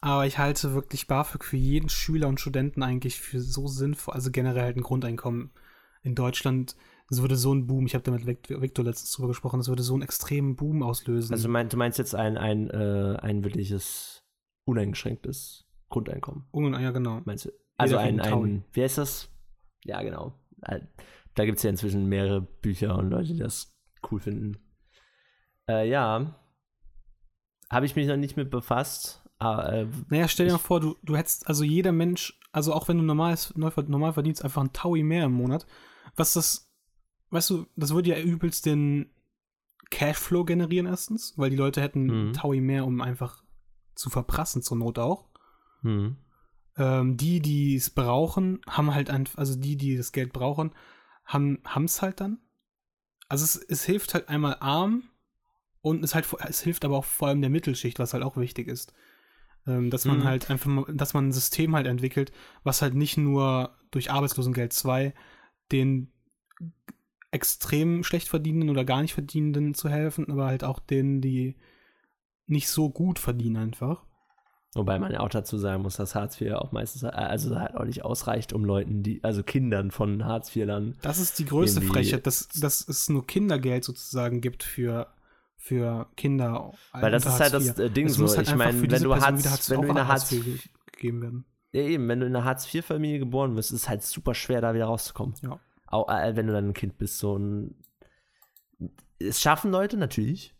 aber 0.00 0.26
ich 0.26 0.38
halte 0.38 0.74
wirklich 0.74 1.06
BAföG 1.06 1.44
für 1.44 1.56
jeden 1.56 1.88
Schüler 1.88 2.28
und 2.28 2.40
Studenten 2.40 2.82
eigentlich 2.82 3.20
für 3.20 3.40
so 3.40 3.66
sinnvoll, 3.66 4.14
also 4.14 4.30
generell 4.30 4.62
halt 4.62 4.76
ein 4.76 4.82
Grundeinkommen 4.82 5.50
in 6.02 6.14
Deutschland. 6.14 6.76
Es 7.10 7.20
würde 7.20 7.36
so 7.36 7.50
einen 7.50 7.66
Boom, 7.66 7.86
ich 7.86 7.94
habe 7.94 8.04
da 8.04 8.12
mit 8.12 8.24
Vic- 8.26 8.60
Victor 8.60 8.84
letztens 8.84 9.12
drüber 9.12 9.28
gesprochen, 9.28 9.60
es 9.60 9.68
würde 9.68 9.82
so 9.82 9.94
einen 9.94 10.02
extremen 10.02 10.56
Boom 10.56 10.82
auslösen. 10.82 11.32
Also 11.32 11.48
du 11.48 11.52
meinst, 11.52 11.72
du 11.72 11.76
meinst 11.76 11.98
jetzt 11.98 12.14
ein, 12.14 12.38
ein, 12.38 12.70
äh, 12.70 13.16
ein 13.20 13.42
wirkliches, 13.44 14.22
uneingeschränktes 14.64 15.66
Grundeinkommen, 15.88 16.46
Ungen- 16.52 16.80
ja, 16.80 16.92
genau. 16.92 17.20
meinst 17.24 17.46
du? 17.46 17.50
Also 17.76 17.96
ein, 17.96 18.20
ein, 18.20 18.64
wie 18.72 18.82
heißt 18.82 18.98
das? 18.98 19.28
Ja, 19.84 20.02
genau. 20.02 20.34
Äh, 20.62 20.80
Da 21.34 21.44
gibt 21.44 21.58
es 21.58 21.62
ja 21.64 21.70
inzwischen 21.70 22.06
mehrere 22.06 22.40
Bücher 22.42 22.96
und 22.98 23.10
Leute, 23.10 23.32
die 23.32 23.38
das 23.38 23.72
cool 24.10 24.20
finden. 24.20 24.58
Äh, 25.68 25.88
ja. 25.88 26.34
Habe 27.70 27.86
ich 27.86 27.96
mich 27.96 28.06
noch 28.06 28.16
nicht 28.16 28.36
mit 28.36 28.50
befasst. 28.50 29.19
Aber, 29.40 29.72
äh, 29.72 29.88
Naja, 30.10 30.28
stell 30.28 30.46
dir 30.46 30.52
mal 30.52 30.58
vor, 30.58 30.80
du, 30.80 30.96
du 31.02 31.16
hättest, 31.16 31.48
also 31.48 31.64
jeder 31.64 31.92
Mensch, 31.92 32.38
also 32.52 32.72
auch 32.72 32.86
wenn 32.88 32.98
du 32.98 33.02
normal, 33.02 33.36
normal 33.54 34.12
verdienst, 34.12 34.44
einfach 34.44 34.62
ein 34.62 34.72
Taui 34.72 35.02
mehr 35.02 35.24
im 35.24 35.32
Monat, 35.32 35.66
was 36.14 36.34
das, 36.34 36.70
weißt 37.30 37.50
du, 37.50 37.66
das 37.74 37.92
würde 37.94 38.10
ja 38.10 38.20
übelst 38.20 38.66
den 38.66 39.10
Cashflow 39.90 40.44
generieren 40.44 40.86
erstens, 40.86 41.34
weil 41.36 41.50
die 41.50 41.56
Leute 41.56 41.80
hätten 41.80 42.04
Mhm. 42.04 42.28
ein 42.28 42.32
Taui 42.34 42.60
mehr, 42.60 42.84
um 42.86 43.00
einfach 43.00 43.42
zu 43.94 44.10
verprassen 44.10 44.62
zur 44.62 44.76
Not 44.76 44.98
auch. 44.98 45.28
hm. 45.82 46.16
Ähm, 46.76 47.16
die, 47.16 47.40
die 47.40 47.74
es 47.74 47.90
brauchen, 47.90 48.60
haben 48.68 48.94
halt 48.94 49.10
einfach, 49.10 49.38
also 49.38 49.56
die, 49.56 49.76
die 49.76 49.96
das 49.96 50.12
Geld 50.12 50.32
brauchen, 50.32 50.72
haben 51.24 51.58
es 51.84 52.00
halt 52.00 52.20
dann. 52.20 52.38
Also 53.28 53.44
es, 53.44 53.56
es 53.56 53.84
hilft 53.84 54.14
halt 54.14 54.28
einmal 54.28 54.56
arm 54.60 55.04
und 55.80 56.04
es 56.04 56.14
halt 56.14 56.26
es 56.48 56.60
hilft 56.60 56.84
aber 56.84 56.96
auch 56.98 57.04
vor 57.04 57.28
allem 57.28 57.40
der 57.40 57.50
Mittelschicht, 57.50 57.98
was 57.98 58.12
halt 58.12 58.22
auch 58.22 58.36
wichtig 58.36 58.68
ist. 58.68 58.92
Ähm, 59.66 59.90
dass 59.90 60.04
man 60.06 60.20
Mhm. 60.20 60.24
halt 60.24 60.50
einfach 60.50 60.70
mal, 60.70 60.84
dass 60.92 61.12
man 61.14 61.28
ein 61.28 61.32
System 61.32 61.76
halt 61.76 61.86
entwickelt, 61.86 62.32
was 62.64 62.80
halt 62.82 62.94
nicht 62.94 63.16
nur 63.18 63.76
durch 63.90 64.10
Arbeitslosengeld 64.10 64.72
2 64.72 65.12
den 65.70 66.10
extrem 67.30 68.02
schlecht 68.02 68.28
verdienenden 68.28 68.70
oder 68.70 68.84
gar 68.84 69.02
nicht 69.02 69.14
verdienenden 69.14 69.74
zu 69.74 69.88
helfen, 69.88 70.30
aber 70.30 70.46
halt 70.46 70.64
auch 70.64 70.80
denen, 70.80 71.20
die 71.20 71.56
nicht 72.46 72.68
so 72.68 72.90
gut 72.90 73.18
verdienen 73.18 73.56
einfach. 73.56 74.04
Wobei 74.74 74.98
man 75.00 75.12
ja 75.12 75.20
auch 75.20 75.28
dazu 75.28 75.58
sagen 75.58 75.82
muss, 75.82 75.96
dass 75.96 76.14
Hartz 76.14 76.40
IV 76.40 76.52
auch 76.54 76.70
meistens, 76.72 77.02
äh, 77.02 77.08
also 77.08 77.56
halt 77.58 77.74
auch 77.74 77.84
nicht 77.84 78.04
ausreicht, 78.04 78.52
um 78.52 78.64
Leuten, 78.64 79.02
die, 79.02 79.22
also 79.24 79.42
Kindern 79.42 79.90
von 79.90 80.24
Hartz 80.24 80.54
IVlern. 80.54 80.96
Das 81.02 81.18
ist 81.18 81.38
die 81.40 81.44
größte 81.44 81.80
Frechheit, 81.80 82.26
dass, 82.26 82.48
dass 82.48 82.86
es 82.86 83.08
nur 83.08 83.26
Kindergeld 83.26 83.84
sozusagen 83.84 84.40
gibt 84.40 84.62
für, 84.62 85.08
für 85.62 86.08
Kinder. 86.16 86.72
Weil 86.92 87.12
das 87.12 87.26
ist 87.26 87.38
halt 87.38 87.52
das 87.52 87.78
äh, 87.78 87.90
Ding 87.90 88.06
Es 88.06 88.14
so. 88.14 88.26
halt 88.36 88.48
ich 88.48 88.54
meine, 88.54 88.80
wenn 88.90 89.02
du 89.02 89.14
Hartz, 89.14 89.46
Hartz 89.46 89.68
wenn 89.70 89.82
du 89.82 89.88
in 89.88 89.90
einer 89.96 90.08
Hartz 90.08 90.32
IV 90.32 90.44
ge- 90.44 90.58
gegeben 90.92 91.20
werden. 91.22 91.44
ja, 91.72 91.82
eben, 91.82 92.08
wenn 92.08 92.18
du 92.20 92.26
in 92.26 92.34
einer 92.34 92.44
Hartz 92.44 92.72
IV 92.74 92.84
Familie 92.84 93.18
geboren 93.18 93.54
wirst, 93.56 93.70
ist 93.70 93.82
es 93.82 93.88
halt 93.88 94.02
super 94.02 94.34
schwer, 94.34 94.60
da 94.62 94.72
wieder 94.74 94.86
rauszukommen. 94.86 95.34
Ja. 95.42 95.60
Auch 95.86 96.08
äh, 96.08 96.34
wenn 96.34 96.46
du 96.46 96.52
dann 96.54 96.68
ein 96.70 96.74
Kind 96.74 96.96
bist, 96.98 97.18
so 97.18 97.36
ein. 97.38 97.74
Es 99.18 99.40
schaffen 99.42 99.70
Leute 99.70 99.98
natürlich, 99.98 100.54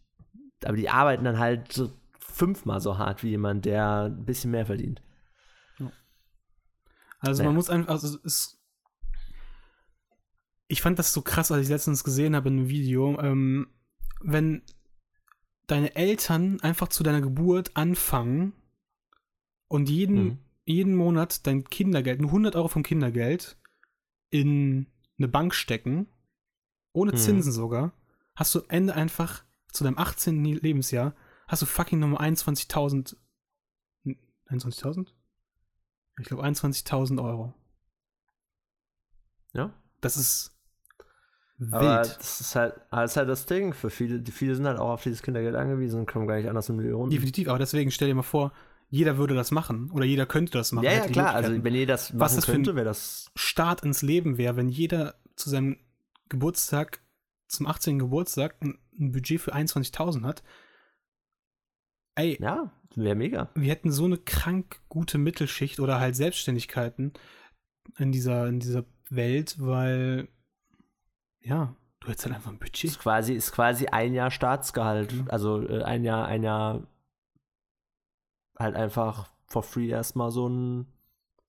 aber 0.64 0.76
die 0.76 0.90
arbeiten 0.90 1.24
dann 1.24 1.38
halt 1.38 1.82
fünfmal 2.18 2.80
so 2.80 2.98
hart 2.98 3.22
wie 3.22 3.30
jemand, 3.30 3.64
der 3.64 4.04
ein 4.04 4.24
bisschen 4.26 4.50
mehr 4.50 4.66
verdient. 4.66 5.02
Also 7.20 7.42
Naja. 7.42 7.48
man 7.50 7.56
muss 7.56 7.70
einfach, 7.70 7.90
also 7.90 8.18
es. 8.24 8.58
Ich 10.68 10.82
fand 10.82 10.98
das 10.98 11.12
so 11.12 11.22
krass, 11.22 11.50
als 11.50 11.64
ich 11.64 11.68
letztens 11.68 12.04
gesehen 12.04 12.36
habe 12.36 12.48
in 12.48 12.58
einem 12.58 12.68
Video, 12.68 13.18
ähm, 13.20 13.68
wenn 14.22 14.62
deine 15.70 15.94
Eltern 15.96 16.60
einfach 16.60 16.88
zu 16.88 17.02
deiner 17.02 17.20
Geburt 17.20 17.76
anfangen 17.76 18.52
und 19.68 19.88
jeden, 19.88 20.24
Mhm. 20.24 20.38
jeden 20.64 20.94
Monat 20.96 21.46
dein 21.46 21.64
Kindergeld, 21.64 22.20
nur 22.20 22.30
100 22.32 22.56
Euro 22.56 22.68
vom 22.68 22.82
Kindergeld 22.82 23.56
in 24.30 24.86
eine 25.18 25.28
Bank 25.28 25.54
stecken, 25.54 26.06
ohne 26.92 27.12
Mhm. 27.12 27.16
Zinsen 27.16 27.52
sogar, 27.52 27.92
hast 28.34 28.54
du 28.54 28.60
am 28.60 28.68
Ende 28.68 28.94
einfach 28.94 29.44
zu 29.72 29.84
deinem 29.84 29.98
18. 29.98 30.44
Lebensjahr, 30.58 31.14
hast 31.46 31.62
du 31.62 31.66
fucking 31.66 31.98
Nummer 32.00 32.20
21.000, 32.20 33.16
21.000? 34.46 35.14
Ich 36.18 36.26
glaube 36.26 36.42
21.000 36.44 37.20
Euro. 37.20 37.54
Ja. 39.52 39.72
Das 40.00 40.16
ist 40.16 40.56
Aber 41.70 41.80
wild. 42.04 42.16
das 42.18 42.40
ist 42.40 42.56
halt, 42.56 42.74
das 42.90 43.10
ist 43.12 43.16
halt 43.16 43.28
das 43.28 43.46
Ding. 43.46 43.72
Für 43.74 43.90
viele, 43.90 44.22
viele 44.32 44.54
sind 44.54 44.66
halt 44.66 44.78
auch 44.78 44.90
auf 44.90 45.02
dieses 45.02 45.22
Kindergeld 45.22 45.54
angewiesen 45.54 46.00
und 46.00 46.06
kommen 46.10 46.26
gar 46.26 46.36
nicht 46.36 46.48
anders 46.48 46.68
in 46.68 46.78
die 46.78 46.88
Runden. 46.90 47.10
Definitiv, 47.10 47.48
aber 47.48 47.58
deswegen 47.58 47.90
stell 47.90 48.08
dir 48.08 48.14
mal 48.14 48.22
vor, 48.22 48.52
jeder 48.88 49.18
würde 49.18 49.34
das 49.34 49.50
machen 49.50 49.90
oder 49.92 50.04
jeder 50.04 50.26
könnte 50.26 50.52
das 50.52 50.72
machen. 50.72 50.84
Ja, 50.86 50.92
ja, 50.92 51.06
die 51.06 51.12
klar. 51.12 51.34
Also, 51.34 51.62
wenn 51.62 51.74
ihr 51.74 51.86
das 51.86 52.12
Was 52.14 52.32
machen 52.32 52.36
das 52.36 52.44
für 52.46 52.52
ein- 52.52 52.54
könnte, 52.56 52.74
wäre 52.76 52.86
das. 52.86 53.30
Start 53.36 53.82
ins 53.84 54.02
Leben 54.02 54.36
wäre, 54.38 54.56
wenn 54.56 54.68
jeder 54.68 55.14
zu 55.36 55.48
seinem 55.50 55.76
Geburtstag, 56.28 57.00
zum 57.46 57.66
18. 57.66 57.98
Geburtstag, 57.98 58.56
ein, 58.62 58.78
ein 58.98 59.12
Budget 59.12 59.40
für 59.40 59.54
21.000 59.54 60.24
hat. 60.24 60.42
Ey, 62.16 62.38
Ja, 62.40 62.72
wäre 62.96 63.14
mega. 63.14 63.50
wir 63.54 63.70
hätten 63.70 63.92
so 63.92 64.04
eine 64.04 64.18
krank 64.18 64.80
gute 64.88 65.18
Mittelschicht 65.18 65.80
oder 65.80 66.00
halt 66.00 66.16
Selbstständigkeiten 66.16 67.12
in 67.98 68.12
dieser, 68.12 68.46
in 68.48 68.60
dieser 68.60 68.84
Welt, 69.08 69.56
weil, 69.58 70.28
ja, 71.42 71.74
du 72.00 72.08
hättest 72.08 72.26
halt 72.26 72.36
einfach 72.36 72.50
ein 72.50 72.58
Budget. 72.58 72.84
Ist 72.84 72.98
quasi, 72.98 73.34
ist 73.34 73.52
quasi 73.52 73.86
ein 73.86 74.14
Jahr 74.14 74.30
Staatsgehalt. 74.30 75.12
Mhm. 75.12 75.26
Also 75.28 75.62
äh, 75.66 75.82
ein 75.82 76.04
Jahr, 76.04 76.26
ein 76.26 76.42
Jahr 76.42 76.86
halt 78.58 78.76
einfach 78.76 79.30
for 79.46 79.62
free 79.62 79.88
erstmal 79.88 80.30
so 80.30 80.48
ein, 80.48 80.86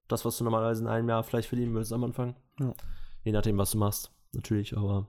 das, 0.07 0.25
was 0.25 0.37
du 0.37 0.43
normalerweise 0.43 0.81
in 0.81 0.87
einem 0.89 1.09
Jahr 1.09 1.23
vielleicht 1.23 1.49
verdienen 1.49 1.73
würdest 1.73 1.93
am 1.93 2.03
Anfang. 2.03 2.35
Ja. 2.59 2.73
Je 3.23 3.31
nachdem, 3.31 3.57
was 3.57 3.71
du 3.71 3.77
machst, 3.77 4.11
natürlich, 4.33 4.75
aber 4.75 5.07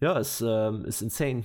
ja, 0.00 0.18
es 0.18 0.40
ähm, 0.40 0.84
ist 0.84 1.02
insane. 1.02 1.44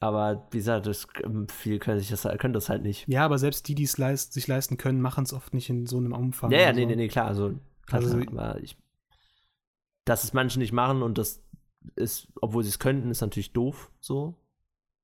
Aber 0.00 0.46
wie 0.52 0.58
gesagt, 0.58 0.86
das, 0.86 1.08
viel 1.48 1.80
können, 1.80 1.98
sich 1.98 2.08
das, 2.08 2.22
können 2.38 2.54
das 2.54 2.68
halt 2.68 2.82
nicht. 2.82 3.08
Ja, 3.08 3.24
aber 3.24 3.38
selbst 3.38 3.66
die, 3.66 3.74
die 3.74 3.82
es 3.82 3.98
leist, 3.98 4.32
sich 4.32 4.46
leisten 4.46 4.76
können, 4.76 5.00
machen 5.00 5.24
es 5.24 5.32
oft 5.32 5.52
nicht 5.54 5.68
in 5.68 5.86
so 5.86 5.96
einem 5.96 6.12
Umfang. 6.12 6.52
Ja, 6.52 6.58
ja, 6.58 6.64
oder 6.66 6.74
nee, 6.76 6.86
nee, 6.86 6.96
nee, 6.96 7.08
klar. 7.08 7.26
Also, 7.26 7.54
klar, 7.86 8.02
Also- 8.02 8.20
klar, 8.20 8.50
aber 8.50 8.60
ich, 8.60 8.76
dass 10.08 10.24
es 10.24 10.32
manche 10.32 10.58
nicht 10.58 10.72
machen 10.72 11.02
und 11.02 11.18
das 11.18 11.42
ist, 11.96 12.28
obwohl 12.40 12.62
sie 12.62 12.70
es 12.70 12.78
könnten, 12.78 13.10
ist 13.10 13.20
natürlich 13.20 13.52
doof 13.52 13.92
so. 14.00 14.34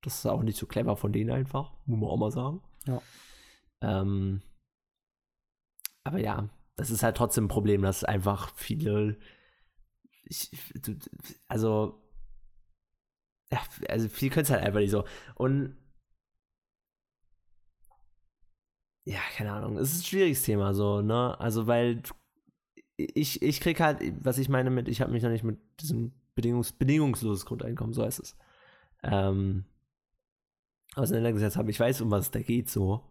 Das 0.03 0.17
ist 0.17 0.27
auch 0.27 0.43
nicht 0.43 0.59
so 0.59 0.67
clever 0.67 0.97
von 0.97 1.13
denen 1.13 1.31
einfach, 1.31 1.73
muss 1.87 1.99
man 1.99 2.11
auch 2.11 2.19
mal 2.19 2.31
sagen. 2.31 2.63
Ja. 2.87 3.01
Ähm, 3.81 4.43
aber 6.05 6.19
ja, 6.19 6.49
das 6.77 6.91
ist 6.91 7.03
halt 7.03 7.17
trotzdem 7.17 7.45
ein 7.45 7.49
Problem, 7.49 7.83
dass 7.83 8.05
einfach 8.05 8.55
viele, 8.55 9.19
ich, 10.25 10.51
also, 11.49 12.03
ja, 13.51 13.61
also 13.89 14.09
viel 14.09 14.31
können 14.31 14.45
es 14.45 14.51
halt 14.51 14.63
einfach 14.63 14.81
nicht 14.81 14.91
so. 14.91 15.05
Und 15.35 15.77
ja, 19.07 19.21
keine 19.37 19.53
Ahnung, 19.53 19.77
es 19.79 19.93
ist 19.93 20.01
ein 20.01 20.05
schwieriges 20.05 20.43
Thema 20.43 20.73
so, 20.75 21.03
ne? 21.03 21.39
Also, 21.39 21.67
weil 21.67 22.03
ich, 22.97 23.43
ich 23.43 23.61
krieg 23.61 23.81
halt, 23.81 24.01
was 24.25 24.39
ich 24.39 24.49
meine 24.49 24.71
mit, 24.71 24.89
ich 24.89 25.01
habe 25.01 25.13
mich 25.13 25.23
noch 25.23 25.31
nicht 25.31 25.45
mit 25.45 25.59
diesem 25.81 26.13
bedingungs, 26.35 26.73
bedingungsloses 26.73 27.47
Grundeinkommen, 27.47 27.93
so 27.93 28.05
heißt 28.05 28.21
es, 28.21 28.37
ähm, 29.03 29.65
auseinandergesetzt 30.95 31.57
habe. 31.57 31.71
Ich 31.71 31.81
weiß, 31.81 32.01
um 32.01 32.11
was 32.11 32.27
es 32.27 32.31
da 32.31 32.41
geht, 32.41 32.71
so. 32.71 33.03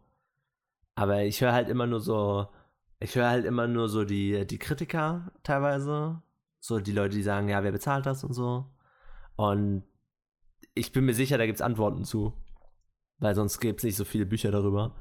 Aber 0.96 1.24
ich 1.24 1.41
höre 1.41 1.54
halt 1.54 1.69
immer 1.69 1.88
nur 1.88 2.00
so, 2.00 2.48
ich 3.00 3.15
höre 3.15 3.30
halt 3.30 3.46
immer 3.46 3.67
nur 3.67 3.89
so 3.89 4.06
die, 4.06 4.46
die 4.48 4.60
Kritiker 4.60 5.32
teilweise. 5.43 6.22
So 6.60 6.80
die 6.80 6.93
Leute, 6.93 7.15
die 7.17 7.24
sagen, 7.24 7.50
ja, 7.50 7.63
wer 7.63 7.74
bezahlt 7.74 8.06
das 8.06 8.24
und 8.24 8.34
so. 8.34 8.65
Und 9.36 9.84
ich 10.76 10.93
bin 10.93 11.06
mir 11.06 11.13
sicher, 11.13 11.38
da 11.38 11.46
gibt 11.46 11.58
es 11.58 11.62
Antworten 11.62 12.06
zu. 12.06 12.34
Weil 13.17 13.36
sonst 13.36 13.60
gäbe 13.60 13.78
es 13.78 13.84
nicht 13.84 13.98
so 13.98 14.06
viele 14.06 14.26
Bücher 14.26 14.52
darüber. 14.52 14.96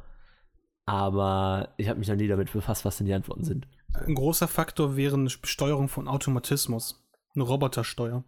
Aber 0.86 1.72
ich 1.76 1.88
habe 1.88 2.00
mich 2.00 2.08
noch 2.08 2.16
nie 2.16 2.26
damit 2.26 2.52
befasst, 2.52 2.84
was 2.84 2.98
denn 2.98 3.06
die 3.06 3.14
Antworten 3.14 3.44
sind. 3.44 3.68
Ein 3.94 4.14
großer 4.14 4.48
Faktor 4.48 4.96
wäre 4.96 5.14
eine 5.16 5.30
Besteuerung 5.40 5.88
von 5.88 6.08
Automatismus. 6.08 7.02
Eine 7.34 7.44
Robotersteuer. 7.44 8.24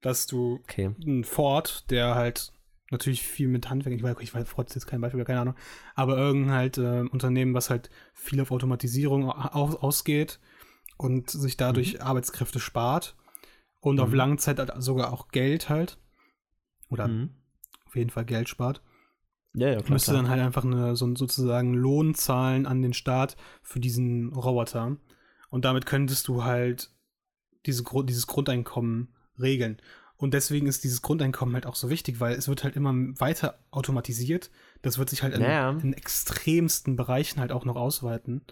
Dass 0.00 0.26
du 0.26 0.60
Okay. 0.64 0.94
ein 1.04 1.24
Ford, 1.24 1.90
der 1.90 2.14
halt 2.14 2.52
natürlich 2.90 3.22
viel 3.22 3.48
mit 3.48 3.68
Handwerk, 3.68 3.94
ich 3.94 4.02
weiß, 4.02 4.16
ich 4.20 4.34
weiß, 4.34 4.48
Ford 4.48 4.68
ist 4.68 4.74
jetzt 4.76 4.86
kein 4.86 5.00
Beispiel, 5.00 5.22
keine 5.24 5.40
Ahnung, 5.40 5.54
aber 5.94 6.16
irgendein 6.16 6.54
halt 6.54 6.78
äh, 6.78 7.00
Unternehmen, 7.10 7.52
was 7.52 7.68
halt 7.68 7.90
viel 8.14 8.40
auf 8.40 8.50
Automatisierung 8.50 9.28
au- 9.28 9.76
ausgeht 9.80 10.40
und 10.96 11.28
sich 11.30 11.56
dadurch 11.58 12.00
Arbeitskräfte 12.02 12.60
spart 12.60 13.14
und 13.80 14.00
auf 14.00 14.10
Mhm. 14.10 14.14
lange 14.14 14.36
Zeit 14.38 14.58
halt 14.58 14.72
sogar 14.78 15.12
auch 15.12 15.28
Geld 15.28 15.68
halt, 15.68 15.98
oder 16.88 17.08
Mhm. 17.08 17.34
auf 17.84 17.94
jeden 17.96 18.10
Fall 18.10 18.24
Geld 18.24 18.48
spart, 18.48 18.80
Ja, 19.54 19.68
ja, 19.68 19.78
klar. 19.80 19.92
müsste 19.92 20.12
klar. 20.12 20.22
dann 20.22 20.30
halt 20.30 20.42
einfach 20.42 20.64
eine, 20.64 20.96
so, 20.96 21.14
sozusagen 21.14 21.74
Lohn 21.74 22.14
zahlen 22.14 22.66
an 22.66 22.82
den 22.82 22.92
Staat 22.92 23.36
für 23.62 23.80
diesen 23.80 24.32
Roboter. 24.32 24.96
Und 25.50 25.64
damit 25.64 25.86
könntest 25.86 26.28
du 26.28 26.44
halt 26.44 26.90
diese, 27.66 27.84
dieses 28.04 28.26
Grundeinkommen 28.26 29.14
regeln. 29.38 29.80
Und 30.16 30.34
deswegen 30.34 30.66
ist 30.66 30.82
dieses 30.82 31.00
Grundeinkommen 31.00 31.54
halt 31.54 31.64
auch 31.64 31.76
so 31.76 31.90
wichtig, 31.90 32.18
weil 32.20 32.34
es 32.34 32.48
wird 32.48 32.64
halt 32.64 32.74
immer 32.74 32.92
weiter 33.20 33.60
automatisiert. 33.70 34.50
Das 34.82 34.98
wird 34.98 35.10
sich 35.10 35.22
halt 35.22 35.34
in, 35.34 35.42
Ja, 35.42 35.48
ja. 35.48 35.70
in 35.70 35.92
extremsten 35.92 36.96
Bereichen 36.96 37.40
halt 37.40 37.52
auch 37.52 37.64
noch 37.64 37.76
ausweiten. 37.76 38.42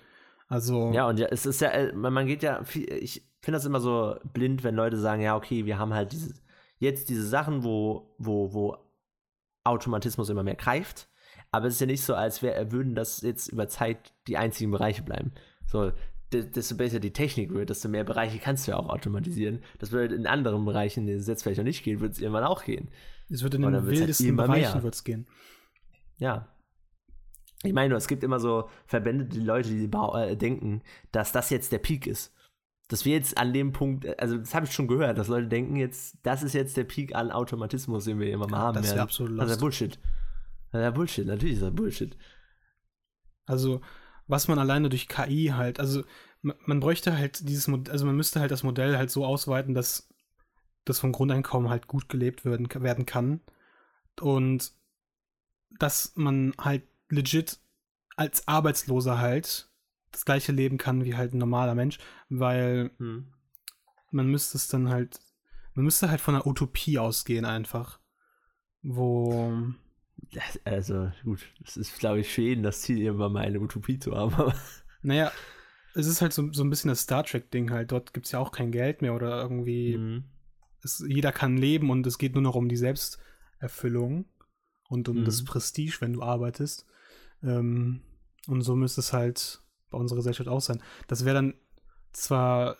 Also, 0.48 0.92
Ja, 0.92 1.09
und 1.09 1.18
ja, 1.18 1.26
es 1.26 1.44
ist 1.44 1.61
ja, 1.61 1.70
äh, 1.70 1.92
man 1.92 2.12
man 2.12 2.26
geht 2.28 2.44
ja, 2.44 2.62
viel, 2.62 2.88
ich 2.92 3.26
finde 3.40 3.56
das 3.56 3.64
immer 3.64 3.80
so 3.80 4.16
blind, 4.32 4.62
wenn 4.62 4.76
Leute 4.76 4.96
sagen, 4.96 5.22
ja, 5.22 5.37
okay, 5.37 5.66
wir 5.66 5.76
haben 5.76 5.92
halt 5.92 6.12
diese, 6.12 6.35
jetzt 6.78 7.09
diese 7.09 7.26
Sachen, 7.26 7.64
wo, 7.64 8.14
wo, 8.18 8.52
wo 8.52 8.76
Automatismus 9.66 10.29
immer 10.29 10.42
mehr 10.42 10.55
greift, 10.57 11.09
aber 11.52 11.66
es 11.66 11.74
ist 11.74 11.81
ja 11.81 11.87
nicht 11.87 12.02
so, 12.02 12.14
als 12.14 12.42
wär, 12.42 12.72
würden 12.72 12.94
das 12.94 13.22
jetzt 13.22 13.48
über 13.48 13.68
Zeit 13.68 14.12
die 14.26 14.37
einzigen 14.37 14.70
Bereiche 14.70 15.02
bleiben. 15.02 15.33
So, 15.66 15.92
de- 16.33 16.50
desto 16.50 16.76
besser 16.76 17.00
die 17.00 17.12
Technik 17.12 17.52
wird, 17.52 17.70
desto 17.70 17.88
mehr 17.88 18.05
Bereiche 18.05 18.38
kannst 18.38 18.66
du 18.66 18.72
ja 18.72 18.79
auch 18.79 18.88
automatisieren. 18.88 19.62
Das 19.79 19.92
würde 19.92 20.14
in 20.14 20.26
anderen 20.26 20.64
Bereichen, 20.64 21.00
in 21.00 21.07
denen 21.07 21.20
es 21.20 21.26
jetzt 21.26 21.42
vielleicht 21.42 21.59
noch 21.59 21.64
nicht 21.64 21.83
geht, 21.85 22.00
wird 22.00 22.12
es 22.12 22.20
irgendwann 22.20 22.44
auch 22.44 22.64
gehen. 22.64 22.90
es 23.31 23.42
wird 23.42 23.55
in 23.55 23.62
den 23.62 23.74
halt 23.74 23.87
wildesten 23.87 24.29
immer 24.29 24.46
Bereichen 24.46 24.83
wird's 24.83 25.05
gehen. 25.05 25.26
Ja. 26.18 26.48
Ich 27.62 27.72
meine, 27.72 27.88
nur, 27.88 27.98
es 27.98 28.07
gibt 28.07 28.22
immer 28.22 28.38
so 28.38 28.68
Verbände, 28.87 29.24
die 29.24 29.40
Leute, 29.40 29.70
die 29.70 29.85
äh, 29.85 30.37
denken, 30.37 30.83
dass 31.11 31.33
das 31.33 31.50
jetzt 31.50 31.72
der 31.72 31.79
Peak 31.79 32.07
ist. 32.07 32.35
Dass 32.88 33.05
wir 33.05 33.12
jetzt 33.14 33.37
an 33.37 33.53
dem 33.53 33.72
Punkt, 33.72 34.07
also 34.20 34.37
das 34.37 34.55
habe 34.55 34.66
ich 34.66 34.72
schon 34.72 34.87
gehört, 34.87 35.18
dass 35.18 35.29
Leute 35.29 35.49
denken 35.49 35.77
jetzt, 35.77 36.18
das 36.22 36.42
ist 36.42 36.53
jetzt 36.53 36.77
der 36.77 36.85
Peak 36.85 37.14
an 37.16 37.33
Automatismus, 37.33 38.05
den 38.05 38.20
wir 38.20 38.31
immer 38.31 38.49
mal 38.49 38.59
haben 38.59 38.75
das 38.75 38.85
wär 38.85 38.90
werden. 38.92 39.03
absolut 39.03 39.38
Das 39.38 39.46
ist 39.46 39.51
ja 39.51 39.55
lost. 39.55 39.61
Bullshit. 39.61 39.99
Das 40.70 40.81
ist 40.81 40.85
ja 40.85 40.90
Bullshit, 40.90 41.27
natürlich 41.27 41.55
ist 41.57 41.62
das 41.62 41.75
Bullshit. 41.75 42.16
Also, 43.46 43.81
was 44.29 44.46
man 44.49 44.59
alleine 44.59 44.88
durch 44.88 45.09
KI 45.09 45.53
halt, 45.55 45.81
also 45.81 46.05
man, 46.42 46.57
man 46.64 46.81
bräuchte 46.81 47.16
halt 47.16 47.49
dieses 47.49 47.66
Modell, 47.66 47.92
also 47.92 48.07
man 48.07 48.16
müsste 48.16 48.40
halt 48.40 48.51
das 48.51 48.62
Modell 48.62 48.96
halt 48.96 49.11
so 49.11 49.25
ausweiten, 49.25 49.75
dass 49.75 50.09
das 50.85 51.01
vom 51.01 51.12
Grundeinkommen 51.12 51.68
halt 51.68 51.88
gut 51.88 52.09
gelebt 52.09 52.44
werden, 52.44 52.68
werden 52.72 53.07
kann. 53.07 53.40
Und 54.20 54.72
dass 55.79 56.12
man 56.14 56.55
halt 56.59 56.85
legit 57.11 57.59
als 58.16 58.49
Arbeitsloser 58.49 59.18
halt 59.18 59.68
das 60.12 60.25
gleiche 60.25 60.53
leben 60.53 60.79
kann 60.79 61.05
wie 61.05 61.14
halt 61.16 61.35
ein 61.35 61.38
normaler 61.38 61.75
Mensch, 61.75 61.99
weil 62.29 62.90
Hm. 62.99 63.27
man 64.11 64.27
müsste 64.29 64.57
es 64.59 64.69
dann 64.69 64.88
halt, 64.88 65.21
man 65.75 65.85
müsste 65.85 66.11
halt 66.11 66.21
von 66.21 66.35
einer 66.35 66.47
Utopie 66.47 66.99
ausgehen 66.99 67.45
einfach. 67.45 68.01
Wo, 68.83 69.53
Das, 70.33 70.61
also 70.64 71.11
gut, 71.25 71.47
es 71.64 71.77
ist, 71.77 71.99
glaube 71.99 72.21
ich, 72.21 72.37
jeden 72.37 72.62
das 72.62 72.83
Ziel, 72.83 72.99
irgendwann 72.99 73.33
mal 73.33 73.45
eine 73.45 73.61
Utopie 73.61 73.99
zu 73.99 74.14
haben. 74.16 74.53
Naja, 75.03 75.33
es 75.95 76.07
ist 76.07 76.21
halt 76.23 76.33
so, 76.33 76.53
so 76.53 76.62
ein 76.64 76.71
bisschen 76.71 76.88
das 76.88 77.01
Star 77.03 77.25
Trek-Ding 77.25 77.71
halt. 77.71 77.92
Dort 77.92 78.12
gibt 78.12 78.27
es 78.27 78.33
ja 78.33 78.38
auch 78.38 78.53
kein 78.53 78.73
Geld 78.73 79.03
mehr 79.03 79.14
oder 79.14 79.40
irgendwie. 79.40 79.95
Hm. 79.95 80.25
es, 80.83 81.05
jeder 81.07 81.33
kann 81.33 81.57
leben 81.57 81.90
und 81.90 82.07
es 82.07 82.19
geht 82.19 82.35
nur 82.35 82.42
noch 82.42 82.55
um 82.55 82.69
die 82.69 82.77
Selbsterfüllung 82.77 84.27
und 84.88 85.09
um 85.09 85.21
Mhm. 85.21 85.25
das 85.25 85.45
Prestige, 85.45 85.97
wenn 86.01 86.12
du 86.14 86.23
arbeitest. 86.23 86.87
Ähm, 87.42 88.03
und 88.47 88.62
so 88.62 88.77
müsste 88.77 89.01
es 89.01 89.12
halt 89.12 89.62
bei 89.90 89.99
unserer 89.99 90.18
Gesellschaft 90.18 90.49
auch 90.49 90.61
sein. 90.61 90.83
Das 91.07 91.25
wäre 91.25 91.37
dann 91.37 91.55
zwar 92.12 92.77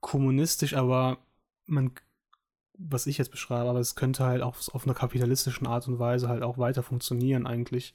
kommunistisch, 0.00 0.74
aber 0.74 1.18
man, 1.66 1.92
was 2.78 3.06
ich 3.06 3.18
jetzt 3.18 3.30
beschreibe, 3.30 3.70
aber 3.70 3.80
es 3.80 3.94
könnte 3.94 4.24
halt 4.24 4.42
auch 4.42 4.56
auf 4.72 4.84
einer 4.84 4.94
kapitalistischen 4.94 5.66
Art 5.66 5.88
und 5.88 5.98
Weise 5.98 6.28
halt 6.28 6.42
auch 6.42 6.58
weiter 6.58 6.82
funktionieren 6.82 7.46
eigentlich. 7.46 7.94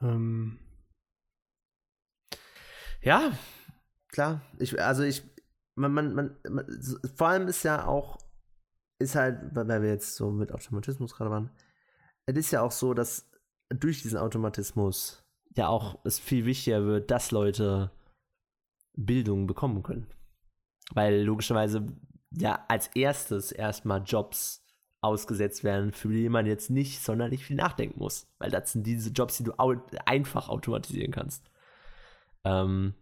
Ähm, 0.00 0.58
Ja, 3.02 3.32
klar. 4.08 4.42
Ich, 4.58 4.80
also 4.80 5.02
ich, 5.02 5.22
man, 5.74 5.92
man, 5.92 6.14
man, 6.14 6.36
man, 6.48 6.66
vor 7.14 7.28
allem 7.28 7.48
ist 7.48 7.62
ja 7.62 7.86
auch, 7.86 8.18
ist 8.98 9.14
halt, 9.14 9.54
weil 9.54 9.82
wir 9.82 9.88
jetzt 9.90 10.16
so 10.16 10.30
mit 10.30 10.52
Automatismus 10.52 11.14
gerade 11.14 11.30
waren, 11.30 11.50
es 12.26 12.36
ist 12.36 12.50
ja 12.50 12.62
auch 12.62 12.72
so, 12.72 12.94
dass 12.94 13.30
durch 13.70 14.02
diesen 14.02 14.18
Automatismus 14.18 15.24
ja 15.56 15.68
auch 15.68 15.98
es 16.04 16.18
viel 16.18 16.46
wichtiger 16.46 16.84
wird, 16.84 17.10
dass 17.10 17.30
Leute 17.30 17.90
Bildung 18.94 19.46
bekommen 19.46 19.82
können. 19.82 20.06
Weil 20.92 21.22
logischerweise 21.22 21.86
ja 22.32 22.64
als 22.68 22.88
erstes 22.88 23.52
erstmal 23.52 24.02
Jobs 24.04 24.64
ausgesetzt 25.00 25.64
werden, 25.64 25.92
für 25.92 26.08
die 26.08 26.28
man 26.28 26.46
jetzt 26.46 26.70
nicht 26.70 27.00
sonderlich 27.02 27.44
viel 27.44 27.56
nachdenken 27.56 27.98
muss. 27.98 28.26
Weil 28.38 28.50
das 28.50 28.72
sind 28.72 28.86
diese 28.86 29.10
Jobs, 29.10 29.38
die 29.38 29.44
du 29.44 29.58
au 29.58 29.76
einfach 30.04 30.48
automatisieren 30.48 31.12
kannst. 31.12 31.50
Ähm, 32.44 32.94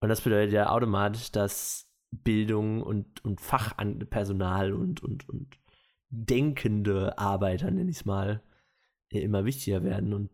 und 0.00 0.08
das 0.08 0.20
bedeutet 0.20 0.52
ja 0.52 0.70
automatisch, 0.70 1.30
dass 1.30 1.88
Bildung 2.10 2.82
und, 2.82 3.24
und 3.24 3.40
Fachpersonal 3.40 4.74
und, 4.74 5.02
und, 5.02 5.28
und 5.28 5.58
denkende 6.10 7.16
Arbeiter, 7.18 7.70
nenne 7.70 7.90
ich 7.90 7.98
es 7.98 8.04
mal, 8.04 8.42
immer 9.20 9.44
wichtiger 9.44 9.82
werden. 9.82 10.12
Und 10.14 10.30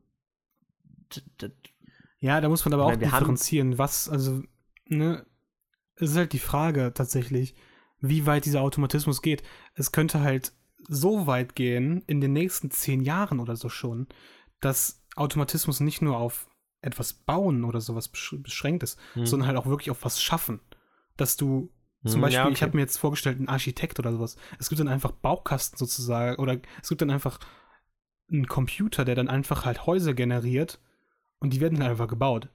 Ja, 2.20 2.40
da 2.40 2.48
muss 2.48 2.64
man 2.64 2.74
aber 2.74 2.84
Ich 2.84 2.94
auch 2.94 2.96
differenzieren, 2.96 3.78
was, 3.78 4.08
also, 4.08 4.42
ne, 4.86 5.24
es 5.96 6.10
ist 6.10 6.16
halt 6.16 6.32
die 6.32 6.38
Frage 6.38 6.92
tatsächlich, 6.94 7.54
wie 8.00 8.26
weit 8.26 8.44
dieser 8.44 8.60
Automatismus 8.62 9.22
geht. 9.22 9.42
Es 9.74 9.92
könnte 9.92 10.20
halt 10.20 10.52
so 10.88 11.26
weit 11.26 11.54
gehen, 11.54 12.02
in 12.06 12.20
den 12.20 12.32
nächsten 12.32 12.70
zehn 12.70 13.00
Jahren 13.02 13.40
oder 13.40 13.56
so 13.56 13.68
schon, 13.68 14.06
dass 14.60 15.02
Automatismus 15.16 15.80
nicht 15.80 16.02
nur 16.02 16.16
auf 16.16 16.48
etwas 16.80 17.12
bauen 17.12 17.64
oder 17.64 17.80
sowas 17.80 18.08
besch 18.08 18.36
beschränkt 18.38 18.82
ist, 18.84 18.98
Hm. 19.14 19.26
sondern 19.26 19.48
halt 19.48 19.58
auch 19.58 19.66
wirklich 19.66 19.90
auf 19.90 20.04
was 20.04 20.22
schaffen. 20.22 20.60
Dass 21.16 21.36
du 21.36 21.70
zum 22.04 22.14
Hm, 22.14 22.20
Beispiel, 22.22 22.44
ja, 22.44 22.48
ich 22.48 22.58
okay. 22.58 22.62
habe 22.62 22.76
mir 22.76 22.82
jetzt 22.82 22.96
vorgestellt, 22.98 23.40
ein 23.40 23.48
Architekt 23.48 23.98
oder 23.98 24.12
sowas. 24.12 24.36
Es 24.60 24.68
gibt 24.68 24.78
dann 24.80 24.86
einfach 24.88 25.10
Baukasten 25.10 25.76
sozusagen 25.76 26.40
oder 26.40 26.60
es 26.80 26.88
gibt 26.88 27.02
dann 27.02 27.10
einfach 27.10 27.40
ein 28.30 28.46
Computer, 28.46 29.04
der 29.04 29.14
dann 29.14 29.28
einfach 29.28 29.64
halt 29.64 29.86
Häuser 29.86 30.14
generiert 30.14 30.80
und 31.38 31.52
die 31.52 31.60
werden 31.60 31.78
dann 31.78 31.90
einfach 31.90 32.08
gebaut. 32.08 32.48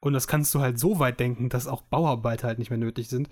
Und 0.00 0.12
das 0.12 0.28
kannst 0.28 0.54
du 0.54 0.60
halt 0.60 0.78
so 0.78 0.98
weit 0.98 1.20
denken, 1.20 1.48
dass 1.48 1.66
auch 1.66 1.82
Bauarbeiter 1.82 2.48
halt 2.48 2.58
nicht 2.58 2.70
mehr 2.70 2.78
nötig 2.78 3.08
sind. 3.08 3.28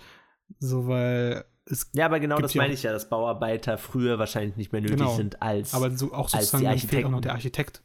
So, 0.58 0.88
weil 0.88 1.44
es. 1.66 1.90
Ja, 1.94 2.06
aber 2.06 2.20
genau 2.20 2.38
das 2.38 2.54
meine 2.54 2.72
ich 2.72 2.82
ja, 2.82 2.92
dass 2.92 3.08
Bauarbeiter 3.08 3.78
früher 3.78 4.18
wahrscheinlich 4.18 4.56
nicht 4.56 4.72
mehr 4.72 4.80
nötig 4.80 4.98
Genau. 4.98 5.14
sind 5.14 5.42
als. 5.42 5.74
Aber 5.74 5.90
so 5.90 6.12
auch 6.12 6.32
als 6.32 6.50
sozusagen 6.50 6.74
die 6.74 6.80
dann 6.80 6.88
fehlt 6.88 7.04
auch 7.06 7.10
noch 7.10 7.20
der 7.20 7.32
Architekt. 7.32 7.82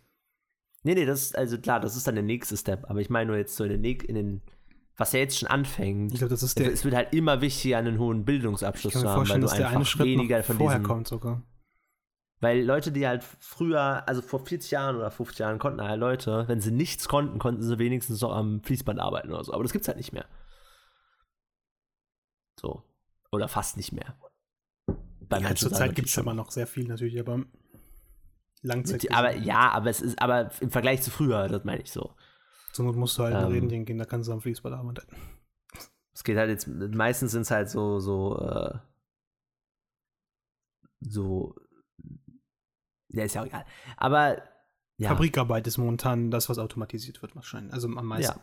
Nee, 0.84 0.96
nee, 0.96 1.06
das 1.06 1.22
ist, 1.24 1.38
also 1.38 1.58
klar, 1.58 1.80
das 1.80 1.96
ist 1.98 2.08
dann 2.08 2.16
der 2.16 2.24
nächste 2.24 2.56
Step. 2.56 2.90
Aber 2.90 3.02
ich 3.02 3.10
meine 3.10 3.28
nur 3.28 3.38
jetzt 3.38 3.56
so 3.56 3.66
in 3.66 3.82
den, 3.84 4.00
in 4.02 4.16
den 4.16 4.42
was 5.00 5.14
ja 5.14 5.20
jetzt 5.20 5.40
schon 5.40 5.48
anfängt. 5.48 6.12
Ich 6.12 6.20
glaube, 6.20 6.32
das 6.32 6.44
ist 6.44 6.60
der. 6.60 6.72
es 6.72 6.84
wird 6.84 6.94
halt 6.94 7.14
immer 7.14 7.42
wichtiger, 7.42 7.78
einen 7.78 8.00
hohen 8.00 8.26
Bildungsabschluss 8.26 8.94
zu 8.94 9.10
haben, 9.10 9.30
weil 9.30 9.40
du 9.40 9.48
einfach 9.48 10.00
weniger 10.00 10.44
von 10.44 10.58
vorher 10.58 10.80
diesem, 10.80 10.88
kommt 10.88 11.08
sogar. 11.08 11.42
Weil 12.42 12.64
Leute, 12.64 12.92
die 12.92 13.06
halt 13.06 13.24
früher, 13.24 14.08
also 14.08 14.22
vor 14.22 14.46
40 14.46 14.72
Jahren 14.72 14.96
oder 14.96 15.12
50 15.12 15.40
Jahren 15.40 15.60
konnten 15.60 15.82
halt 15.82 16.00
Leute, 16.00 16.46
wenn 16.48 16.62
sie 16.62 16.72
nichts 16.72 17.08
konnten, 17.10 17.38
konnten 17.38 17.62
sie 17.64 17.80
wenigstens 17.80 18.22
noch 18.22 18.34
am 18.34 18.64
Fließband 18.64 19.00
arbeiten 19.00 19.30
oder 19.32 19.44
so. 19.44 19.54
Aber 19.54 19.64
das 19.64 19.74
gibt's 19.74 19.88
halt 19.90 19.98
nicht 19.98 20.14
mehr. 20.14 20.26
So. 22.60 22.84
Oder 23.32 23.48
fast 23.48 23.78
nicht 23.78 23.92
mehr. 23.92 24.16
Bei 25.28 25.38
Ja, 25.38 25.44
manchen 25.44 25.58
zur 25.58 25.70
Sachen 25.70 25.88
Zeit 25.88 25.96
gibt 25.96 26.08
es 26.10 26.18
immer 26.18 26.34
noch 26.34 26.52
sehr 26.52 26.66
viel 26.68 26.88
natürlich, 26.88 27.20
aber 27.20 27.46
Langzeit. 28.62 29.02
schon. 29.04 29.12
Aber 29.12 29.36
ja, 29.36 29.72
aber 29.72 29.90
es 29.90 30.02
ist, 30.02 30.22
aber 30.22 30.52
im 30.60 30.72
Vergleich 30.72 31.02
zu 31.02 31.12
früher, 31.12 31.48
das 31.48 31.64
meine 31.64 31.82
ich 31.82 31.92
so. 31.92 32.16
Zur 32.74 32.86
Not 32.86 32.96
musst 32.96 33.18
du 33.18 33.24
halt 33.24 33.36
Ähm. 33.36 33.56
Indien 33.56 33.86
gehen, 33.86 33.98
da 33.98 34.06
kannst 34.06 34.30
du 34.30 34.34
am 34.34 34.42
Fließband 34.42 34.76
arbeiten. 34.76 35.16
Es 36.14 36.24
geht 36.24 36.38
halt 36.38 36.50
jetzt, 36.50 36.68
meistens 36.68 37.32
sind 37.32 37.44
es 37.44 37.52
halt 37.52 37.70
so, 37.70 38.00
so, 38.00 38.38
äh, 38.40 38.78
so, 41.02 41.56
ja, 43.10 43.24
ist 43.24 43.36
ja 43.36 43.42
auch 43.42 43.46
egal. 43.48 43.66
Aber, 43.98 44.42
ja. 44.98 45.10
Fabrikarbeit 45.10 45.66
ist 45.68 45.78
momentan 45.78 46.30
das, 46.32 46.50
was 46.50 46.58
automatisiert 46.60 47.22
wird, 47.22 47.36
wahrscheinlich. 47.36 47.74
Also 47.74 47.88
am 47.88 48.06
meisten. 48.06 48.40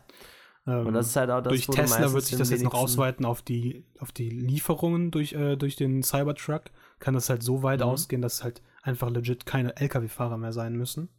Ähm, 0.65 0.87
Und 0.87 0.93
das 0.95 1.07
ist 1.07 1.15
halt 1.15 1.29
auch 1.29 1.41
das, 1.41 1.51
durch 1.51 1.67
Tesla 1.67 2.11
wird 2.11 2.25
sich 2.25 2.37
das 2.37 2.49
jetzt 2.49 2.63
noch 2.63 2.73
ausweiten 2.73 3.25
auf 3.25 3.41
die, 3.41 3.85
auf 3.99 4.11
die 4.11 4.29
Lieferungen 4.29 5.11
durch, 5.11 5.33
äh, 5.33 5.55
durch 5.55 5.75
den 5.77 6.03
Cybertruck. 6.03 6.63
Kann 6.99 7.13
das 7.13 7.29
halt 7.29 7.41
so 7.43 7.63
weit 7.63 7.79
Mhm. 7.79 7.85
ausgehen, 7.85 8.21
dass 8.21 8.43
halt 8.43 8.61
einfach 8.81 9.09
legit 9.09 9.45
keine 9.45 9.77
Lkw-Fahrer 9.77 10.37
mehr 10.37 10.51
sein 10.51 10.75
müssen. 10.75 11.09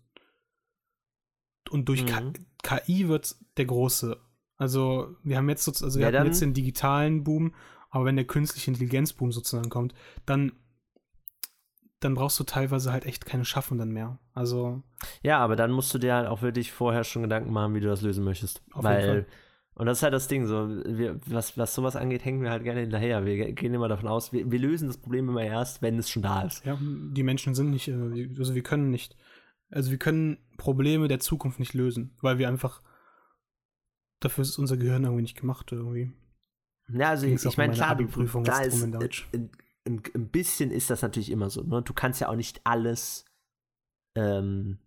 Und 1.71 1.89
durch 1.89 2.05
Mhm. 2.05 2.33
KI 2.63 3.09
wird 3.09 3.37
der 3.57 3.67
große. 3.67 4.19
Also 4.57 5.17
wir 5.23 5.37
haben 5.37 5.49
jetzt 5.49 5.65
sozusagen, 5.65 5.87
also 5.89 5.99
wir 6.01 6.07
Ja, 6.07 6.13
dann- 6.13 6.27
jetzt 6.27 6.41
den 6.43 6.55
digitalen 6.55 7.25
Boom, 7.25 7.55
aber 7.91 8.05
wenn 8.07 8.17
der 8.17 8.27
künstliche 8.27 8.71
Intelligenzboom 8.71 9.33
sozusagen 9.33 9.71
kommt, 9.71 9.95
dann 10.27 10.53
dann 12.01 12.15
brauchst 12.15 12.39
du 12.39 12.45
teilweise 12.45 12.93
halt 12.93 13.07
echt 13.07 13.27
keine 13.27 13.45
Schaffenden 13.45 13.91
mehr. 13.93 14.19
Also 14.35 14.83
Ja, 15.23 15.39
aber 15.39 15.57
dann 15.57 15.73
musst 15.73 15.93
du 15.93 15.99
dir 15.99 16.15
halt 16.15 16.29
auch 16.29 16.43
wirklich 16.43 16.73
vorher 16.73 17.05
schon 17.05 17.23
Gedanken 17.23 17.53
machen, 17.53 17.75
wie 17.75 17.81
du 17.81 17.89
das 17.89 18.03
lösen 18.03 18.25
möchtest. 18.25 18.63
Auf 18.73 18.85
jeden 18.85 18.85
Weil, 18.85 19.09
Fall. 19.09 19.27
und 19.75 19.87
das 19.87 19.99
ist 19.99 20.03
halt 20.03 20.15
das 20.15 20.29
Ding, 20.29 20.47
so, 20.47 20.69
wir, 20.69 21.21
was, 21.27 21.59
was 21.59 21.75
sowas 21.75 21.97
angeht, 21.97 22.25
hängen 22.25 22.43
wir 22.43 22.51
halt 22.51 22.63
gerne 22.63 22.81
hinterher. 22.81 23.25
Wir 23.25 23.53
gehen 23.53 23.75
immer 23.75 23.89
davon 23.89 24.09
aus, 24.09 24.33
wir, 24.33 24.51
wir 24.51 24.59
lösen 24.59 24.87
das 24.87 24.99
Problem 24.99 25.29
immer 25.29 25.43
erst, 25.43 25.83
wenn 25.83 25.99
es 25.99 26.09
schon 26.09 26.23
da 26.23 26.43
ist. 26.43 26.65
Ja, 26.65 26.79
die 26.81 27.23
Menschen 27.23 27.55
sind 27.55 27.71
nicht, 27.71 27.89
äh, 27.89 28.29
also 28.39 28.55
wir 28.55 28.63
können 28.63 28.91
nicht, 28.91 29.17
also 29.71 29.91
wir 29.91 29.99
können 29.99 30.39
Probleme 30.57 31.09
der 31.09 31.21
Zukunft 31.21 31.59
nicht 31.59 31.75
lösen, 31.75 32.17
weil 32.21 32.39
wir 32.39 32.49
einfach, 32.49 32.83
dafür 34.21 34.43
ist 34.43 34.59
unser 34.59 34.77
Gehirn 34.77 35.05
irgendwie 35.05 35.23
nicht 35.23 35.39
gemacht 35.39 35.73
irgendwie. 35.73 36.13
Ja, 36.91 37.11
also 37.11 37.27
Ging's 37.27 37.45
ich, 37.45 37.51
ich 37.51 37.59
meine, 37.59 37.75
klar, 37.75 37.97
da 37.97 38.61
ist, 38.61 38.83
in 38.83 38.93
Deutsch. 38.93 39.29
Ein, 39.89 40.03
ein 40.15 40.29
bisschen 40.29 40.71
ist 40.71 40.91
das 40.91 41.03
natürlich 41.03 41.31
immer 41.31 41.51
so. 41.51 41.63
Ne? 41.63 41.83
Du 41.83 41.93
kannst 41.93 42.21
ja 42.21 42.29
auch 42.29 42.37
nicht 42.37 42.61
alles 42.65 43.25
ähm, 44.15 44.79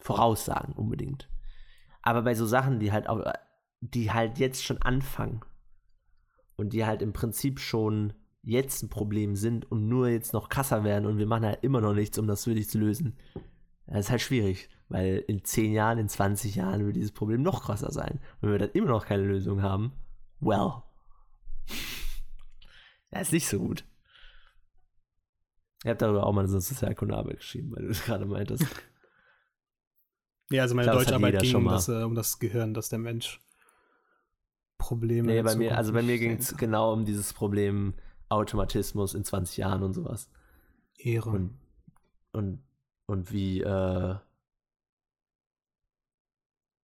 voraussagen 0.00 0.74
unbedingt. 0.74 1.28
Aber 2.02 2.22
bei 2.22 2.34
so 2.34 2.46
Sachen, 2.46 2.78
die 2.78 2.92
halt 2.92 3.08
auch, 3.08 3.22
die 3.80 4.12
halt 4.12 4.38
jetzt 4.38 4.64
schon 4.64 4.80
anfangen 4.82 5.40
und 6.56 6.72
die 6.72 6.84
halt 6.84 7.02
im 7.02 7.12
Prinzip 7.12 7.60
schon 7.60 8.12
jetzt 8.42 8.82
ein 8.82 8.90
Problem 8.90 9.36
sind 9.36 9.70
und 9.70 9.88
nur 9.88 10.08
jetzt 10.08 10.34
noch 10.34 10.48
krasser 10.48 10.84
werden 10.84 11.06
und 11.06 11.18
wir 11.18 11.26
machen 11.26 11.46
halt 11.46 11.64
immer 11.64 11.80
noch 11.80 11.94
nichts, 11.94 12.18
um 12.18 12.26
das 12.26 12.46
wirklich 12.46 12.68
zu 12.68 12.78
lösen. 12.78 13.16
Das 13.86 14.06
ist 14.06 14.10
halt 14.10 14.20
schwierig, 14.20 14.68
weil 14.88 15.24
in 15.26 15.44
10 15.44 15.72
Jahren, 15.72 15.98
in 15.98 16.08
20 16.08 16.54
Jahren 16.54 16.84
wird 16.84 16.96
dieses 16.96 17.12
Problem 17.12 17.42
noch 17.42 17.64
krasser 17.64 17.90
sein. 17.90 18.20
Wenn 18.40 18.52
wir 18.52 18.58
dann 18.58 18.70
immer 18.70 18.88
noch 18.88 19.06
keine 19.06 19.24
Lösung 19.24 19.62
haben, 19.62 19.92
well. 20.40 20.82
Das 23.10 23.28
ist 23.28 23.32
nicht 23.32 23.46
so 23.46 23.60
gut. 23.60 23.84
Ich 25.84 25.90
habe 25.90 25.98
darüber 25.98 26.26
auch 26.26 26.32
mal 26.32 26.40
eine 26.40 26.48
Sozialkundearbeit 26.48 27.36
geschrieben, 27.36 27.72
weil 27.76 27.84
du 27.84 27.90
es 27.90 28.04
gerade 28.04 28.26
meintest. 28.26 28.66
Ja, 30.50 30.60
also 30.60 30.74
meine 30.74 30.92
das 30.92 30.96
Deutscharbeit 30.98 31.40
ging 31.40 31.50
schon 31.50 31.58
um 31.60 31.64
mal. 31.64 31.72
das, 31.72 31.88
äh, 31.88 32.02
um 32.02 32.14
das 32.14 32.38
Gehirn, 32.38 32.74
dass 32.74 32.90
der 32.90 32.98
Mensch 32.98 33.40
Probleme 34.76 35.32
Nee, 35.32 35.42
bei 35.42 35.56
mir, 35.56 35.74
also 35.74 35.94
bei 35.94 36.02
mir 36.02 36.18
ging 36.18 36.32
es 36.32 36.54
genau 36.58 36.92
um 36.92 37.06
dieses 37.06 37.32
Problem 37.32 37.94
Automatismus 38.28 39.14
in 39.14 39.24
20 39.24 39.56
Jahren 39.56 39.82
und 39.82 39.94
sowas. 39.94 40.28
Ehre. 40.98 41.30
Und, 41.30 41.58
und, 42.32 42.62
und 43.06 43.32
wie, 43.32 43.62
äh, 43.62 44.16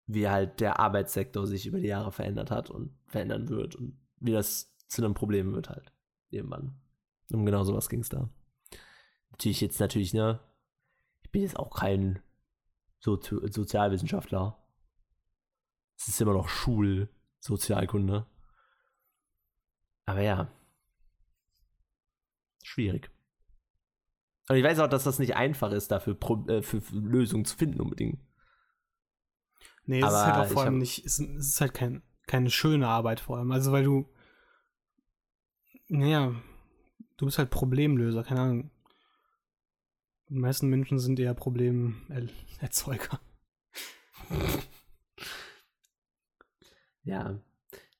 wie 0.06 0.28
halt 0.28 0.60
der 0.60 0.80
Arbeitssektor 0.80 1.46
sich 1.46 1.66
über 1.66 1.80
die 1.80 1.88
Jahre 1.88 2.12
verändert 2.12 2.50
hat 2.50 2.70
und 2.70 2.96
verändern 3.08 3.50
wird 3.50 3.76
und 3.76 4.00
wie 4.20 4.32
das 4.32 4.74
zu 4.88 5.04
einem 5.04 5.12
Problem 5.12 5.52
wird 5.52 5.68
halt. 5.68 5.92
Irgendwann. 6.30 6.80
Um 7.30 7.44
genau 7.44 7.62
sowas 7.64 7.90
ging 7.90 8.00
es 8.00 8.08
da. 8.08 8.30
Natürlich 9.40 9.62
jetzt 9.62 9.80
natürlich, 9.80 10.12
ne? 10.12 10.38
Ich 11.22 11.30
bin 11.30 11.40
jetzt 11.40 11.58
auch 11.58 11.74
kein 11.74 12.22
Sozi 12.98 13.38
Sozialwissenschaftler. 13.50 14.62
Es 15.96 16.08
ist 16.08 16.20
immer 16.20 16.34
noch 16.34 16.50
Schulsozialkunde. 16.50 18.26
Aber 20.04 20.20
ja. 20.20 20.52
Schwierig. 22.62 23.10
Und 24.50 24.56
ich 24.56 24.62
weiß 24.62 24.78
auch, 24.80 24.88
dass 24.88 25.04
das 25.04 25.18
nicht 25.18 25.36
einfach 25.36 25.72
ist, 25.72 25.90
dafür 25.90 26.14
Pro 26.14 26.46
äh, 26.46 26.60
für, 26.60 26.82
für 26.82 26.96
Lösungen 26.96 27.46
zu 27.46 27.56
finden 27.56 27.80
unbedingt. 27.80 28.20
Nee, 29.86 30.00
es 30.02 30.06
ist 30.12 30.18
halt 30.18 30.48
auch 30.48 30.52
vor 30.52 30.64
allem 30.64 30.74
hab- 30.74 30.80
nicht, 30.80 31.06
es, 31.06 31.18
es 31.18 31.48
ist 31.48 31.60
halt 31.62 31.72
kein, 31.72 32.02
keine 32.26 32.50
schöne 32.50 32.88
Arbeit 32.88 33.20
vor 33.20 33.38
allem. 33.38 33.52
Also 33.52 33.72
weil 33.72 33.84
du, 33.84 34.12
naja, 35.88 36.34
du 37.16 37.24
bist 37.24 37.38
halt 37.38 37.48
Problemlöser, 37.48 38.22
keine 38.22 38.40
Ahnung. 38.42 38.70
Die 40.30 40.38
meisten 40.38 40.68
Menschen 40.68 41.00
sind 41.00 41.18
eher 41.18 41.34
Problemerzeuger. 41.34 43.20
Ja. 47.02 47.40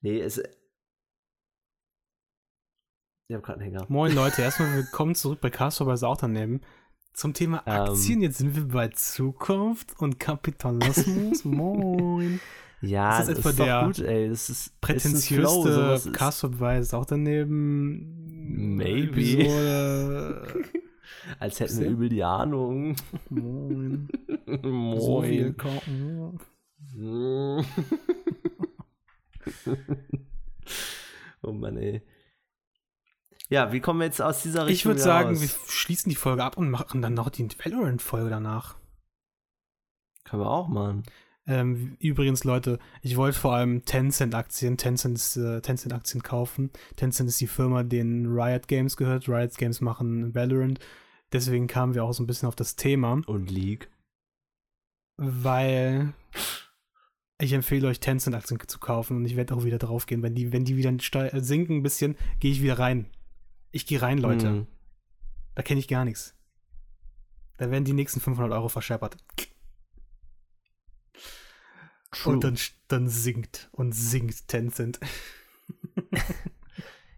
Nee, 0.00 0.20
es. 0.20 0.40
Ich 3.26 3.34
hab 3.34 3.42
gerade 3.42 3.60
einen 3.60 3.72
Hänger. 3.72 3.86
Moin 3.88 4.14
Leute, 4.14 4.42
erstmal 4.42 4.76
willkommen 4.76 5.16
zurück 5.16 5.40
bei 5.40 5.50
Castor 5.50 5.88
bei 5.88 5.96
Sauternehmen. 5.96 6.60
Zum 7.14 7.34
Thema 7.34 7.64
Ähm. 7.66 7.72
Aktien, 7.90 8.22
jetzt 8.22 8.38
sind 8.38 8.54
wir 8.54 8.68
bei 8.68 8.86
Zukunft 8.88 9.98
und 9.98 10.20
Kapitalismus. 10.20 11.44
Moin. 11.44 12.40
Ja, 12.80 13.18
Ist 13.18 13.28
das 13.28 13.40
das 13.42 13.46
ist, 13.46 13.58
doch 13.58 13.84
gut, 13.86 13.98
ey. 13.98 14.28
Das 14.28 14.48
ist 14.48 14.80
Prätentiöste 14.80 16.12
Castor 16.12 16.50
bei 16.52 16.80
Sauternehmen. 16.82 18.76
Maybe. 18.76 19.20
Episode. 19.20 20.64
Als 21.38 21.60
hätten 21.60 21.80
wir 21.80 21.88
übel 21.88 22.08
die 22.08 22.24
Ahnung. 22.24 22.96
Moin. 23.28 24.08
So 24.46 25.22
viel 25.22 25.54
Moin. 25.86 26.40
Oh 31.42 31.52
Mann, 31.52 31.76
ey. 31.78 32.02
Ja, 33.48 33.72
wie 33.72 33.80
kommen 33.80 34.00
wir 34.00 34.06
jetzt 34.06 34.20
aus 34.22 34.42
dieser 34.42 34.66
Richtung 34.66 34.74
Ich 34.74 34.84
würde 34.86 35.00
sagen, 35.00 35.30
raus? 35.30 35.40
wir 35.40 35.48
schließen 35.72 36.10
die 36.10 36.16
Folge 36.16 36.44
ab 36.44 36.56
und 36.56 36.70
machen 36.70 37.02
dann 37.02 37.14
noch 37.14 37.30
die 37.30 37.48
Valorant-Folge 37.48 38.30
danach. 38.30 38.76
Können 40.24 40.42
wir 40.42 40.50
auch 40.50 40.68
machen. 40.68 41.02
Ähm, 41.50 41.96
übrigens, 41.98 42.44
Leute, 42.44 42.78
ich 43.02 43.16
wollte 43.16 43.36
vor 43.36 43.56
allem 43.56 43.84
Tencent-Aktien, 43.84 44.76
Tencent, 44.76 45.16
ist, 45.16 45.36
äh, 45.36 45.60
Tencent-Aktien 45.60 46.22
kaufen. 46.22 46.70
Tencent 46.94 47.28
ist 47.28 47.40
die 47.40 47.48
Firma, 47.48 47.82
denen 47.82 48.26
Riot 48.26 48.68
Games 48.68 48.96
gehört. 48.96 49.28
Riot 49.28 49.58
Games 49.58 49.80
machen 49.80 50.32
Valorant. 50.32 50.78
Deswegen 51.32 51.66
kamen 51.66 51.94
wir 51.94 52.04
auch 52.04 52.12
so 52.12 52.22
ein 52.22 52.28
bisschen 52.28 52.46
auf 52.46 52.54
das 52.54 52.76
Thema, 52.76 53.20
Und 53.26 53.50
League. 53.50 53.90
weil 55.16 56.14
ich 57.40 57.52
empfehle 57.52 57.88
euch, 57.88 57.98
Tencent-Aktien 57.98 58.60
zu 58.68 58.78
kaufen 58.78 59.16
und 59.16 59.24
ich 59.24 59.34
werde 59.34 59.52
auch 59.56 59.64
wieder 59.64 59.78
draufgehen. 59.78 60.22
Wenn 60.22 60.36
die, 60.36 60.52
wenn 60.52 60.64
die 60.64 60.76
wieder 60.76 60.92
äh, 60.92 61.40
sinken 61.40 61.78
ein 61.78 61.82
bisschen, 61.82 62.16
gehe 62.38 62.52
ich 62.52 62.62
wieder 62.62 62.78
rein. 62.78 63.10
Ich 63.72 63.86
gehe 63.86 64.00
rein, 64.00 64.18
Leute. 64.18 64.50
Mhm. 64.50 64.66
Da 65.56 65.62
kenne 65.62 65.80
ich 65.80 65.88
gar 65.88 66.04
nichts. 66.04 66.36
Da 67.58 67.72
werden 67.72 67.84
die 67.84 67.92
nächsten 67.92 68.20
500 68.20 68.52
Euro 68.52 68.68
verscheppert. 68.68 69.16
True. 72.12 72.34
Und 72.34 72.44
dann, 72.44 72.58
dann 72.88 73.08
sinkt 73.08 73.68
und 73.72 73.94
sinkt 73.94 74.48
Tencent. 74.48 74.98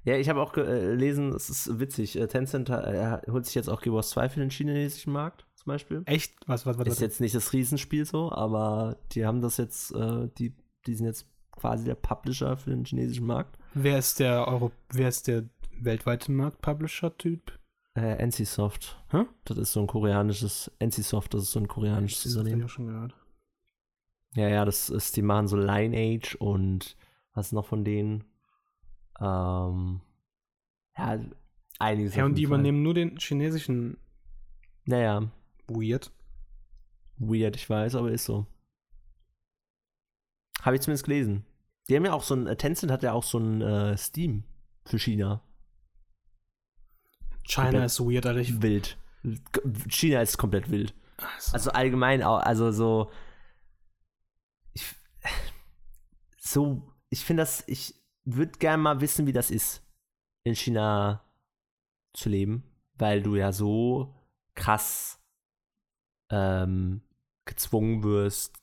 Ja, 0.05 0.17
ich 0.17 0.29
habe 0.29 0.43
auch 0.43 0.53
gelesen, 0.53 1.33
es 1.33 1.49
ist 1.49 1.79
witzig, 1.79 2.19
äh, 2.19 2.27
Tencent 2.27 2.69
äh, 2.71 3.19
holt 3.31 3.47
sich 3.47 3.55
jetzt 3.55 3.69
auch 3.69 3.81
Gears 3.81 4.11
2 4.11 4.31
für 4.31 4.41
den 4.41 4.51
chinesischen 4.51 5.13
Markt. 5.13 5.47
zum 5.55 5.67
Beispiel. 5.67 6.03
Echt? 6.07 6.35
Was, 6.47 6.67
was, 6.67 6.77
was? 6.77 6.87
Ist 6.89 6.95
was? 6.95 7.01
jetzt 7.01 7.21
nicht 7.21 7.37
das 7.37 7.53
Riesenspiel 7.53 8.05
so, 8.05 8.33
aber 8.33 8.97
die 9.13 9.25
haben 9.25 9.41
das 9.41 9.59
jetzt, 9.59 9.95
äh, 9.95 10.29
die, 10.39 10.57
die 10.89 10.95
sind 10.97 11.07
jetzt 11.07 11.29
quasi 11.53 11.85
der 11.85 11.95
Publisher 11.95 12.57
für 12.57 12.71
den 12.71 12.85
chinesischen 12.85 13.27
Markt. 13.27 13.57
Wer 13.75 13.99
ist 13.99 14.19
der 14.19 14.49
Euro 14.49 14.73
wer 14.91 15.09
ist 15.09 15.29
der 15.29 15.45
weltweite 15.81 16.33
Markt-Publisher-Typ? 16.33 17.53
Äh, 17.95 18.27
NCSoft. 18.27 19.01
Hä? 19.11 19.27
Das 19.45 19.57
ist 19.57 19.73
so 19.73 19.81
ein 19.81 19.87
koreanisches, 19.87 20.69
NCSoft, 20.81 21.33
das 21.35 21.45
ist 21.45 21.53
so 21.53 21.61
ein 21.61 21.69
koreanisches 21.69 22.25
Das 22.25 22.33
hab 22.33 22.39
ich 22.39 22.41
Unternehmen. 22.41 22.65
auch 22.65 22.71
schon 22.71 22.87
gehört. 22.89 23.15
Ja, 24.35 24.49
ja, 24.49 24.65
das 24.65 24.89
ist, 24.89 25.17
die 25.17 25.23
machen 25.23 25.47
so 25.49 25.57
Lineage 25.57 26.37
und 26.39 26.97
was 27.35 27.53
noch 27.53 27.67
von 27.67 27.85
denen? 27.85 28.25
Ähm, 29.21 30.01
ja, 30.97 31.21
einiges. 31.79 32.15
Ja, 32.15 32.25
und 32.25 32.35
die 32.37 32.47
Fall. 32.47 32.55
übernehmen 32.55 32.83
nur 32.83 32.95
den 32.95 33.19
chinesischen 33.19 33.99
Naja, 34.85 35.31
Weird. 35.69 36.11
weird, 37.19 37.57
ich 37.57 37.69
weiß, 37.69 37.95
aber 37.95 38.11
ist 38.11 38.25
so. 38.25 38.47
Habe 40.63 40.77
ich 40.77 40.83
zumindest 40.83 41.05
gelesen. 41.05 41.45
Die 41.89 41.97
haben 41.97 42.05
ja 42.05 42.13
auch 42.13 42.23
so 42.23 42.35
ein, 42.35 42.47
äh, 42.47 42.57
Tencent 42.57 42.91
hat 42.93 43.03
ja 43.03 43.13
auch 43.13 43.25
so 43.25 43.39
ein 43.39 43.61
äh, 43.61 43.97
Steam 43.97 44.45
für 44.85 44.99
China. 44.99 45.43
China 47.45 47.85
ist 47.85 48.01
weird, 48.01 48.25
Alter. 48.27 48.63
Wild. 48.63 48.97
China 49.89 50.21
ist 50.23 50.39
komplett 50.39 50.71
wild. 50.71 50.95
also, 51.17 51.53
Also 51.55 51.71
allgemein 51.73 52.23
auch, 52.23 52.39
also 52.39 52.71
so. 52.73 53.11
Ich, 54.75 54.95
so, 56.45 56.83
ich 57.09 57.25
finde 57.25 57.43
das, 57.43 57.63
ich 57.67 57.95
würde 58.25 58.59
gerne 58.59 58.83
mal 58.83 59.01
wissen, 59.01 59.27
wie 59.27 59.33
das 59.33 59.51
ist, 59.51 59.83
in 60.45 60.55
China 60.55 61.23
zu 62.15 62.29
leben, 62.29 62.65
weil 62.99 63.23
du 63.23 63.37
ja 63.37 63.53
so 63.53 64.15
krass 64.55 65.21
ähm, 66.31 67.03
gezwungen 67.45 68.03
wirst, 68.03 68.57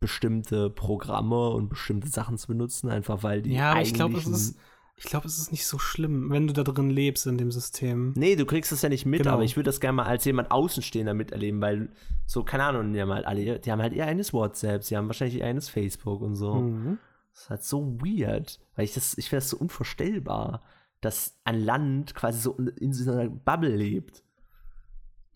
bestimmte 0.00 0.68
Programme 0.68 1.50
und 1.50 1.68
bestimmte 1.68 2.08
Sachen 2.08 2.38
zu 2.38 2.48
benutzen, 2.48 2.88
einfach 2.88 3.22
weil 3.22 3.42
die 3.42 3.54
ja, 3.54 3.72
aber 3.72 3.82
ich 3.82 3.94
glaube, 3.94 4.18
es 4.18 4.26
ist, 4.26 4.58
ich 4.96 5.04
glaube, 5.04 5.26
es 5.28 5.38
ist 5.38 5.52
nicht 5.52 5.66
so 5.66 5.78
schlimm, 5.78 6.30
wenn 6.30 6.46
du 6.48 6.52
da 6.52 6.64
drin 6.64 6.90
lebst 6.90 7.26
in 7.26 7.38
dem 7.38 7.52
System. 7.52 8.12
Nee, 8.16 8.34
du 8.36 8.44
kriegst 8.44 8.72
es 8.72 8.82
ja 8.82 8.88
nicht 8.88 9.06
mit, 9.06 9.22
Genau. 9.22 9.34
aber 9.34 9.44
ich 9.44 9.56
würde 9.56 9.68
das 9.68 9.80
gerne 9.80 9.96
mal 9.96 10.06
als 10.06 10.24
jemand 10.24 10.50
Außenstehender 10.50 11.14
miterleben, 11.14 11.60
weil 11.60 11.90
so, 12.26 12.42
keine 12.42 12.64
Ahnung, 12.64 12.92
die 12.92 13.00
haben 13.00 13.12
halt 13.12 13.26
alle, 13.26 13.60
die 13.60 13.70
haben 13.72 13.80
halt 13.80 13.92
ihr 13.92 14.06
eigenes 14.06 14.32
WhatsApp, 14.32 14.82
sie 14.82 14.96
haben 14.96 15.06
wahrscheinlich 15.06 15.38
ihr 15.38 15.46
eigenes 15.46 15.68
Facebook 15.68 16.20
und 16.20 16.34
so. 16.34 16.54
Mhm. 16.56 16.98
Das 17.32 17.42
ist 17.42 17.50
halt 17.50 17.64
so 17.64 17.98
weird, 18.00 18.60
weil 18.76 18.84
ich 18.84 18.94
das, 18.94 19.16
ich 19.18 19.28
finde 19.28 19.40
das 19.40 19.50
so 19.50 19.56
unvorstellbar, 19.56 20.62
dass 21.00 21.38
ein 21.44 21.60
Land 21.60 22.14
quasi 22.14 22.40
so 22.40 22.54
in, 22.56 22.68
in 22.68 22.92
so 22.92 23.10
einer 23.10 23.28
Bubble 23.28 23.74
lebt. 23.74 24.22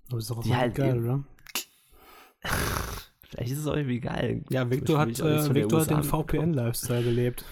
Aber 0.09 0.18
ist 0.18 0.30
doch 0.30 0.38
auch 0.38 0.49
halt 0.49 0.74
geil, 0.74 1.03
oder? 1.03 1.24
Vielleicht 3.28 3.53
ist 3.53 3.59
es 3.59 3.66
auch 3.66 3.74
irgendwie 3.74 4.01
geil. 4.01 4.44
Ja, 4.51 4.70
Victor 4.70 5.01
hat, 5.01 5.18
äh, 5.18 5.55
Victor 5.55 5.80
hat 5.80 5.90
den. 5.90 6.05
VPN-Lifestyle 6.05 7.03
gelebt. 7.03 7.44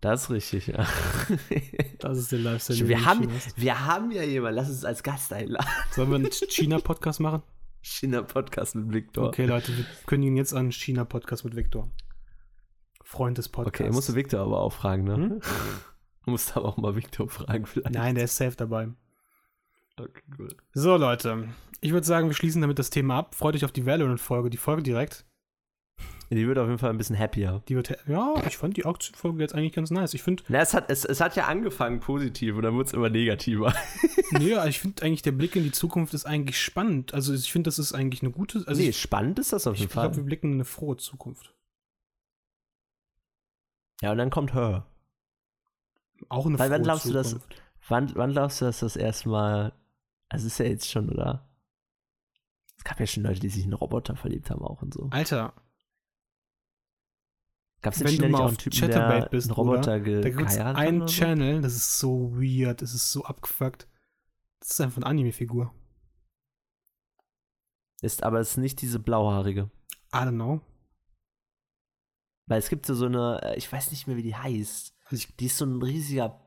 Das 0.00 0.24
ist 0.24 0.30
richtig, 0.30 0.66
ja. 0.66 0.84
Das 2.00 2.18
ist 2.18 2.32
der 2.32 2.40
Lifestyle. 2.40 2.88
wir, 2.88 3.04
haben, 3.04 3.22
in 3.22 3.28
China 3.28 3.40
hast. 3.46 3.60
wir 3.60 3.86
haben 3.86 4.10
ja 4.10 4.24
jemanden, 4.24 4.56
lass 4.56 4.68
uns 4.68 4.84
als 4.84 5.04
Gast 5.04 5.32
einladen. 5.32 5.68
Sollen 5.92 6.10
wir 6.10 6.16
einen 6.16 6.30
China-Podcast 6.32 7.20
machen? 7.20 7.42
China-Podcast 7.82 8.74
mit 8.74 8.92
Victor. 8.92 9.28
Okay, 9.28 9.46
Leute, 9.46 9.76
wir 9.76 9.84
kündigen 10.06 10.36
jetzt 10.36 10.54
an 10.54 10.72
China-Podcast 10.72 11.44
mit 11.44 11.54
Victor. 11.54 11.88
Freund 13.12 13.36
des 13.36 13.50
Podcasts. 13.50 13.80
Okay, 13.80 13.92
musst 13.92 14.08
du 14.08 14.14
Victor 14.14 14.40
aber 14.40 14.60
auch 14.60 14.72
fragen, 14.72 15.04
ne? 15.04 15.14
Hm? 15.14 15.40
Du 16.24 16.30
musst 16.30 16.56
aber 16.56 16.66
auch 16.66 16.78
mal 16.78 16.96
Victor 16.96 17.28
fragen, 17.28 17.66
vielleicht. 17.66 17.94
Nein, 17.94 18.14
der 18.14 18.24
ist 18.24 18.36
safe 18.36 18.56
dabei. 18.56 18.88
Okay, 19.98 20.22
cool. 20.38 20.56
So, 20.72 20.96
Leute. 20.96 21.48
Ich 21.82 21.92
würde 21.92 22.06
sagen, 22.06 22.28
wir 22.28 22.34
schließen 22.34 22.62
damit 22.62 22.78
das 22.78 22.88
Thema 22.88 23.18
ab. 23.18 23.34
Freut 23.34 23.54
euch 23.54 23.66
auf 23.66 23.72
die 23.72 23.84
Valorant-Folge. 23.84 24.48
Die 24.48 24.56
Folge 24.56 24.82
direkt. 24.82 25.26
Die 26.30 26.48
wird 26.48 26.56
auf 26.56 26.66
jeden 26.68 26.78
Fall 26.78 26.88
ein 26.88 26.96
bisschen 26.96 27.18
happier. 27.18 27.62
Die 27.68 27.76
wird, 27.76 27.94
ja, 28.06 28.34
ich 28.46 28.56
fand 28.56 28.78
die 28.78 28.86
Auktion-Folge 28.86 29.42
jetzt 29.42 29.54
eigentlich 29.54 29.74
ganz 29.74 29.90
nice. 29.90 30.14
Ich 30.14 30.22
finde, 30.22 30.42
es 30.48 30.72
hat, 30.72 30.90
es, 30.90 31.04
es 31.04 31.20
hat 31.20 31.36
ja 31.36 31.48
angefangen 31.48 32.00
positiv 32.00 32.56
und 32.56 32.62
dann 32.62 32.78
wird 32.78 32.86
es 32.86 32.94
immer 32.94 33.10
negativer. 33.10 33.74
nee, 34.30 34.56
ich 34.66 34.80
finde 34.80 35.02
eigentlich, 35.02 35.20
der 35.20 35.32
Blick 35.32 35.54
in 35.54 35.64
die 35.64 35.72
Zukunft 35.72 36.14
ist 36.14 36.24
eigentlich 36.24 36.58
spannend. 36.58 37.12
Also, 37.12 37.34
ich 37.34 37.52
finde, 37.52 37.68
das 37.68 37.78
ist 37.78 37.92
eigentlich 37.92 38.22
eine 38.22 38.30
gute. 38.30 38.64
Also, 38.66 38.80
nee, 38.80 38.88
ich, 38.88 38.98
spannend 38.98 39.38
ist 39.38 39.52
das 39.52 39.66
auf 39.66 39.74
ich 39.74 39.80
jeden 39.80 39.92
glaube, 39.92 40.12
wir 40.12 40.14
Fall. 40.14 40.24
blicken 40.24 40.46
in 40.46 40.54
eine 40.54 40.64
frohe 40.64 40.96
Zukunft. 40.96 41.52
Ja, 44.02 44.12
und 44.12 44.18
dann 44.18 44.30
kommt 44.30 44.52
Her. 44.52 44.86
Auch 46.28 46.46
eine 46.46 46.58
Weil 46.58 46.70
wann 46.70 46.82
glaubst 46.82 47.06
du, 47.06 47.22
Zukunft. 47.22 47.62
Wann, 47.88 48.14
wann 48.14 48.32
glaubst 48.32 48.60
du, 48.60 48.66
dass 48.66 48.80
das 48.80 48.96
erste 48.96 49.28
Mal. 49.30 49.72
Also, 50.28 50.46
ist 50.46 50.58
ja 50.58 50.66
jetzt 50.66 50.90
schon, 50.90 51.08
oder? 51.08 51.48
Es 52.76 52.84
gab 52.84 53.00
ja 53.00 53.06
schon 53.06 53.22
Leute, 53.22 53.40
die 53.40 53.48
sich 53.48 53.64
in 53.64 53.72
Roboter 53.72 54.16
verliebt 54.16 54.50
haben, 54.50 54.62
auch 54.62 54.82
und 54.82 54.92
so. 54.92 55.08
Alter, 55.10 55.54
Gab 57.82 57.94
es 57.94 58.04
wenn 58.04 58.16
du 58.16 58.28
mal 58.28 58.42
auf 58.42 58.48
einen 58.48 58.58
Typen, 58.58 58.78
Chatterbait 58.78 59.24
der 59.24 59.28
bist, 59.28 59.48
einen 59.48 59.56
Roboter 59.56 59.98
da 59.98 59.98
gibt 59.98 60.24
es 60.24 60.36
geheiratet 60.36 60.64
hat 60.64 60.76
einen 60.76 61.02
oder 61.02 61.08
so? 61.08 61.14
Channel, 61.14 61.60
das 61.62 61.74
ist 61.74 61.98
so 61.98 62.32
weird, 62.36 62.80
das 62.80 62.94
ist 62.94 63.10
so 63.10 63.24
abgefuckt. 63.24 63.88
Das 64.60 64.70
ist 64.70 64.80
einfach 64.80 64.98
eine 64.98 65.06
Anime-Figur. 65.06 65.74
Ist 68.00 68.22
aber 68.22 68.38
es 68.38 68.52
ist 68.52 68.56
nicht 68.58 68.80
diese 68.82 69.00
blauhaarige. 69.00 69.68
I 70.14 70.18
don't 70.18 70.34
know. 70.34 70.60
Weil 72.52 72.58
es 72.58 72.68
gibt 72.68 72.84
so 72.86 72.94
so 72.94 73.06
eine, 73.06 73.40
äh, 73.42 73.56
ich 73.56 73.70
weiß 73.72 73.90
nicht 73.90 74.06
mehr, 74.06 74.16
wie 74.16 74.22
die 74.22 74.36
heißt. 74.36 74.94
Die 75.40 75.46
ist 75.46 75.56
so 75.56 75.64
ein 75.64 75.80
riesiger. 75.82 76.38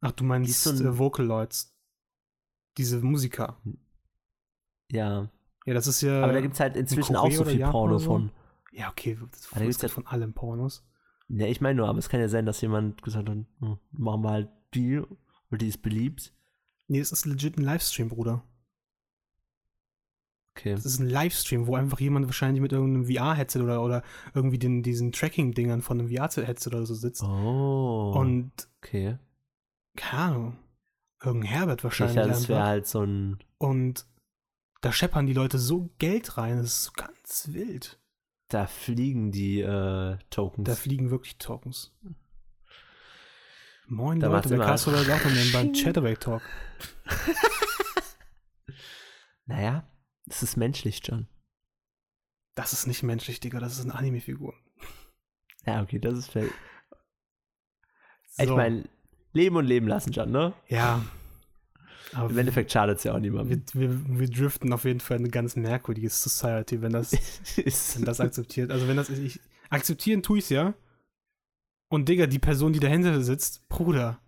ach, 0.00 0.10
du 0.12 0.24
Die 0.24 0.28
meinst 0.28 0.50
ist 0.50 0.64
so 0.64 0.70
ein- 0.70 0.84
äh, 0.94 0.98
Vocaloids. 0.98 1.76
Diese 2.76 3.00
Musiker. 3.00 3.60
Ja. 4.90 5.30
Ja, 5.66 5.74
das 5.74 5.86
ist 5.86 6.00
ja. 6.02 6.22
Aber 6.22 6.32
da 6.32 6.40
gibt 6.40 6.54
es 6.54 6.60
halt 6.60 6.76
inzwischen 6.76 7.14
auch 7.16 7.22
Korea 7.22 7.36
so 7.38 7.44
viel 7.44 7.58
Japan 7.60 7.72
Porno 7.72 7.98
so? 7.98 8.06
von. 8.10 8.30
ja, 8.72 8.90
okay, 8.90 9.16
das 9.30 9.48
da 9.50 9.60
gibt's 9.60 9.76
ist 9.76 9.82
ja- 9.82 9.88
von 9.88 10.06
allem 10.06 10.32
Pornos. 10.34 10.84
Ja, 11.28 11.46
ich 11.46 11.60
meine 11.60 11.76
nur, 11.76 11.88
aber 11.88 11.98
es 11.98 12.08
kann 12.08 12.20
ja 12.20 12.28
sein, 12.28 12.44
dass 12.46 12.60
jemand 12.60 13.02
gesagt 13.02 13.28
hat, 13.28 13.36
hm, 13.60 13.78
machen 13.92 14.22
wir 14.22 14.30
halt 14.30 14.48
die, 14.74 15.00
weil 15.48 15.58
die 15.58 15.68
ist 15.68 15.80
beliebt. 15.82 16.32
Nee, 16.88 16.98
es 16.98 17.12
ist 17.12 17.24
legit 17.24 17.56
ein 17.56 17.62
Livestream, 17.62 18.08
Bruder. 18.08 18.42
Okay. 20.54 20.72
Das 20.74 20.84
ist 20.84 20.98
ein 20.98 21.08
Livestream, 21.08 21.66
wo 21.66 21.76
einfach 21.76 21.98
jemand 22.00 22.26
wahrscheinlich 22.26 22.60
mit 22.60 22.72
irgendeinem 22.72 23.06
VR-Headset 23.06 23.60
oder, 23.60 23.82
oder 23.82 24.02
irgendwie 24.34 24.58
den, 24.58 24.82
diesen 24.82 25.10
Tracking-Dingern 25.12 25.80
von 25.80 25.98
einem 25.98 26.08
VR-Headset 26.08 26.68
oder 26.68 26.84
so 26.84 26.94
sitzt. 26.94 27.22
Oh. 27.22 28.12
Und, 28.14 28.52
okay. 28.82 29.18
keine 29.96 30.22
Ahnung, 30.22 30.58
irgendein 31.24 31.50
Herbert 31.50 31.80
Ich 31.80 31.84
wahrscheinlich. 31.84 32.16
dachte, 32.16 32.28
das 32.28 32.48
wäre 32.50 32.64
halt 32.64 32.86
so 32.86 33.02
ein. 33.02 33.38
Und 33.58 34.04
da 34.82 34.92
scheppern 34.92 35.26
die 35.26 35.32
Leute 35.32 35.58
so 35.58 35.90
Geld 35.98 36.36
rein, 36.36 36.58
das 36.58 36.66
ist 36.66 36.84
so 36.84 36.92
ganz 36.96 37.48
wild. 37.52 37.98
Da 38.48 38.66
fliegen 38.66 39.32
die 39.32 39.60
äh, 39.60 40.18
Tokens. 40.28 40.66
Da 40.68 40.74
fliegen 40.74 41.10
wirklich 41.10 41.38
Tokens. 41.38 41.96
Moin 43.86 44.20
Da 44.20 44.26
Leute, 44.28 44.48
der 44.50 44.56
immer- 44.58 44.66
Cast 44.66 44.86
oder 44.86 44.98
auch 44.98 45.24
nehmen 45.24 45.52
beim 45.52 45.72
Chatterbait 45.74 46.20
Talk. 46.20 46.42
naja, 49.46 49.84
es 50.28 50.42
ist 50.42 50.56
menschlich, 50.56 51.00
John. 51.04 51.26
Das 52.54 52.72
ist 52.72 52.86
nicht 52.86 53.02
menschlich, 53.02 53.40
Digga, 53.40 53.60
das 53.60 53.78
ist 53.78 53.84
eine 53.84 53.94
Anime-Figur. 53.94 54.54
Ja, 55.64 55.80
okay, 55.80 56.00
das 56.00 56.18
ist 56.18 56.28
vielleicht. 56.32 56.52
Ich 58.36 58.48
So, 58.48 58.56
meine, 58.56 58.88
leben 59.32 59.54
und 59.54 59.64
leben 59.64 59.86
lassen, 59.86 60.10
John, 60.10 60.32
ne? 60.32 60.52
Ja. 60.66 61.04
Aber 62.14 62.30
Im 62.30 62.38
Endeffekt 62.38 62.72
schadet 62.72 62.98
es 62.98 63.04
ja 63.04 63.14
auch 63.14 63.20
niemandem. 63.20 63.62
wir, 63.72 63.88
wir, 63.88 64.18
wir 64.18 64.28
driften 64.28 64.72
auf 64.72 64.84
jeden 64.84 64.98
Fall 64.98 65.18
in 65.18 65.22
eine 65.22 65.30
ganz 65.30 65.54
merkwürdige 65.54 66.10
Society, 66.10 66.82
wenn 66.82 66.92
das, 66.92 67.12
Ist- 67.56 67.96
wenn 67.96 68.04
das 68.04 68.18
akzeptiert. 68.18 68.72
Also 68.72 68.88
wenn 68.88 68.96
das 68.96 69.08
ich 69.08 69.38
akzeptieren 69.70 70.24
tue 70.24 70.38
ich's 70.38 70.48
ja. 70.48 70.74
Und 71.88 72.08
Digga, 72.08 72.26
die 72.26 72.40
Person, 72.40 72.72
die 72.72 72.80
dahinter 72.80 73.22
sitzt, 73.22 73.68
Bruder, 73.68 74.20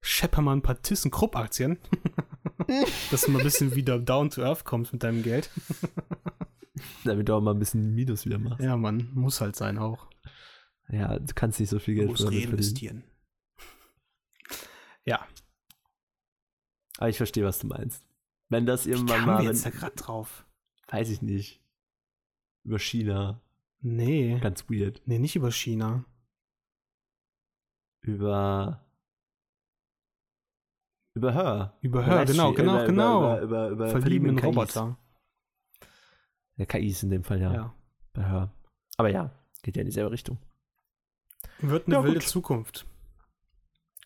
schepper 0.00 0.42
mal 0.42 0.52
ein 0.54 0.62
paar 0.62 0.80
ThyssenKrupp-Aktien. 0.80 1.78
dass 3.10 3.22
du 3.22 3.30
mal 3.30 3.38
ein 3.38 3.44
bisschen 3.44 3.74
wieder 3.74 3.98
down 3.98 4.30
to 4.30 4.42
earth 4.42 4.64
kommst 4.64 4.92
mit 4.92 5.02
deinem 5.02 5.22
Geld. 5.22 5.50
Damit 7.04 7.28
du 7.28 7.34
auch 7.34 7.40
mal 7.40 7.52
ein 7.52 7.58
bisschen 7.58 7.94
Minus 7.94 8.26
wieder 8.26 8.38
machst. 8.38 8.62
Ja, 8.62 8.76
Mann, 8.76 9.10
muss 9.14 9.40
halt 9.40 9.56
sein 9.56 9.78
auch. 9.78 10.08
Ja, 10.88 11.18
du 11.18 11.34
kannst 11.34 11.58
nicht 11.58 11.70
so 11.70 11.78
viel 11.78 11.94
Geld 11.94 12.08
muss 12.08 12.26
reinvestieren. 12.26 13.04
Ja, 15.04 15.26
Aber 16.98 17.08
ich 17.08 17.16
verstehe, 17.16 17.44
was 17.44 17.60
du 17.60 17.68
meinst. 17.68 18.04
Wenn 18.48 18.66
das 18.66 18.86
wie 18.86 18.90
irgendwann 18.90 19.20
kamen 19.20 19.26
mal, 19.26 19.42
wir 19.42 19.50
jetzt 19.50 19.64
da 19.64 19.70
gerade 19.70 19.94
drauf? 19.96 20.44
weiß 20.88 21.08
ich 21.10 21.22
nicht, 21.22 21.60
über 22.64 22.78
China, 22.78 23.40
Nee, 23.80 24.38
ganz 24.40 24.68
weird, 24.68 25.02
nee, 25.06 25.18
nicht 25.18 25.36
über 25.36 25.52
China. 25.52 26.04
über 28.00 28.85
über 31.16 31.32
Her. 31.32 31.72
Über 31.80 32.04
Her, 32.04 32.24
genau, 32.24 32.52
genau, 32.52 32.74
über, 32.76 32.86
genau. 32.86 33.18
Über, 33.38 33.40
über, 33.42 33.68
über 33.70 33.88
Verlieben 33.88 34.28
in 34.28 34.36
KIs. 34.36 34.44
Roboter. 34.44 34.98
Ja, 36.56 36.64
KIs 36.66 37.02
in 37.02 37.10
dem 37.10 37.24
Fall, 37.24 37.40
ja, 37.40 37.52
Ja. 37.52 37.74
bei 38.12 38.22
Her. 38.24 38.52
Aber 38.96 39.10
ja, 39.10 39.30
geht 39.62 39.76
ja 39.76 39.80
in 39.82 39.86
dieselbe 39.86 40.10
Richtung. 40.10 40.38
Wird 41.60 41.86
eine 41.86 41.96
Ja, 41.96 42.04
wilde 42.04 42.18
gut. 42.20 42.28
Zukunft. 42.28 42.86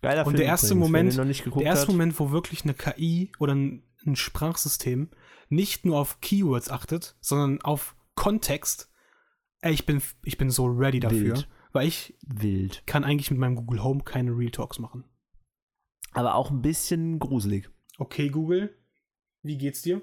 Geiler 0.02 0.26
Und 0.26 0.38
der 0.38 0.46
erste 0.46 0.68
übrigens, 0.74 1.16
Moment- 1.16 1.56
Der 1.56 1.62
erste 1.62 1.82
hat. 1.82 1.88
Moment, 1.88 2.18
wo 2.18 2.30
wirklich 2.30 2.64
eine 2.64 2.74
KI 2.74 3.30
oder 3.38 3.54
ein, 3.54 3.82
ein 4.06 4.16
Sprachsystem 4.16 5.10
nicht 5.48 5.84
nur 5.84 5.98
auf 5.98 6.20
Keywords 6.20 6.70
achtet, 6.70 7.16
sondern 7.20 7.60
auf 7.62 7.96
Kontext, 8.14 8.90
ey, 9.60 9.72
ich 9.72 9.84
bin, 9.84 10.00
ich 10.24 10.38
bin 10.38 10.48
so 10.50 10.66
ready 10.66 11.00
dafür. 11.00 11.34
Wild. 11.36 11.48
Weil 11.72 11.86
ich 11.86 12.16
Wild. 12.26 12.82
kann 12.86 13.04
eigentlich 13.04 13.30
mit 13.30 13.38
meinem 13.40 13.56
Google 13.56 13.82
Home 13.82 14.02
keine 14.04 14.30
Real 14.32 14.50
Talks 14.50 14.78
machen. 14.78 15.04
Aber 16.12 16.34
auch 16.34 16.50
ein 16.50 16.62
bisschen 16.62 17.18
gruselig. 17.18 17.70
Okay, 17.98 18.28
Google, 18.28 18.76
wie 19.42 19.58
geht's 19.58 19.82
dir? 19.82 20.02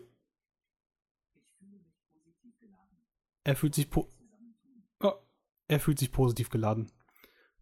Er 3.43 3.55
fühlt 3.55 3.75
sich 3.75 3.89
po 3.89 4.09
oh, 4.99 5.13
er 5.67 5.79
fühlt 5.79 5.99
sich 5.99 6.11
positiv 6.11 6.49
geladen. 6.49 6.91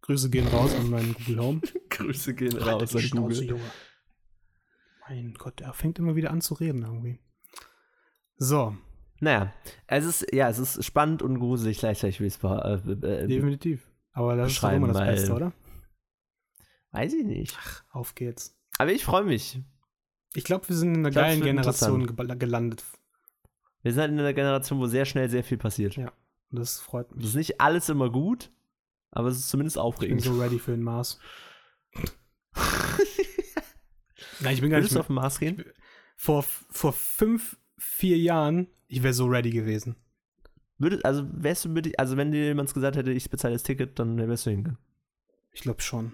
Grüße 0.02 0.30
gehen 0.30 0.46
raus 0.48 0.74
an 0.74 0.90
meinen 0.90 1.14
Google 1.14 1.40
Home. 1.40 1.60
Grüße 1.90 2.34
gehen 2.34 2.56
raus 2.56 2.94
an 2.94 3.10
Google. 3.10 3.42
Junge. 3.42 3.70
Mein 5.08 5.34
Gott, 5.34 5.60
er 5.60 5.72
fängt 5.72 5.98
immer 5.98 6.16
wieder 6.16 6.30
an 6.30 6.40
zu 6.40 6.54
reden 6.54 6.82
irgendwie. 6.82 7.20
So, 8.36 8.76
Naja, 9.20 9.52
es 9.86 10.04
ist, 10.04 10.32
ja, 10.32 10.48
es 10.48 10.58
ist 10.58 10.84
spannend 10.84 11.22
und 11.22 11.38
gruselig 11.38 11.78
gleichzeitig, 11.78 12.20
wie 12.20 12.26
es 12.26 12.42
war. 12.42 12.64
Äh, 12.64 12.90
äh, 12.90 13.26
definitiv. 13.26 13.90
Aber 14.12 14.36
das 14.36 14.52
ist 14.52 14.62
doch 14.62 14.72
immer 14.72 14.88
das 14.88 14.98
Beste, 14.98 15.32
oder? 15.32 15.52
Weiß 16.92 17.12
ich 17.14 17.24
nicht. 17.24 17.58
Auf 17.90 18.14
geht's. 18.14 18.56
Aber 18.78 18.92
ich 18.92 19.04
freue 19.04 19.24
mich. 19.24 19.60
Ich 20.34 20.44
glaube, 20.44 20.68
wir 20.68 20.76
sind 20.76 20.94
in 20.94 21.00
einer 21.00 21.10
glaub, 21.10 21.24
es 21.24 21.30
geilen 21.30 21.42
Generation 21.44 22.06
ge- 22.14 22.36
gelandet. 22.36 22.84
Wir 23.82 23.92
sind 23.92 24.00
halt 24.02 24.12
in 24.12 24.18
einer 24.18 24.34
Generation, 24.34 24.78
wo 24.78 24.86
sehr 24.86 25.04
schnell 25.04 25.30
sehr 25.30 25.44
viel 25.44 25.58
passiert. 25.58 25.96
Ja. 25.96 26.12
Das 26.50 26.78
freut 26.80 27.08
Es 27.10 27.16
mich. 27.16 27.24
ist 27.26 27.34
nicht 27.34 27.60
alles 27.60 27.88
immer 27.88 28.10
gut, 28.10 28.50
aber 29.10 29.28
es 29.28 29.38
ist 29.38 29.48
zumindest 29.48 29.76
Ich 29.76 29.80
bin 29.82 29.86
aufregend. 29.86 30.22
so 30.22 30.38
ready 30.40 30.58
für 30.58 30.72
den 30.72 30.82
Mars. 30.82 31.18
Nein, 34.40 34.54
ich 34.54 34.60
bin 34.60 34.70
gar 34.70 34.78
Würdest 34.78 34.82
nicht 34.82 34.90
du 34.92 34.94
mehr. 34.94 35.00
auf 35.00 35.06
den 35.06 35.14
Mars 35.14 35.38
gehen? 35.38 35.64
Vor, 36.16 36.42
vor 36.42 36.92
fünf, 36.92 37.56
vier 37.78 38.18
Jahren, 38.18 38.68
ich 38.88 39.02
wäre 39.02 39.14
so 39.14 39.26
ready 39.26 39.50
gewesen. 39.50 39.96
Würde, 40.78 41.02
also 41.04 41.26
wärst 41.32 41.64
du 41.64 41.74
also 41.96 42.16
wenn 42.18 42.32
dir 42.32 42.44
jemand 42.44 42.72
gesagt 42.72 42.96
hätte, 42.96 43.12
ich 43.12 43.30
bezahle 43.30 43.54
das 43.54 43.62
Ticket, 43.62 43.98
dann 43.98 44.18
wärst 44.18 44.44
du 44.46 44.50
hingegangen. 44.50 44.78
Ich 45.52 45.62
glaube 45.62 45.80
schon. 45.80 46.12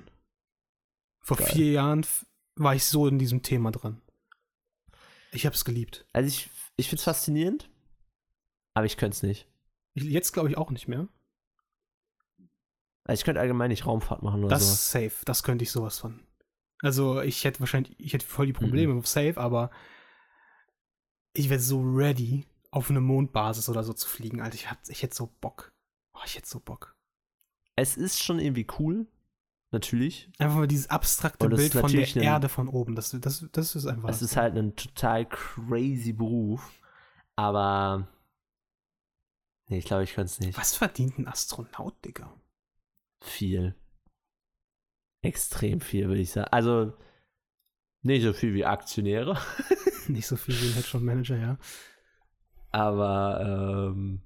Vor 1.22 1.36
Geil. 1.36 1.46
vier 1.52 1.72
Jahren 1.72 2.06
war 2.56 2.74
ich 2.74 2.84
so 2.84 3.06
in 3.06 3.18
diesem 3.18 3.42
Thema 3.42 3.70
dran. 3.70 4.00
Ich 5.32 5.46
habe 5.46 5.54
es 5.54 5.64
geliebt. 5.64 6.06
Also 6.12 6.28
ich, 6.28 6.50
ich 6.76 6.86
finde 6.88 6.98
es 7.00 7.04
faszinierend, 7.04 7.70
aber 8.74 8.86
ich 8.86 8.96
könnte 8.96 9.14
es 9.16 9.22
nicht. 9.22 9.48
Ich, 9.94 10.04
jetzt 10.04 10.32
glaube 10.32 10.50
ich 10.50 10.56
auch 10.58 10.70
nicht 10.70 10.88
mehr. 10.88 11.08
Also 13.04 13.20
ich 13.20 13.24
könnte 13.24 13.40
allgemein 13.40 13.70
nicht 13.70 13.86
Raumfahrt 13.86 14.22
machen 14.22 14.44
oder 14.44 14.50
Das 14.50 14.62
sowas. 14.64 14.74
ist 14.78 14.90
safe. 14.90 15.24
Das 15.24 15.42
könnte 15.42 15.62
ich 15.64 15.70
sowas 15.72 15.98
von. 15.98 16.20
Also 16.82 17.20
ich 17.20 17.44
hätte 17.44 17.60
wahrscheinlich, 17.60 17.94
ich 17.98 18.12
hätte 18.12 18.26
voll 18.26 18.46
die 18.46 18.52
Mhm. 18.52 18.56
Probleme 18.56 18.94
auf 18.98 19.06
safe, 19.06 19.36
aber 19.38 19.70
ich 21.32 21.48
wäre 21.48 21.60
so 21.60 21.80
ready, 21.82 22.46
auf 22.70 22.90
eine 22.90 23.00
Mondbasis 23.00 23.68
oder 23.68 23.84
so 23.84 23.92
zu 23.92 24.08
fliegen, 24.08 24.40
Alter. 24.40 24.54
Ich, 24.54 24.70
hab, 24.70 24.78
ich 24.88 25.02
hätte 25.02 25.14
so 25.14 25.26
Bock. 25.40 25.72
Oh, 26.14 26.20
ich 26.24 26.36
hätte 26.36 26.48
so 26.48 26.60
Bock. 26.60 26.96
Es 27.76 27.96
ist 27.96 28.22
schon 28.22 28.38
irgendwie 28.38 28.66
cool, 28.78 29.06
natürlich. 29.72 30.30
Einfach 30.38 30.56
mal 30.56 30.68
dieses 30.68 30.88
abstrakte 30.90 31.48
Bild 31.48 31.72
von 31.72 31.90
der 31.90 32.06
ein- 32.06 32.22
Erde 32.22 32.48
von 32.48 32.68
oben. 32.68 32.94
Das, 32.94 33.10
das, 33.20 33.46
das 33.52 33.74
ist 33.74 33.86
einfach. 33.86 34.08
Es 34.08 34.22
ist 34.22 34.36
halt 34.36 34.56
ein 34.56 34.76
total 34.76 35.26
crazy 35.28 36.12
Beruf, 36.12 36.70
aber 37.36 38.08
nee, 39.68 39.78
ich 39.78 39.84
glaube, 39.84 40.04
ich 40.04 40.14
könnte 40.14 40.30
es 40.30 40.40
nicht. 40.40 40.56
Was 40.58 40.76
verdient 40.76 41.18
ein 41.18 41.26
Astronaut, 41.28 41.94
Digga? 42.04 42.32
Viel. 43.22 43.74
Extrem 45.24 45.80
viel, 45.80 46.08
würde 46.08 46.20
ich 46.20 46.32
sagen. 46.32 46.48
Also 46.50 46.92
nicht 48.02 48.22
so 48.24 48.32
viel 48.32 48.54
wie 48.54 48.64
Aktionäre, 48.64 49.38
Nicht 50.08 50.26
so 50.26 50.36
viel 50.36 50.60
wie 50.60 50.66
ein 50.66 50.74
Hedgefonds-Manager, 50.74 51.36
ja. 51.36 51.58
aber 52.70 53.92
ähm, 53.94 54.22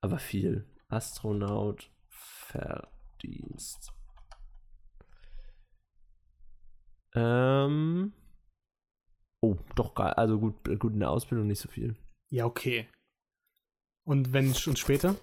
aber 0.00 0.18
viel. 0.20 0.64
Astronaut 0.88 1.90
Verdienst. 2.08 3.92
Ähm. 7.14 8.12
Oh, 9.40 9.56
doch 9.76 9.94
geil. 9.94 10.12
Also 10.14 10.38
gut, 10.40 10.54
gut 10.78 10.92
in 10.92 11.00
der 11.00 11.10
Ausbildung 11.10 11.46
nicht 11.46 11.60
so 11.60 11.68
viel. 11.68 11.96
Ja, 12.30 12.44
okay. 12.44 12.88
Und 14.04 14.32
wenn 14.32 14.54
schon 14.54 14.76
später? 14.76 15.14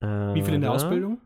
Wie 0.00 0.42
viel 0.42 0.54
in 0.54 0.60
der 0.60 0.70
Äh, 0.70 0.74
Ausbildung? 0.74 1.20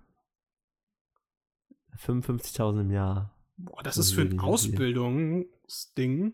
55.000 1.97 2.81
im 2.83 2.91
Jahr. 2.91 3.35
Boah, 3.57 3.83
das 3.83 3.97
Das 3.97 4.07
ist 4.07 4.13
für 4.15 4.23
ein. 4.23 4.39
Ausbildungsding 4.41 6.33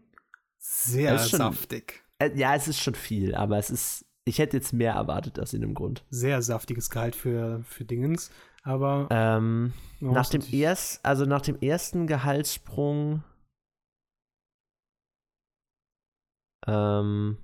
sehr 0.58 1.18
schon- 1.18 1.38
saftig. 1.38 2.04
Äh, 2.18 2.36
ja, 2.36 2.54
es 2.54 2.68
ist 2.68 2.80
schon 2.80 2.94
viel, 2.94 3.34
aber 3.34 3.58
es 3.58 3.70
ist. 3.70 4.04
Ich 4.24 4.38
hätte 4.38 4.56
jetzt 4.56 4.72
mehr 4.72 4.94
erwartet 4.94 5.38
aus 5.38 5.52
dem 5.52 5.74
Grund. 5.74 6.04
Sehr 6.10 6.42
saftiges 6.42 6.90
Gehalt 6.90 7.14
für, 7.14 7.62
für 7.64 7.84
Dingens. 7.84 8.30
Aber 8.66 9.06
Ähm, 9.10 9.72
nach 10.00 10.28
dem 10.28 10.42
erst, 10.50 11.04
also 11.06 11.24
nach 11.24 11.40
dem 11.40 11.56
ersten 11.60 12.08
Gehaltssprung. 12.08 13.22
Ähm, 16.66 17.38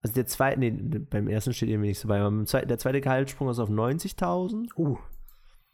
also 0.00 0.14
der 0.14 0.26
zweite, 0.26 0.58
nee, 0.58 0.70
beim 0.70 1.28
ersten 1.28 1.52
steht 1.52 1.68
irgendwie 1.68 1.88
nicht 1.88 1.98
so 1.98 2.08
bei, 2.08 2.22
aber 2.22 2.46
zweiten, 2.46 2.68
der 2.68 2.78
zweite 2.78 3.02
Gehaltssprung 3.02 3.50
ist 3.50 3.58
auf 3.58 3.68
90.000 3.68 4.70
Uh, 4.78 4.96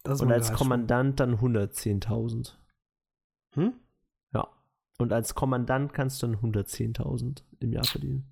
und 0.04 0.32
als. 0.32 0.52
Kommandant 0.52 1.20
dann 1.20 1.36
110.000. 1.36 2.56
Hm? 3.54 3.74
Ja. 4.34 4.48
Und 4.98 5.12
als 5.12 5.36
Kommandant 5.36 5.92
kannst 5.92 6.20
du 6.22 6.26
dann 6.26 6.36
110.000 6.38 7.44
im 7.60 7.72
Jahr 7.72 7.84
verdienen. 7.84 8.26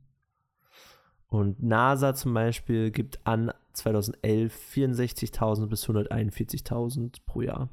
Und 1.28 1.62
NASA 1.62 2.14
zum 2.14 2.34
Beispiel 2.34 2.90
gibt 2.90 3.26
an 3.26 3.52
2011 3.72 4.54
64.000 4.74 5.66
bis 5.66 5.86
141.000 5.86 7.16
pro 7.26 7.42
Jahr. 7.42 7.68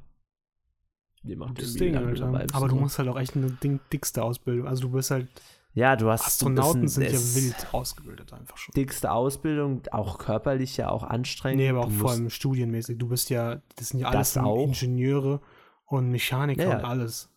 Wie 1.24 1.36
Ding, 1.36 1.96
Aber 1.96 2.68
du 2.68 2.76
ne? 2.76 2.82
musst 2.82 3.00
halt 3.00 3.08
auch 3.08 3.18
echt 3.18 3.36
eine 3.36 3.50
Ding, 3.52 3.80
dickste 3.94 4.24
Ausbildung. 4.24 4.68
Also 4.68 4.84
du 4.84 4.90
bist 4.90 5.10
halt, 5.10 5.28
Ja, 5.74 5.96
du 5.96 6.10
hast 6.10 6.26
Astronauten 6.26 6.82
das 6.82 6.96
sind 6.96 7.06
ja 7.06 7.12
wild 7.36 7.74
ausgebildet 7.74 8.34
einfach 8.34 8.58
schon. 8.58 8.74
Dickste 8.74 9.10
Ausbildung, 9.12 9.84
auch 9.92 10.18
körperlich 10.18 10.76
ja 10.76 10.90
auch 10.90 11.04
anstrengend. 11.04 11.62
Nee, 11.62 11.70
aber 11.70 11.82
auch 11.82 11.90
Du 11.90 11.94
vor 11.94 12.12
allem 12.12 12.30
studienmäßig. 12.30 12.98
Du 12.98 13.08
bist 13.08 13.30
ja, 13.30 13.62
das 13.78 13.90
sind 13.90 14.02
ja 14.02 14.08
alles 14.08 14.34
Das. 14.34 14.64
Ingenieure 14.64 15.40
und 15.86 16.10
Mechaniker 16.10 16.64
Ja, 16.64 16.78
und 16.80 16.86
alles. 16.86 17.30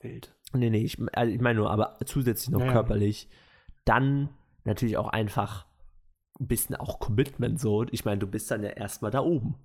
Wild. 0.00 0.32
Nee, 0.52 0.70
nee, 0.70 0.84
ich, 0.84 0.98
also 1.12 1.32
ich 1.32 1.40
meine 1.40 1.58
nur, 1.58 1.70
aber 1.70 1.98
zusätzlich 2.04 2.50
noch 2.50 2.64
ja. 2.64 2.72
körperlich. 2.72 3.28
Dann 3.84 4.28
natürlich 4.64 4.96
auch 4.96 5.08
einfach 5.08 5.66
ein 6.38 6.46
bisschen 6.48 6.76
auch 6.76 7.00
Commitment 7.00 7.60
so. 7.60 7.84
Ich 7.90 8.04
meine, 8.04 8.18
du 8.18 8.26
bist 8.26 8.50
dann 8.50 8.62
ja 8.62 8.70
erstmal 8.70 9.10
da 9.10 9.20
oben. 9.20 9.56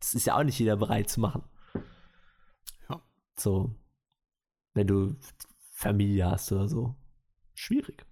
Das 0.00 0.14
ist 0.14 0.26
ja 0.26 0.36
auch 0.36 0.42
nicht 0.44 0.58
jeder 0.58 0.76
bereit 0.76 1.08
zu 1.10 1.20
machen. 1.20 1.42
Ja. 2.88 3.00
So, 3.38 3.74
wenn 4.74 4.86
du 4.86 5.16
Familie 5.72 6.30
hast 6.30 6.50
oder 6.52 6.68
so. 6.68 6.96
Schwierig. 7.54 8.06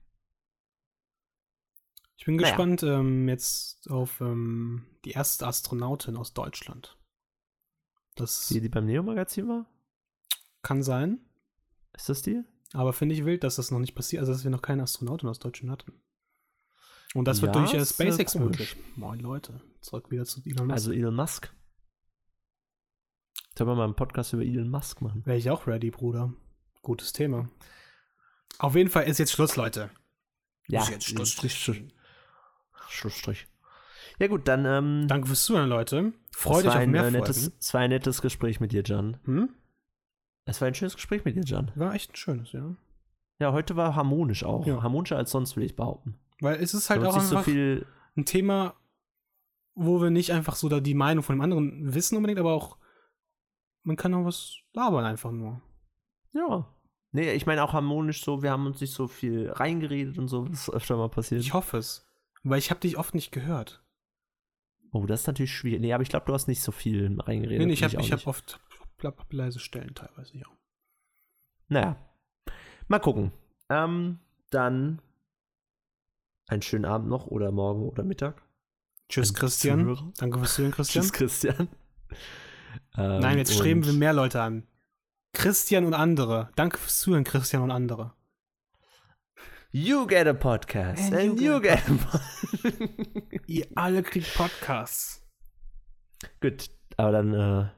Ich 2.16 2.24
bin 2.24 2.36
Naja. 2.36 2.48
gespannt 2.48 2.82
ähm, 2.82 3.28
jetzt 3.28 3.88
auf 3.90 4.20
ähm, 4.20 4.86
die 5.04 5.12
erste 5.12 5.46
Astronautin 5.46 6.16
aus 6.16 6.34
Deutschland. 6.34 6.98
Das 8.16 8.48
Die, 8.48 8.60
die 8.60 8.68
beim 8.68 8.86
Neo-Magazin 8.86 9.48
war? 9.48 9.66
kann 10.62 10.82
sein, 10.82 11.20
Ist 11.94 12.08
das 12.08 12.20
die? 12.22 12.42
Aber 12.72 12.92
finde 12.92 13.14
ich 13.14 13.24
wild, 13.24 13.44
dass 13.44 13.56
das 13.56 13.70
noch 13.70 13.78
nicht 13.78 13.94
passiert, 13.94 14.20
also 14.20 14.32
dass 14.32 14.44
wir 14.44 14.50
noch 14.50 14.62
keine 14.62 14.82
Astronautin 14.82 15.28
aus 15.28 15.38
Deutschland 15.38 15.70
hatten. 15.70 15.92
Und 17.14 17.24
das 17.26 17.40
wird 17.40 17.54
Ja, 17.54 17.60
durch 17.62 17.74
äh, 17.74 17.78
äh, 17.78 17.86
SpaceX 17.86 18.34
möglich. 18.34 18.76
Moin 18.96 19.20
Leute, 19.20 19.60
zurück 19.80 20.10
wieder 20.10 20.24
zu 20.26 20.42
Elon 20.44 20.66
Musk. 20.66 20.74
Also 20.74 20.92
Elon 20.92 21.14
Musk. 21.14 21.50
Sollen 23.56 23.70
wir 23.70 23.74
mal 23.74 23.84
einen 23.84 23.96
Podcast 23.96 24.32
über 24.34 24.42
Elon 24.42 24.68
Musk 24.68 25.00
machen? 25.00 25.24
Wäre 25.24 25.38
ich 25.38 25.50
auch 25.50 25.66
ready, 25.66 25.90
Bruder. 25.90 26.32
Gutes 26.82 27.12
Thema. 27.12 27.48
Auf 28.58 28.74
jeden 28.76 28.90
Fall 28.90 29.04
ist 29.04 29.18
jetzt 29.18 29.32
Schluss, 29.32 29.56
Leute. 29.56 29.90
Ja, 30.68 30.82
Ist 30.82 30.90
jetzt 30.90 31.04
Schluss. 31.06 31.30
Strich, 31.30 31.54
Strich. 31.54 31.88
Schlussstrich. 32.88 33.46
Ja 34.18 34.26
gut, 34.26 34.46
dann 34.48 34.64
ähm, 34.66 35.08
Danke 35.08 35.28
fürs 35.28 35.44
Zuhören, 35.44 35.68
Leute. 35.68 36.12
Freut 36.32 36.64
euch 36.64 36.68
auf 36.68 36.74
ein, 36.76 36.90
mehr 36.90 37.02
äh, 37.02 37.04
Folgen. 37.10 37.18
nettes, 37.20 37.52
es 37.58 37.74
war 37.74 37.80
ein 37.80 37.90
nettes 37.90 38.20
Gespräch 38.20 38.60
mit 38.60 38.72
dir, 38.72 38.82
Jan. 38.84 39.18
Hm? 39.24 39.54
Es 40.48 40.62
war 40.62 40.68
ein 40.68 40.74
schönes 40.74 40.94
Gespräch 40.94 41.26
mit 41.26 41.36
dir, 41.36 41.44
Jan. 41.44 41.70
War 41.74 41.94
echt 41.94 42.12
ein 42.12 42.16
schönes, 42.16 42.52
ja. 42.52 42.74
Ja, 43.38 43.52
heute 43.52 43.76
war 43.76 43.94
harmonisch 43.94 44.44
auch. 44.44 44.66
Ja. 44.66 44.82
Harmonischer 44.82 45.18
als 45.18 45.30
sonst, 45.30 45.56
will 45.56 45.64
ich 45.64 45.76
behaupten. 45.76 46.18
Weil 46.40 46.56
es 46.56 46.72
ist 46.72 46.88
halt 46.88 47.04
auch 47.04 47.12
so 47.12 47.36
einfach 47.36 47.44
viel. 47.44 47.86
ein 48.16 48.24
Thema, 48.24 48.74
wo 49.74 50.00
wir 50.00 50.08
nicht 50.08 50.32
einfach 50.32 50.56
so 50.56 50.70
da 50.70 50.80
die 50.80 50.94
Meinung 50.94 51.22
von 51.22 51.36
dem 51.36 51.42
anderen 51.42 51.94
wissen 51.94 52.16
unbedingt, 52.16 52.40
aber 52.40 52.54
auch 52.54 52.78
man 53.82 53.96
kann 53.96 54.14
auch 54.14 54.24
was 54.24 54.56
labern 54.72 55.04
einfach 55.04 55.32
nur. 55.32 55.60
Ja. 56.32 56.66
Nee, 57.12 57.32
ich 57.32 57.44
meine 57.44 57.62
auch 57.62 57.74
harmonisch 57.74 58.24
so, 58.24 58.42
wir 58.42 58.50
haben 58.50 58.66
uns 58.66 58.80
nicht 58.80 58.94
so 58.94 59.06
viel 59.06 59.50
reingeredet 59.50 60.18
und 60.18 60.28
so, 60.28 60.46
das 60.46 60.62
ist 60.62 60.70
öfter 60.70 60.96
mal 60.96 61.10
passiert. 61.10 61.42
Ich 61.42 61.52
hoffe 61.52 61.76
es. 61.76 62.06
Weil 62.42 62.58
ich 62.58 62.70
habe 62.70 62.80
dich 62.80 62.96
oft 62.96 63.14
nicht 63.14 63.32
gehört. 63.32 63.84
oh, 64.92 65.04
das 65.04 65.20
ist 65.20 65.26
natürlich 65.26 65.54
schwierig. 65.54 65.80
Nee, 65.80 65.92
aber 65.92 66.02
ich 66.02 66.08
glaube, 66.08 66.24
du 66.26 66.32
hast 66.32 66.48
nicht 66.48 66.62
so 66.62 66.72
viel 66.72 67.20
reingeredet. 67.20 67.58
Nee, 67.58 67.66
nee, 67.66 67.72
ich 67.74 67.84
habe 67.84 67.98
hab 67.98 68.26
oft 68.26 68.60
leise 69.30 69.58
Stellen 69.58 69.94
teilweise, 69.94 70.36
ja. 70.38 70.46
Naja. 71.68 71.96
Mal 72.88 72.98
gucken. 73.00 73.32
Ähm, 73.68 74.18
dann 74.50 75.00
einen 76.46 76.62
schönen 76.62 76.86
Abend 76.86 77.08
noch 77.08 77.26
oder 77.26 77.52
morgen 77.52 77.82
oder 77.82 78.02
Mittag. 78.02 78.42
Tschüss, 79.08 79.30
Ein 79.30 79.34
Christian. 79.34 79.80
Zuhörer. 79.80 80.12
Danke 80.18 80.38
fürs 80.38 80.54
Zuhören, 80.54 80.72
Christian. 80.72 81.02
Tschüss, 81.02 81.12
Christian. 81.12 81.68
Ähm, 82.96 83.20
Nein, 83.20 83.38
jetzt 83.38 83.54
streben 83.54 83.80
und 83.80 83.86
wir 83.86 83.92
mehr 83.94 84.12
Leute 84.12 84.40
an. 84.40 84.66
Christian 85.34 85.84
und 85.84 85.94
andere. 85.94 86.50
Danke 86.56 86.78
fürs 86.78 87.00
Zuhören, 87.00 87.24
Christian 87.24 87.62
und 87.62 87.70
andere. 87.70 88.14
You 89.70 90.06
get 90.06 90.26
a 90.26 90.32
podcast. 90.32 91.12
And 91.12 91.14
And, 91.14 91.40
you 91.40 91.52
you 91.54 91.60
get 91.60 91.84
get 91.84 91.90
a 91.90 91.94
podcast. 91.94 93.46
Ihr 93.46 93.66
alle 93.74 94.02
kriegt 94.02 94.34
Podcasts. 94.34 95.26
Gut, 96.40 96.70
aber 96.96 97.12
dann, 97.12 97.34
äh, 97.34 97.68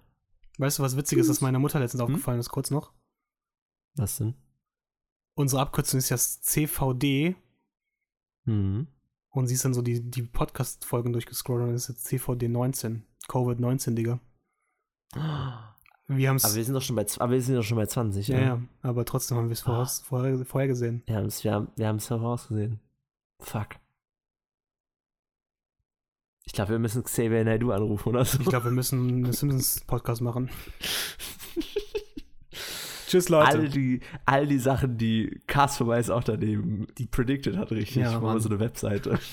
Weißt 0.61 0.79
du, 0.79 0.83
was 0.83 0.97
witzig 0.97 1.19
ist, 1.19 1.29
was 1.31 1.41
meiner 1.41 1.59
Mutter 1.59 1.81
letztens 1.81 2.03
Hm? 2.03 2.09
aufgefallen 2.11 2.39
ist, 2.41 2.51
kurz 2.51 2.71
noch? 2.71 2.93
was 3.95 4.17
denn? 4.19 4.35
Unsere 5.35 5.63
Abkürzung 5.63 5.99
ist 5.99 6.11
ja 6.11 6.17
CVD 6.17 7.35
Hm. 8.45 8.87
und 9.31 9.47
sie 9.47 9.55
ist 9.55 9.65
dann 9.65 9.75
so 9.75 9.83
die, 9.83 10.01
die 10.11 10.23
Podcast-Folgen 10.23 11.13
durchgescrollt 11.13 11.63
und 11.65 11.73
das 11.73 11.85
ist 11.85 11.89
jetzt 11.89 12.05
CVD 12.05 12.49
19. 12.49 13.05
Covid-19, 13.29 13.95
Digga. 13.95 14.21
Wir 16.07 16.29
haben 16.29 16.37
es. 16.37 16.45
Aber 16.45 16.55
wir 16.55 16.65
sind 16.65 16.75
doch 16.75 16.83
schon 16.83 16.97
bei, 16.97 17.07
aber 17.19 17.33
wir 17.33 17.43
sind 17.43 17.55
doch 17.57 17.63
schon 17.63 17.77
bei 17.77 17.87
20, 17.87 18.29
Ja, 18.29 18.41
ja, 18.41 18.63
aber 18.83 19.05
trotzdem 19.05 19.39
haben 19.39 19.49
wir 19.49 19.53
es 19.55 19.61
voraus, 19.63 20.01
vorher, 20.01 20.45
vorher 20.45 20.69
gesehen. 20.69 21.03
Wir 21.07 21.17
haben 21.17 21.27
es 21.27 21.43
wir 21.45 21.53
haben, 21.53 21.69
wir 21.77 21.87
haben's 21.89 22.07
vorausgesehen. 22.07 22.81
Fuck. 23.41 23.77
Ich 26.51 26.55
glaube, 26.55 26.73
wir 26.73 26.81
müssen 26.81 27.05
Xavier 27.05 27.45
Naidoo 27.45 27.71
anrufen 27.71 28.09
oder 28.09 28.25
so. 28.25 28.41
Ich 28.41 28.49
glaube, 28.49 28.65
wir 28.65 28.73
müssen 28.73 29.09
einen 29.09 29.33
Simpsons-Podcast 29.33 30.21
machen. 30.21 30.51
Tschüss, 33.07 33.29
Leute. 33.29 33.47
all 33.47 33.69
die, 33.69 34.01
all 34.27 34.49
die 34.49 34.59
Sachen, 34.59 34.99
die 34.99 35.41
Cast 35.47 35.87
Weiß 35.87 36.11
auch 36.11 36.25
daneben 36.25 36.89
die 36.99 37.07
predicted 37.07 37.57
hat, 37.57 37.71
richtig. 37.71 38.03
Ja, 38.03 38.15
wir 38.15 38.21
Mann. 38.21 38.41
so 38.41 38.49
eine 38.49 38.59
Webseite. 38.59 39.21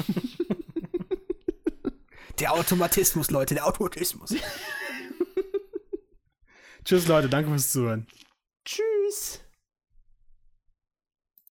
Der 2.40 2.54
Automatismus, 2.54 3.32
Leute, 3.32 3.56
der 3.56 3.66
Automatismus. 3.66 4.30
Tschüss, 6.86 7.08
Leute, 7.08 7.30
danke 7.30 7.50
fürs 7.50 7.72
Zuhören. 7.72 8.06